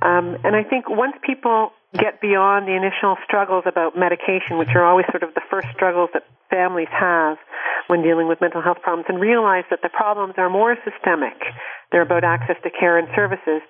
Um, 0.01 0.38
and 0.44 0.55
I 0.55 0.62
think 0.62 0.88
once 0.88 1.16
people 1.26 1.72
get 1.94 2.20
beyond 2.20 2.68
the 2.68 2.76
initial 2.76 3.16
struggles 3.24 3.64
about 3.66 3.99
medication, 3.99 4.59
which 4.59 4.68
are 4.76 4.84
always 4.84 5.07
sort 5.11 5.24
of 5.24 5.34
the 5.34 5.42
first 5.51 5.66
struggles 5.74 6.11
that 6.14 6.22
families 6.51 6.88
have 6.90 7.36
when 7.86 8.03
dealing 8.03 8.28
with 8.28 8.40
mental 8.40 8.61
health 8.61 8.78
problems, 8.82 9.07
and 9.09 9.18
realize 9.18 9.64
that 9.70 9.80
the 9.82 9.88
problems 9.88 10.34
are 10.36 10.51
more 10.51 10.76
systemic 10.84 11.40
they're 11.90 12.03
about 12.03 12.24
access 12.24 12.57
to 12.62 12.70
care 12.70 12.99
and 12.99 13.09
services. 13.14 13.62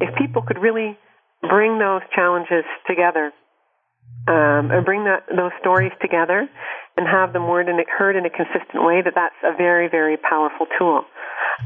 If 0.00 0.14
people 0.16 0.42
could 0.42 0.58
really 0.60 0.98
bring 1.40 1.78
those 1.78 2.02
challenges 2.14 2.64
together, 2.86 3.32
um, 4.28 4.70
and 4.70 4.84
bring 4.84 5.04
that, 5.04 5.24
those 5.28 5.52
stories 5.60 5.92
together 6.00 6.48
and 6.96 7.06
have 7.08 7.32
them 7.32 7.48
word 7.48 7.66
heard 7.88 8.16
in 8.16 8.24
a 8.24 8.30
consistent 8.30 8.84
way, 8.84 9.02
that 9.02 9.14
that's 9.14 9.34
a 9.42 9.56
very, 9.56 9.88
very 9.88 10.16
powerful 10.16 10.66
tool. 10.78 11.04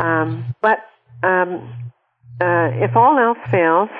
Um, 0.00 0.54
but 0.62 0.78
um, 1.22 1.92
uh, 2.40 2.70
if 2.74 2.96
all 2.96 3.18
else 3.18 3.38
fails, 3.50 3.90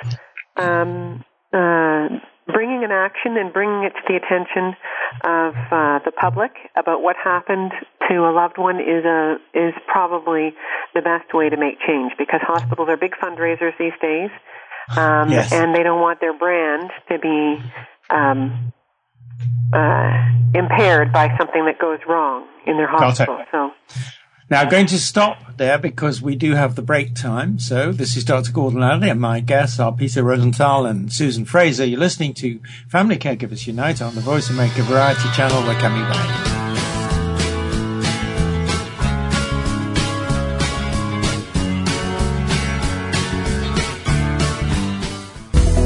um, 0.57 1.23
uh, 1.53 2.07
bringing 2.51 2.83
an 2.83 2.91
action 2.91 3.37
and 3.37 3.53
bringing 3.53 3.83
it 3.83 3.93
to 3.93 4.01
the 4.07 4.15
attention 4.15 4.75
of 5.23 5.55
uh, 5.71 5.99
the 6.05 6.11
public 6.11 6.51
about 6.75 7.01
what 7.01 7.15
happened 7.21 7.71
to 8.09 8.15
a 8.25 8.31
loved 8.31 8.57
one 8.57 8.79
is 8.79 9.05
a 9.05 9.37
is 9.53 9.73
probably 9.87 10.53
the 10.93 11.01
best 11.01 11.33
way 11.33 11.49
to 11.49 11.57
make 11.57 11.79
change 11.85 12.13
because 12.17 12.41
hospitals 12.43 12.89
are 12.89 12.97
big 12.97 13.13
fundraisers 13.21 13.77
these 13.77 13.93
days, 14.01 14.29
um, 14.97 15.29
yes. 15.29 15.51
and 15.51 15.75
they 15.75 15.83
don't 15.83 16.01
want 16.01 16.19
their 16.19 16.37
brand 16.37 16.89
to 17.09 17.19
be 17.19 17.61
um, 18.09 18.73
uh, 19.73 20.11
impaired 20.53 21.11
by 21.13 21.35
something 21.37 21.65
that 21.65 21.79
goes 21.79 21.99
wrong 22.07 22.47
in 22.65 22.77
their 22.77 22.87
hospital. 22.87 23.43
So. 23.51 23.71
Now, 24.49 24.61
I'm 24.61 24.69
going 24.69 24.87
to 24.87 24.99
stop 24.99 25.57
there 25.57 25.77
because 25.77 26.23
we 26.23 26.35
do 26.35 26.55
have 26.55 26.75
the 26.75 26.81
break 26.81 27.13
time. 27.13 27.59
So 27.59 27.91
this 27.91 28.17
is 28.17 28.25
Dr. 28.25 28.51
Gordon 28.51 28.81
Atherley 28.81 29.09
and 29.11 29.21
my 29.21 29.41
guests 29.41 29.79
are 29.79 29.91
Peter 29.91 30.23
Rosenthal 30.23 30.87
and 30.87 31.09
Suzan 31.09 31.45
Fraser. 31.45 31.85
You're 31.85 31.99
listening 31.99 32.33
to 32.35 32.59
Family 32.87 33.17
Caregivers 33.17 33.67
Unite 33.67 34.01
on 34.01 34.15
the 34.15 34.21
Voice 34.21 34.49
America 34.49 34.81
Variety 34.81 35.29
Channel. 35.35 35.61
We're 35.67 35.79
coming 35.79 36.01
back. 36.01 36.68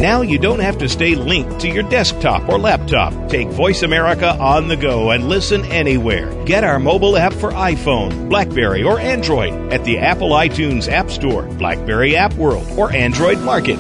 Now 0.03 0.19
you 0.21 0.37
don't 0.37 0.59
have 0.59 0.77
to 0.79 0.89
stay 0.89 1.15
linked 1.15 1.61
to 1.61 1.69
your 1.69 1.83
desktop 1.83 2.49
or 2.49 2.59
laptop. 2.59 3.13
Take 3.29 3.47
Voice 3.47 3.83
America 3.83 4.31
on 4.37 4.67
the 4.67 4.75
go 4.75 5.11
and 5.11 5.29
listen 5.29 5.63
anywhere. 5.67 6.29
Get 6.43 6.65
our 6.65 6.77
mobile 6.77 7.15
app 7.15 7.31
for 7.31 7.51
iPhone, 7.51 8.27
Blackberry, 8.27 8.83
or 8.83 8.99
Android 8.99 9.53
at 9.71 9.85
the 9.85 9.99
Apple 9.99 10.31
iTunes 10.31 10.91
App 10.91 11.09
Store, 11.09 11.43
Blackberry 11.43 12.17
App 12.17 12.33
World, 12.33 12.67
or 12.77 12.91
Android 12.91 13.39
Market. 13.39 13.79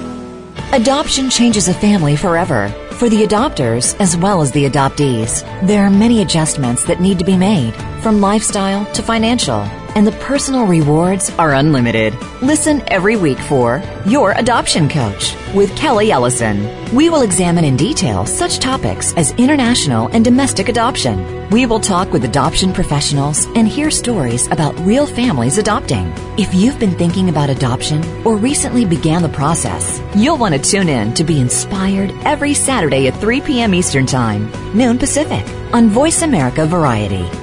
Adoption 0.71 1.29
changes 1.29 1.67
a 1.67 1.73
family 1.73 2.15
forever. 2.15 2.69
For 2.91 3.09
the 3.09 3.27
adopters 3.27 3.99
as 3.99 4.15
well 4.15 4.41
as 4.41 4.53
the 4.53 4.63
adoptees, 4.63 5.41
there 5.67 5.83
are 5.83 5.89
many 5.89 6.21
adjustments 6.21 6.85
that 6.85 7.01
need 7.01 7.19
to 7.19 7.25
be 7.25 7.35
made, 7.35 7.73
from 8.03 8.19
lifestyle 8.19 8.85
to 8.93 9.01
financial 9.01 9.61
and 9.95 10.07
the 10.07 10.11
personal 10.13 10.65
rewards 10.65 11.29
are 11.37 11.53
unlimited. 11.53 12.15
Listen 12.41 12.83
every 12.87 13.15
week 13.15 13.37
for 13.37 13.81
Your 14.05 14.31
Adoption 14.31 14.89
Coach 14.89 15.35
with 15.53 15.75
Kelly 15.77 16.11
Ellison. 16.11 16.67
We 16.95 17.09
will 17.09 17.21
examine 17.21 17.63
in 17.63 17.77
detail 17.77 18.25
such 18.25 18.59
topics 18.59 19.13
as 19.13 19.31
international 19.33 20.07
and 20.07 20.25
domestic 20.25 20.67
adoption. 20.67 21.49
We 21.49 21.65
will 21.65 21.79
talk 21.79 22.11
with 22.11 22.25
adoption 22.25 22.73
professionals 22.73 23.45
and 23.55 23.67
hear 23.67 23.91
stories 23.91 24.47
about 24.47 24.77
real 24.79 25.05
families 25.05 25.59
adopting. 25.59 26.11
If 26.37 26.53
you've 26.53 26.79
been 26.79 26.97
thinking 26.97 27.29
about 27.29 27.51
adoption 27.51 28.03
or 28.25 28.35
recently 28.35 28.85
began 28.85 29.21
the 29.21 29.29
process, 29.29 30.01
you'll 30.15 30.37
want 30.37 30.55
to 30.55 30.59
tune 30.59 30.89
in 30.89 31.13
to 31.13 31.23
be 31.23 31.39
inspired 31.39 32.11
every 32.25 32.55
Saturday 32.55 33.07
at 33.07 33.19
3 33.21 33.41
p.m. 33.41 33.73
Eastern 33.75 34.07
Time, 34.07 34.51
noon 34.75 34.97
Pacific, 34.97 35.47
on 35.71 35.89
Voice 35.89 36.23
America 36.23 36.65
Variety. 36.65 37.42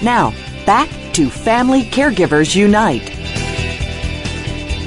Now, 0.00 0.30
back 0.64 0.88
to 1.14 1.28
Family 1.28 1.82
Caregivers 1.82 2.54
Unite. 2.54 3.10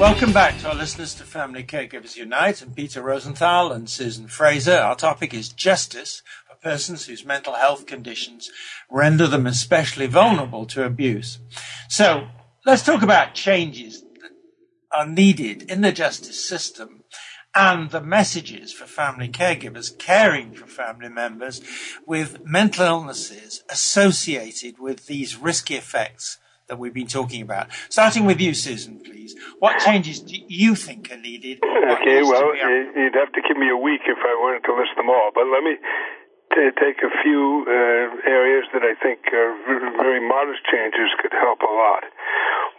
Welcome 0.00 0.32
back 0.32 0.58
to 0.60 0.70
our 0.70 0.74
listeners 0.74 1.14
to 1.16 1.24
Family 1.24 1.64
Caregivers 1.64 2.16
Unite 2.16 2.62
and 2.62 2.74
Peter 2.74 3.02
Rosenthal 3.02 3.72
and 3.72 3.88
Suzan 3.88 4.30
Fraser. 4.30 4.78
Our 4.78 4.96
topic 4.96 5.34
is 5.34 5.50
justice 5.50 6.22
for 6.48 6.56
persons 6.56 7.04
whose 7.04 7.26
mental 7.26 7.52
health 7.52 7.84
conditions 7.84 8.50
render 8.90 9.26
them 9.26 9.46
especially 9.46 10.06
vulnerable 10.06 10.64
to 10.66 10.84
abuse. 10.84 11.40
So 11.90 12.28
let's 12.64 12.82
talk 12.82 13.02
about 13.02 13.34
changes 13.34 14.02
are 14.92 15.06
needed 15.06 15.62
in 15.70 15.80
the 15.80 15.92
justice 15.92 16.46
system 16.48 17.02
and 17.54 17.90
the 17.90 18.02
messages 18.02 18.72
for 18.72 18.84
family 18.84 19.28
caregivers 19.28 19.96
caring 19.98 20.52
for 20.52 20.66
family 20.66 21.08
members 21.08 21.62
with 22.06 22.44
mental 22.44 22.84
illnesses 22.84 23.64
associated 23.70 24.78
with 24.78 25.06
these 25.06 25.36
risky 25.36 25.74
effects 25.74 26.38
that 26.68 26.78
we've 26.78 26.94
been 26.94 27.06
talking 27.06 27.42
about. 27.42 27.68
Starting 27.88 28.24
with 28.26 28.40
you, 28.40 28.50
Suzan, 28.50 29.02
please. 29.04 29.34
What 29.58 29.78
changes 29.78 30.20
do 30.20 30.36
you 30.48 30.74
think 30.74 31.10
are 31.10 31.16
needed? 31.16 31.60
Okay, 31.62 32.22
well, 32.22 32.54
you'd 32.54 33.14
have 33.14 33.32
to 33.32 33.42
give 33.46 33.56
me 33.56 33.70
a 33.70 33.76
week 33.76 34.02
if 34.04 34.18
I 34.18 34.34
wanted 34.34 34.66
to 34.66 34.74
list 34.74 34.90
them 34.96 35.08
all, 35.08 35.30
but 35.34 35.44
let 35.46 35.62
me 35.62 35.76
t- 36.54 36.74
take 36.78 36.98
a 37.02 37.12
few 37.22 37.64
uh, 37.66 38.04
areas 38.28 38.64
that 38.72 38.82
I 38.82 38.94
think 39.02 39.26
are 39.32 39.52
very 39.98 40.20
modest 40.20 40.62
changes 40.70 41.10
could 41.22 41.32
help 41.32 41.62
a 41.62 41.72
lot. 41.72 42.02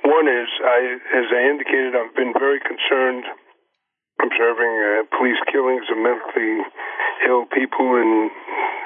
One 0.05 0.27
is, 0.27 0.49
I, 0.63 0.79
as 1.19 1.27
I 1.33 1.41
indicated, 1.51 1.95
I've 1.95 2.15
been 2.15 2.33
very 2.37 2.59
concerned 2.61 3.25
observing 4.21 4.73
uh, 4.81 4.89
police 5.17 5.39
killings 5.51 5.85
of 5.93 5.97
mentally 5.97 6.65
ill 7.29 7.45
people 7.53 7.97
in 7.97 8.29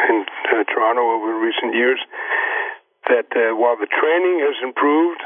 in 0.10 0.26
uh, 0.26 0.64
Toronto 0.66 1.14
over 1.14 1.38
recent 1.38 1.76
years. 1.76 2.00
That 3.10 3.30
uh, 3.34 3.56
while 3.56 3.78
the 3.78 3.90
training 3.90 4.42
has 4.46 4.58
improved, 4.64 5.22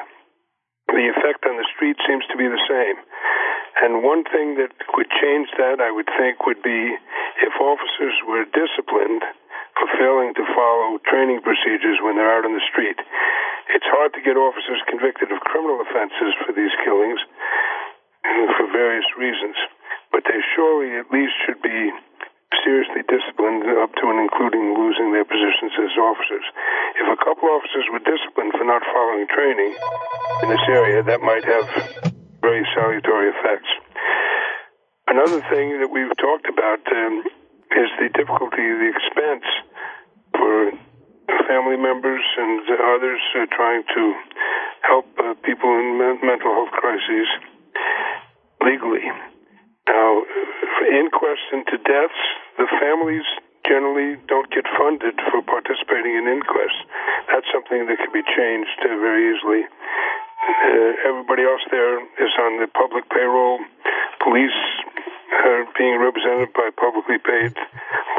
the 0.89 1.12
effect 1.16 1.45
on 1.47 1.58
the 1.58 1.68
street 1.76 1.97
seems 2.08 2.24
to 2.32 2.38
be 2.38 2.47
the 2.47 2.62
same. 2.68 2.97
And 3.84 4.03
one 4.03 4.24
thing 4.24 4.56
that 4.56 4.72
would 4.95 5.12
change 5.12 5.51
that, 5.60 5.84
I 5.84 5.91
would 5.91 6.08
think, 6.16 6.45
would 6.47 6.64
be 6.64 6.95
if 7.43 7.53
officers 7.60 8.16
were 8.24 8.47
disciplined 8.47 9.24
for 9.76 9.88
failing 9.99 10.32
to 10.36 10.43
follow 10.55 10.99
training 11.03 11.43
procedures 11.43 11.99
when 12.03 12.15
they're 12.15 12.32
out 12.32 12.47
on 12.47 12.55
the 12.55 12.65
street. 12.71 12.95
It's 13.76 13.88
hard 13.91 14.15
to 14.15 14.21
get 14.23 14.39
officers 14.39 14.80
convicted 14.88 15.32
of 15.32 15.43
criminal 15.43 15.84
offenses 15.84 16.32
for 16.45 16.55
these 16.55 16.71
killings 16.86 17.19
for 18.57 18.65
various 18.71 19.05
reasons, 19.17 19.55
but 20.11 20.23
they 20.26 20.39
surely 20.55 20.97
at 20.97 21.11
least 21.11 21.34
should 21.45 21.61
be 21.61 21.91
seriously 22.63 23.03
disciplined 23.05 23.67
up 23.78 23.93
to 23.99 24.09
and 24.09 24.19
including 24.26 24.73
losing 24.73 25.11
their 25.13 25.26
positions 25.26 25.73
as 25.78 25.93
officers. 26.01 26.45
If 26.97 27.07
a 27.13 27.19
couple 27.21 27.49
officers 27.49 27.86
were 27.91 28.01
disciplined 28.01 28.53
for 28.57 28.65
not 28.65 28.82
following 28.89 29.28
training 29.30 29.76
in 30.41 30.47
this 30.49 30.65
area, 30.69 31.03
that 31.03 31.21
might 31.21 31.45
have 31.45 31.67
very 32.41 32.65
salutary 32.73 33.30
effects. 33.30 33.69
Another 35.07 35.41
thing 35.53 35.78
that 35.82 35.91
we've 35.91 36.15
talked 36.17 36.49
about 36.49 36.82
um, 36.89 37.23
is 37.74 37.89
the 37.97 38.09
difficulty, 38.13 38.61
the 38.61 38.91
expense 38.93 39.47
for 40.38 40.72
family 41.47 41.78
members 41.78 42.24
and 42.38 42.61
others 42.70 43.22
uh, 43.38 43.45
trying 43.51 43.84
to 43.93 44.03
help 44.86 45.05
uh, 45.18 45.34
people 45.41 45.70
in 45.70 45.97
mental 46.22 46.53
health 46.53 46.74
crises 46.74 47.28
legally. 48.61 49.05
Now, 49.88 50.24
inquests 50.89 51.49
into 51.53 51.78
deaths, 51.86 52.22
the 52.57 52.66
families 52.82 53.26
generally 53.66 54.18
don't 54.30 54.49
get 54.53 54.66
funded 54.78 55.18
for 55.30 55.41
participating 55.41 56.18
in 56.18 56.30
inquests. 56.30 56.82
That's 57.30 57.49
something 57.49 57.89
that 57.89 57.97
can 57.97 58.13
be 58.13 58.26
changed 58.26 58.80
uh, 58.86 58.93
very 59.01 59.34
easily. 59.34 59.66
Uh, 59.66 61.09
everybody 61.09 61.41
else 61.41 61.61
there 61.74 61.97
is 61.97 62.34
on 62.38 62.61
the 62.61 62.70
public 62.70 63.09
payroll. 63.09 63.57
Police 64.22 64.59
are 65.45 65.66
being 65.78 65.97
represented 65.97 66.53
by 66.53 66.70
publicly 66.86 67.17
paid 67.17 67.57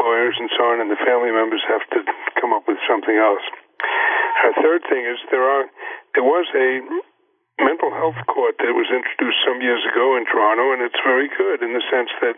lawyers 0.02 0.34
and 0.42 0.50
so 0.58 0.74
on, 0.74 0.82
and 0.82 0.90
the 0.90 0.98
family 1.06 1.30
members 1.30 1.62
have 1.70 1.86
to 1.94 2.02
come 2.42 2.50
up 2.50 2.66
with 2.66 2.82
something 2.90 3.14
else. 3.14 3.46
A 4.50 4.54
third 4.58 4.82
thing 4.90 5.06
is 5.06 5.22
there 5.30 5.46
are 5.46 5.70
there 6.18 6.26
was 6.26 6.50
a 6.50 6.82
mental 7.62 7.94
health 7.94 8.18
court 8.26 8.58
that 8.58 8.74
was 8.74 8.90
introduced 8.90 9.38
some 9.46 9.62
years 9.62 9.86
ago 9.86 10.18
in 10.18 10.26
Toronto, 10.26 10.74
and 10.74 10.82
it's 10.82 10.98
very 11.06 11.30
good 11.30 11.62
in 11.62 11.78
the 11.78 11.84
sense 11.88 12.10
that 12.20 12.36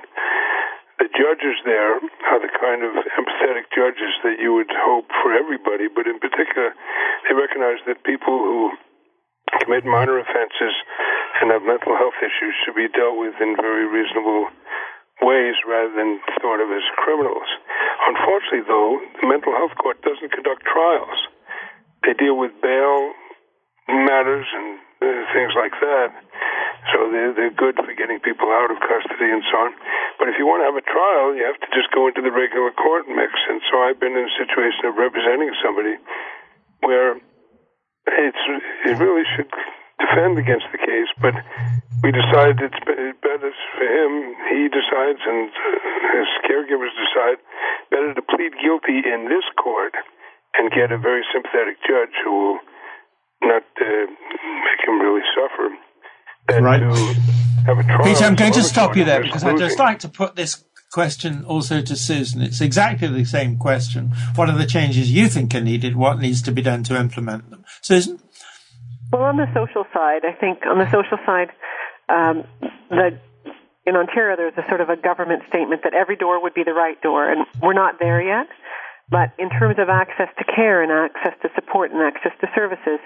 the 1.01 1.09
judges 1.17 1.57
there 1.65 1.97
are 1.97 2.41
the 2.45 2.53
kind 2.61 2.85
of 2.85 2.93
empathetic 3.17 3.73
judges 3.73 4.13
that 4.23 4.37
you 4.37 4.53
would 4.53 4.71
hope 4.71 5.09
for 5.25 5.33
everybody, 5.33 5.89
but 5.89 6.07
in 6.07 6.21
particular, 6.21 6.77
they 7.27 7.35
recognize 7.35 7.81
that 7.89 8.05
people 8.05 8.37
who 8.37 8.77
commit 9.65 9.87
minor 9.89 10.21
offenses 10.21 10.75
and 11.41 11.51
have 11.51 11.63
mental 11.63 11.97
health 11.97 12.19
issues 12.21 12.55
should 12.63 12.77
be 12.77 12.91
dealt 12.93 13.17
with 13.17 13.35
in 13.41 13.57
very 13.57 13.87
reasonable 13.87 14.51
ways 15.23 15.55
rather 15.67 15.93
than 15.95 16.21
thought 16.41 16.61
of 16.63 16.71
as 16.71 16.87
criminals. 16.97 17.49
Unfortunately, 18.07 18.65
though, 18.67 19.01
the 19.21 19.27
mental 19.27 19.53
health 19.53 19.75
court 19.77 20.01
doesn't 20.03 20.31
conduct 20.31 20.63
trials. 20.65 21.19
They 22.07 22.15
deal 22.15 22.39
with 22.39 22.55
bail 22.63 23.13
matters 23.89 24.47
and 24.55 24.79
uh, 25.03 25.25
things 25.35 25.53
like 25.59 25.75
that. 25.81 26.15
So 26.95 27.11
they're, 27.11 27.35
they're 27.35 27.53
good 27.53 27.77
for 27.77 27.93
getting 27.99 28.21
people 28.21 28.49
out 28.49 28.71
of 28.71 28.79
custody 28.81 29.29
and 29.29 29.43
so 29.51 29.57
on. 29.69 29.73
But 30.17 30.31
if 30.31 30.39
you 30.39 30.47
want 30.47 30.63
to 30.63 30.69
have 30.71 30.79
a 30.79 30.87
trial, 30.87 31.35
you 31.35 31.45
have 31.45 31.59
to 31.61 31.69
just 31.75 31.91
go 31.93 32.09
into 32.09 32.23
the 32.23 32.33
regular 32.33 32.71
court 32.73 33.11
mix. 33.11 33.35
And 33.51 33.61
so 33.69 33.83
I've 33.83 34.01
been 34.01 34.17
in 34.17 34.25
a 34.25 34.35
situation 34.39 34.87
of 34.87 34.97
representing 34.97 35.51
somebody 35.61 35.99
where 36.81 37.19
it's 38.09 38.45
it 38.87 38.97
really 38.97 39.27
should 39.37 39.51
defend 40.01 40.39
against 40.39 40.67
the 40.73 40.79
case, 40.79 41.11
but 41.21 41.35
we 42.03 42.13
decided 42.13 42.61
it's 42.61 42.81
better 42.85 43.51
for 43.75 43.87
him. 43.87 44.13
He 44.51 44.69
decides, 44.69 45.21
and 45.27 45.51
his 46.15 46.29
caregivers 46.47 46.95
decide 46.95 47.39
better 47.91 48.15
to 48.15 48.23
plead 48.23 48.53
guilty 48.63 49.03
in 49.07 49.29
this 49.29 49.45
court 49.63 49.95
and 50.59 50.71
get 50.71 50.93
a 50.93 50.99
very 50.99 51.23
sympathetic 51.33 51.77
judge 51.87 52.15
who 52.25 52.31
will 52.33 52.59
not 53.43 53.63
uh, 53.81 53.85
make 53.85 54.81
him 54.87 55.01
really 55.01 55.23
suffer 55.35 55.69
than 56.49 56.65
Right. 56.65 56.81
to 56.81 56.95
have 57.67 57.79
a 57.79 57.83
trial. 57.83 58.05
Peter, 58.05 58.25
I'm 58.25 58.35
going 58.37 58.53
to 58.53 58.63
stop 58.63 58.97
you 58.97 59.05
there 59.05 59.23
because 59.23 59.45
I'd 59.45 59.59
just 59.59 59.79
like 59.79 59.99
to 60.01 60.09
put 60.09 60.37
this 60.37 60.65
question 60.93 61.45
also 61.45 61.83
to 61.83 61.93
Suzan. 61.95 62.43
It's 62.43 62.61
exactly 62.61 63.09
the 63.09 63.25
same 63.25 63.59
question. 63.59 64.13
What 64.35 64.49
are 64.49 64.57
the 64.57 64.67
changes 64.67 65.13
you 65.13 65.29
think 65.29 65.55
are 65.55 65.61
needed? 65.61 65.97
What 65.97 66.19
needs 66.19 66.41
to 66.43 66.53
be 66.53 66.63
done 66.63 66.83
to 66.85 66.97
implement 66.99 67.51
them? 67.51 67.65
Suzan? 67.83 68.21
Well, 69.13 69.23
on 69.23 69.37
the 69.37 69.47
social 69.55 69.85
side, 69.93 70.23
I 70.25 70.33
think 70.39 70.67
on 70.67 70.79
the 70.79 70.87
social 70.91 71.19
side, 71.25 71.49
um, 72.09 72.45
the 72.91 73.19
in 73.87 73.97
Ontario 73.97 74.37
there's 74.37 74.57
a 74.57 74.69
sort 74.69 74.81
of 74.81 74.91
a 74.91 74.97
government 74.97 75.43
statement 75.49 75.83
that 75.85 75.95
every 75.95 76.17
door 76.17 76.43
would 76.43 76.55
be 76.55 76.63
the 76.63 76.75
right 76.75 77.01
door, 77.01 77.31
and 77.31 77.47
we're 77.63 77.73
not 77.73 77.99
there 77.99 78.21
yet. 78.21 78.49
But 79.11 79.33
in 79.39 79.49
terms 79.49 79.77
of 79.79 79.89
access 79.89 80.29
to 80.37 80.45
care 80.45 80.83
and 80.83 80.93
access 80.93 81.33
to 81.43 81.49
support 81.55 81.91
and 81.93 82.03
access 82.03 82.33
to 82.43 82.47
services, 82.55 83.01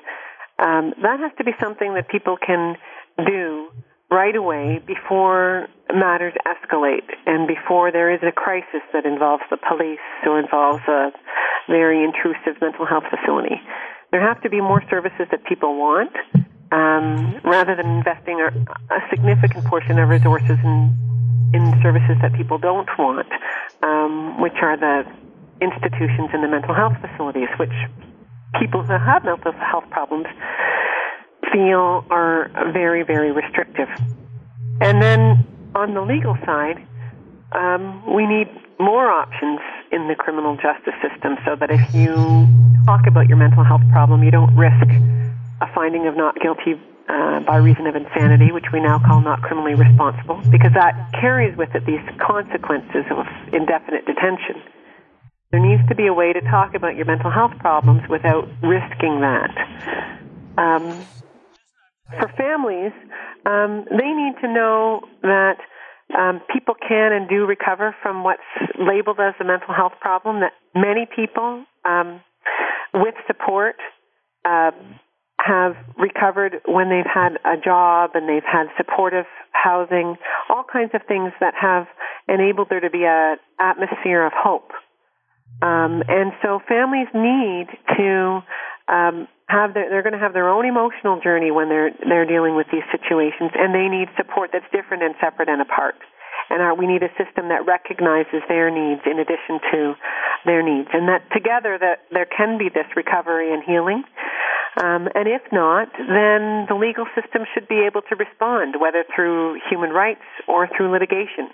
um, 0.59 0.95
that 1.03 1.21
has 1.21 1.31
to 1.39 1.45
be 1.45 1.53
something 1.61 1.95
that 1.95 2.09
people 2.09 2.37
can 2.37 2.77
do 3.25 3.71
right 4.11 4.35
away 4.35 4.83
before 4.87 5.69
matters 5.95 6.35
escalate 6.45 7.09
and 7.27 7.47
before 7.47 7.93
there 7.93 8.13
is 8.13 8.21
a 8.23 8.33
crisis 8.33 8.83
that 8.93 9.07
involves 9.07 9.43
the 9.51 9.57
police 9.57 10.05
or 10.27 10.39
involves 10.39 10.83
a 10.89 11.11
very 11.69 12.05
intrusive 12.05 12.61
mental 12.61 12.85
health 12.85 13.05
facility. 13.09 13.57
There 14.11 14.21
have 14.21 14.43
to 14.43 14.51
be 14.51 14.61
more 14.61 14.83
services 14.91 15.27
that 15.31 15.45
people 15.45 15.79
want 15.79 16.13
um, 16.73 17.39
rather 17.45 17.77
than 17.77 17.87
investing 17.87 18.41
a, 18.41 18.49
significant 19.11 19.65
portion 19.67 19.99
of 19.99 20.09
resources 20.09 20.57
in, 20.65 20.97
in 21.53 21.81
services 21.83 22.17
that 22.23 22.33
people 22.33 22.57
don't 22.57 22.89
want, 22.99 23.29
um, 23.83 24.41
which 24.41 24.57
are 24.63 24.77
the 24.77 25.05
institutions 25.61 26.31
and 26.33 26.43
the 26.43 26.49
mental 26.49 26.75
health 26.75 26.95
facilities, 27.01 27.49
which 27.59 27.77
people 28.59 28.83
who 28.83 28.93
have 28.93 29.23
mental 29.25 29.53
health 29.53 29.85
problems 29.91 30.27
feel 31.53 32.05
are 32.11 32.51
very, 32.73 33.03
very 33.03 33.33
restrictive. 33.33 33.89
And 34.81 35.03
then 35.03 35.47
on 35.75 35.93
the 35.93 36.01
legal 36.01 36.37
side, 36.47 36.81
um, 37.53 38.03
we 38.15 38.27
need 38.27 38.49
more 38.81 39.11
options 39.11 39.61
in 39.93 40.09
the 40.09 40.15
criminal 40.15 40.57
justice 40.57 40.95
system 41.05 41.37
so 41.45 41.55
that 41.55 41.71
if 41.71 41.95
you 41.95 42.49
talk 42.87 43.07
about 43.07 43.29
your 43.29 43.37
mental 43.37 43.63
health 43.63 43.83
problem, 43.93 44.23
you 44.25 44.31
don't 44.31 44.57
risk 44.57 44.89
a 45.63 45.69
finding 45.75 46.07
of 46.07 46.17
not 46.17 46.35
guilty 46.41 46.75
uh, 47.09 47.41
by 47.41 47.57
reason 47.57 47.87
of 47.87 47.95
insanity, 47.97 48.53
which 48.53 48.67
we 48.73 48.81
now 48.81 48.99
call 48.99 49.21
not 49.21 49.43
criminally 49.43 49.75
responsible, 49.75 50.41
because 50.51 50.73
that 50.75 50.95
carries 51.21 51.57
with 51.57 51.71
it 51.75 51.85
these 51.87 52.03
consequences 52.19 53.05
of 53.11 53.27
indefinite 53.53 54.07
detention. 54.07 54.63
There 55.51 55.61
needs 55.61 55.87
to 55.89 55.95
be 55.95 56.07
a 56.07 56.15
way 56.15 56.33
to 56.33 56.41
talk 56.41 56.75
about 56.75 56.97
your 56.97 57.05
mental 57.05 57.31
health 57.31 57.53
problems 57.59 58.03
without 58.09 58.49
risking 58.63 59.21
that. 59.21 59.53
Um, 60.57 61.05
for 62.19 62.29
families, 62.37 62.93
um, 63.45 63.85
they 63.91 64.11
need 64.13 64.35
to 64.41 64.49
know 64.49 65.03
that 65.23 65.59
um, 66.17 66.41
people 66.53 66.75
can 66.75 67.13
and 67.13 67.29
do 67.29 67.47
recover 67.47 67.95
from 68.03 68.25
what's 68.25 68.43
labeled 68.79 69.19
as 69.21 69.35
a 69.41 69.45
mental 69.45 69.75
health 69.75 69.93
problem. 70.01 70.41
That 70.41 70.53
many 70.75 71.07
people, 71.15 71.65
um, 71.85 72.21
with 72.95 73.15
support, 73.27 73.77
uh, 74.45 74.71
have 75.45 75.75
recovered 75.99 76.61
when 76.67 76.89
they've 76.89 77.05
had 77.07 77.35
a 77.45 77.59
job 77.59 78.13
and 78.15 78.29
they've 78.29 78.47
had 78.47 78.67
supportive 78.77 79.27
housing, 79.51 80.17
all 80.49 80.65
kinds 80.65 80.91
of 80.95 81.03
things 81.07 81.33
that 81.41 81.55
have 81.61 81.87
enabled 82.29 82.69
there 82.71 82.81
to 82.81 82.91
be 82.91 83.05
a 83.05 83.37
atmosphere 83.59 84.25
of 84.25 84.33
hope. 84.35 84.71
Um, 85.61 86.03
and 86.09 86.33
so 86.43 86.61
families 86.67 87.09
need 87.15 87.67
to 87.97 88.43
um, 88.89 89.29
have 89.47 89.75
their, 89.75 89.91
they're 89.91 90.03
going 90.03 90.17
to 90.17 90.23
have 90.23 90.33
their 90.33 90.49
own 90.49 90.65
emotional 90.65 91.21
journey 91.21 91.51
when 91.51 91.69
they're 91.69 91.93
they're 92.09 92.27
dealing 92.27 92.57
with 92.57 92.67
these 92.73 92.87
situations, 92.91 93.53
and 93.55 93.75
they 93.75 93.87
need 93.87 94.09
support 94.17 94.51
that's 94.53 94.67
different 94.73 95.03
and 95.03 95.15
separate 95.21 95.49
and 95.49 95.61
apart. 95.61 95.95
And 96.51 96.61
our, 96.61 96.75
we 96.75 96.87
need 96.87 97.03
a 97.03 97.13
system 97.15 97.49
that 97.49 97.65
recognizes 97.65 98.43
their 98.49 98.71
needs 98.71 99.03
in 99.07 99.21
addition 99.21 99.61
to 99.71 99.95
their 100.45 100.63
needs, 100.63 100.89
and 100.93 101.07
that 101.09 101.23
together 101.31 101.79
that 101.79 102.09
there 102.11 102.27
can 102.27 102.59
be 102.59 102.69
this 102.69 102.89
recovery 102.97 103.53
and 103.53 103.63
healing. 103.63 104.03
Um, 104.77 105.09
and 105.15 105.29
if 105.29 105.43
not, 105.53 105.93
then 105.99 106.65
the 106.69 106.79
legal 106.79 107.05
system 107.15 107.45
should 107.53 107.69
be 107.69 107.85
able 107.87 108.01
to 108.09 108.17
respond, 108.17 108.77
whether 108.81 109.05
through 109.15 109.61
human 109.69 109.91
rights 109.91 110.25
or 110.49 110.69
through 110.69 110.91
litigation. 110.91 111.53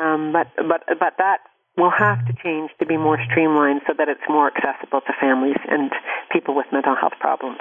Um, 0.00 0.32
but 0.32 0.46
but 0.56 0.84
but 0.86 1.14
that 1.18 1.38
will 1.76 1.90
have 1.90 2.24
to 2.26 2.32
change 2.42 2.70
to 2.78 2.86
be 2.86 2.96
more 2.96 3.18
streamlined 3.30 3.82
so 3.86 3.94
that 3.98 4.08
it's 4.08 4.20
more 4.28 4.46
accessible 4.48 5.00
to 5.00 5.12
families 5.20 5.58
and 5.68 5.90
people 6.32 6.54
with 6.54 6.66
mental 6.72 6.94
health 6.94 7.14
problems. 7.20 7.58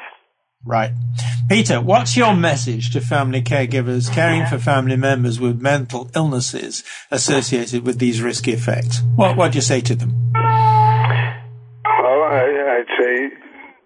Right. 0.66 0.92
Peter, 1.50 1.80
what's 1.80 2.18
your 2.18 2.36
message 2.36 2.92
to 2.94 3.02
family 3.02 3.42
caregivers 3.42 4.12
caring 4.12 4.48
for 4.48 4.58
family 4.58 4.96
members 4.96 5.40
with 5.40 5.62
mental 5.62 6.10
illnesses 6.16 6.84
associated 7.12 7.86
with 7.86 8.00
these 8.00 8.22
risky 8.22 8.54
effects? 8.54 9.02
What, 9.16 9.38
what 9.38 9.52
do 9.52 9.58
you 9.58 9.62
say 9.62 9.82
to 9.82 9.96
them? 9.96 10.34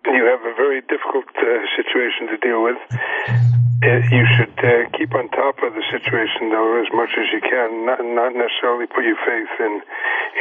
You 0.10 0.26
have 0.26 0.41
a 0.41 0.55
very 0.57 0.82
difficult 0.82 1.30
uh, 1.38 1.45
situation 1.78 2.28
to 2.34 2.38
deal 2.41 2.64
with. 2.64 2.78
Uh, 3.80 4.01
you 4.12 4.26
should 4.36 4.57
uh, 4.60 4.89
keep 4.97 5.14
on 5.16 5.30
top 5.30 5.55
of 5.64 5.72
the 5.74 5.86
situation, 5.93 6.49
though, 6.49 6.82
as 6.82 6.89
much 6.91 7.14
as 7.16 7.30
you 7.32 7.39
can. 7.39 7.86
Not, 7.86 8.01
not 8.03 8.34
necessarily 8.36 8.88
put 8.88 9.05
your 9.05 9.16
faith 9.24 9.53
in 9.60 9.82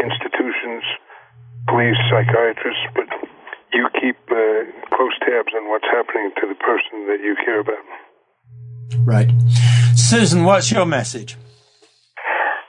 institutions, 0.02 0.82
police, 1.68 2.00
psychiatrists, 2.10 2.86
but 2.96 3.06
you 3.72 3.86
keep 4.00 4.16
uh, 4.30 4.64
close 4.90 5.14
tabs 5.20 5.52
on 5.54 5.68
what's 5.70 5.86
happening 5.86 6.32
to 6.40 6.48
the 6.48 6.56
person 6.56 7.06
that 7.06 7.20
you 7.22 7.36
care 7.44 7.60
about. 7.60 7.84
Right. 9.04 9.28
Suzan, 9.94 10.44
what's 10.44 10.72
your 10.72 10.86
message? 10.86 11.36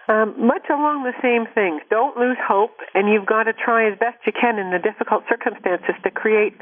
Um, 0.09 0.33
much 0.41 0.65
along 0.71 1.03
the 1.05 1.13
same 1.21 1.45
things. 1.53 1.85
Don't 1.91 2.17
lose 2.17 2.37
hope, 2.41 2.73
and 2.95 3.07
you've 3.07 3.27
got 3.27 3.43
to 3.43 3.53
try 3.53 3.91
as 3.91 3.97
best 3.99 4.17
you 4.25 4.33
can 4.33 4.57
in 4.57 4.71
the 4.71 4.79
difficult 4.79 5.23
circumstances 5.29 5.93
to 6.01 6.09
create 6.09 6.53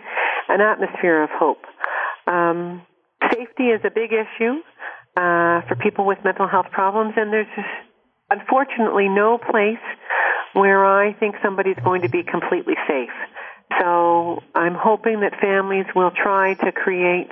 an 0.50 0.60
atmosphere 0.60 1.24
of 1.24 1.30
hope. 1.32 1.64
Um, 2.28 2.82
safety 3.32 3.72
is 3.72 3.80
a 3.86 3.90
big 3.90 4.12
issue 4.12 4.60
uh, 5.16 5.64
for 5.64 5.78
people 5.80 6.06
with 6.06 6.18
mental 6.26 6.46
health 6.46 6.68
problems, 6.72 7.14
and 7.16 7.32
there's 7.32 7.48
unfortunately 8.30 9.08
no 9.08 9.38
place 9.38 9.80
where 10.52 10.86
I 10.86 11.14
think 11.14 11.36
somebody's 11.42 11.80
going 11.86 12.02
to 12.02 12.10
be 12.10 12.24
completely 12.24 12.76
safe. 12.86 13.16
So 13.80 14.44
I'm 14.56 14.76
hoping 14.76 15.22
that 15.22 15.40
families 15.40 15.86
will 15.96 16.12
try 16.12 16.56
to 16.56 16.72
create, 16.74 17.30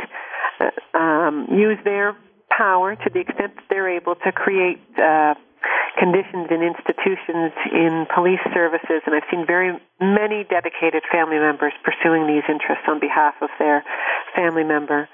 uh, 0.62 0.98
um, 0.98 1.48
use 1.52 1.78
their 1.84 2.16
power 2.56 2.96
to 2.96 3.10
the 3.14 3.20
extent 3.20 3.56
that 3.56 3.66
they're 3.70 3.90
able 3.90 4.16
to 4.16 4.32
create 4.32 4.80
uh, 4.98 5.34
conditions 5.98 6.48
in 6.52 6.62
institutions, 6.62 7.52
in 7.72 8.06
police 8.14 8.44
services, 8.54 9.02
and 9.06 9.16
I've 9.16 9.28
seen 9.32 9.46
very 9.48 9.74
many 10.00 10.44
dedicated 10.44 11.04
family 11.12 11.40
members 11.40 11.74
pursuing 11.84 12.28
these 12.28 12.44
interests 12.48 12.86
on 12.88 13.00
behalf 13.00 13.36
of 13.42 13.50
their 13.60 13.84
family 14.36 14.64
member 14.64 15.08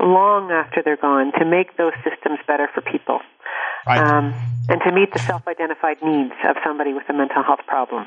long 0.00 0.50
after 0.50 0.82
they're 0.82 1.00
gone 1.00 1.32
to 1.38 1.44
make 1.44 1.76
those 1.76 1.94
systems 2.06 2.38
better 2.46 2.68
for 2.72 2.80
people. 2.80 3.18
Right. 3.86 3.98
Um, 3.98 4.34
and 4.68 4.80
to 4.86 4.92
meet 4.92 5.12
the 5.12 5.18
self-identified 5.18 5.98
needs 6.02 6.34
of 6.46 6.56
somebody 6.64 6.92
with 6.92 7.04
a 7.08 7.14
mental 7.14 7.42
health 7.42 7.66
problem. 7.66 8.06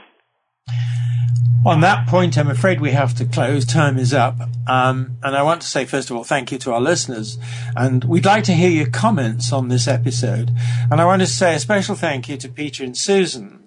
On 1.64 1.82
that 1.82 2.07
point, 2.07 2.39
I'm 2.39 2.49
afraid 2.49 2.82
we 2.82 2.91
have 2.91 3.14
to 3.16 3.26
close. 3.26 3.66
Time 3.66 3.99
is 3.99 4.16
up. 4.16 4.36
Um, 4.68 5.18
and 5.22 5.36
I 5.36 5.43
want 5.43 5.62
to 5.62 5.68
say, 5.68 5.86
first 5.86 6.09
of 6.09 6.16
all, 6.16 6.24
thank 6.24 6.51
you 6.51 6.57
to 6.57 6.74
our 6.74 6.82
listeners. 6.82 7.38
And 7.76 8.03
we'd 8.03 8.26
like 8.26 8.43
to 8.45 8.53
hear 8.53 8.70
your 8.70 8.89
comments 8.89 9.53
on 9.53 9.68
this 9.68 9.88
episode. 9.88 10.51
And 10.89 10.99
I 10.99 11.05
want 11.05 11.22
to 11.22 11.28
say 11.28 11.53
a 11.53 11.59
special 11.59 11.93
thank 11.93 12.28
you 12.28 12.38
to 12.38 12.49
Peter 12.49 12.84
and 12.84 12.95
Suzan 12.95 13.61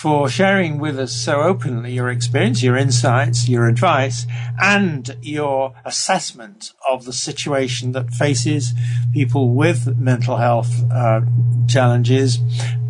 for 0.00 0.28
sharing 0.28 0.78
with 0.78 0.96
us 0.96 1.12
so 1.12 1.42
openly 1.42 1.92
your 1.92 2.08
experience, 2.08 2.62
your 2.62 2.76
insights, 2.76 3.48
your 3.48 3.66
advice, 3.66 4.26
and 4.62 5.16
your 5.20 5.74
assessment 5.84 6.72
of 6.88 7.04
the 7.04 7.12
situation 7.12 7.90
that 7.92 8.10
faces 8.10 8.74
people 9.12 9.54
with 9.54 9.98
mental 9.98 10.36
health 10.36 10.84
uh, 10.92 11.20
challenges, 11.66 12.38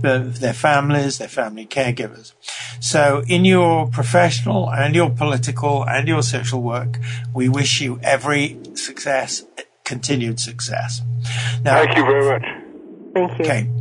their 0.03 0.53
families, 0.53 1.17
their 1.17 1.29
family 1.29 1.65
caregivers. 1.65 2.35
So 2.81 3.23
in 3.27 3.47
your 3.47 3.87
professional 3.87 4.71
and 4.71 4.95
your 4.95 5.09
political 5.09 5.85
and 5.89 6.07
your 6.07 6.23
social 6.23 6.61
work, 6.61 6.99
we 7.33 7.49
wish 7.49 7.81
you 7.81 7.99
every 8.03 8.59
success, 8.75 9.45
continued 9.85 10.41
success. 10.41 11.01
Now, 11.65 11.85
Thank 11.85 11.97
you 11.97 12.05
very 12.05 12.39
much. 12.39 12.49
Thank 13.15 13.39
you. 13.39 13.45
Okay. 13.47 13.78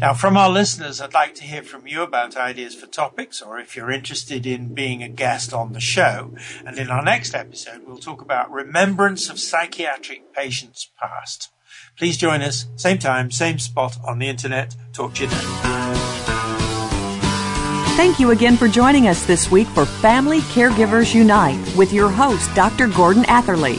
Now, 0.00 0.14
from 0.14 0.36
our 0.36 0.50
listeners, 0.50 1.00
I'd 1.00 1.14
like 1.14 1.34
to 1.36 1.44
hear 1.44 1.62
from 1.62 1.86
you 1.86 2.02
about 2.02 2.36
ideas 2.36 2.74
for 2.74 2.86
topics 2.86 3.40
or 3.40 3.58
if 3.58 3.76
you're 3.76 3.90
interested 3.90 4.46
in 4.46 4.74
being 4.74 5.02
a 5.02 5.08
guest 5.08 5.52
on 5.52 5.72
the 5.72 5.80
show. 5.80 6.34
And 6.64 6.78
in 6.78 6.90
our 6.90 7.02
next 7.02 7.34
episode, 7.34 7.82
we'll 7.86 7.98
talk 7.98 8.22
about 8.22 8.50
remembrance 8.50 9.28
of 9.28 9.38
psychiatric 9.38 10.32
patients 10.34 10.90
past. 11.00 11.50
Please 11.96 12.16
join 12.16 12.42
us, 12.42 12.66
same 12.76 12.98
time, 12.98 13.30
same 13.30 13.58
spot 13.58 13.96
on 14.06 14.18
the 14.18 14.28
internet. 14.28 14.74
Talk 14.92 15.14
to 15.14 15.22
you 15.24 15.28
then. 15.28 15.72
Thank 17.96 18.18
you 18.18 18.30
again 18.30 18.56
for 18.56 18.68
joining 18.68 19.08
us 19.08 19.26
this 19.26 19.50
week 19.50 19.68
for 19.68 19.84
Family 19.84 20.40
Caregivers 20.40 21.14
Unite 21.14 21.76
with 21.76 21.92
your 21.92 22.08
host, 22.08 22.52
Dr. 22.54 22.88
Gordon 22.88 23.24
Atherley. 23.26 23.78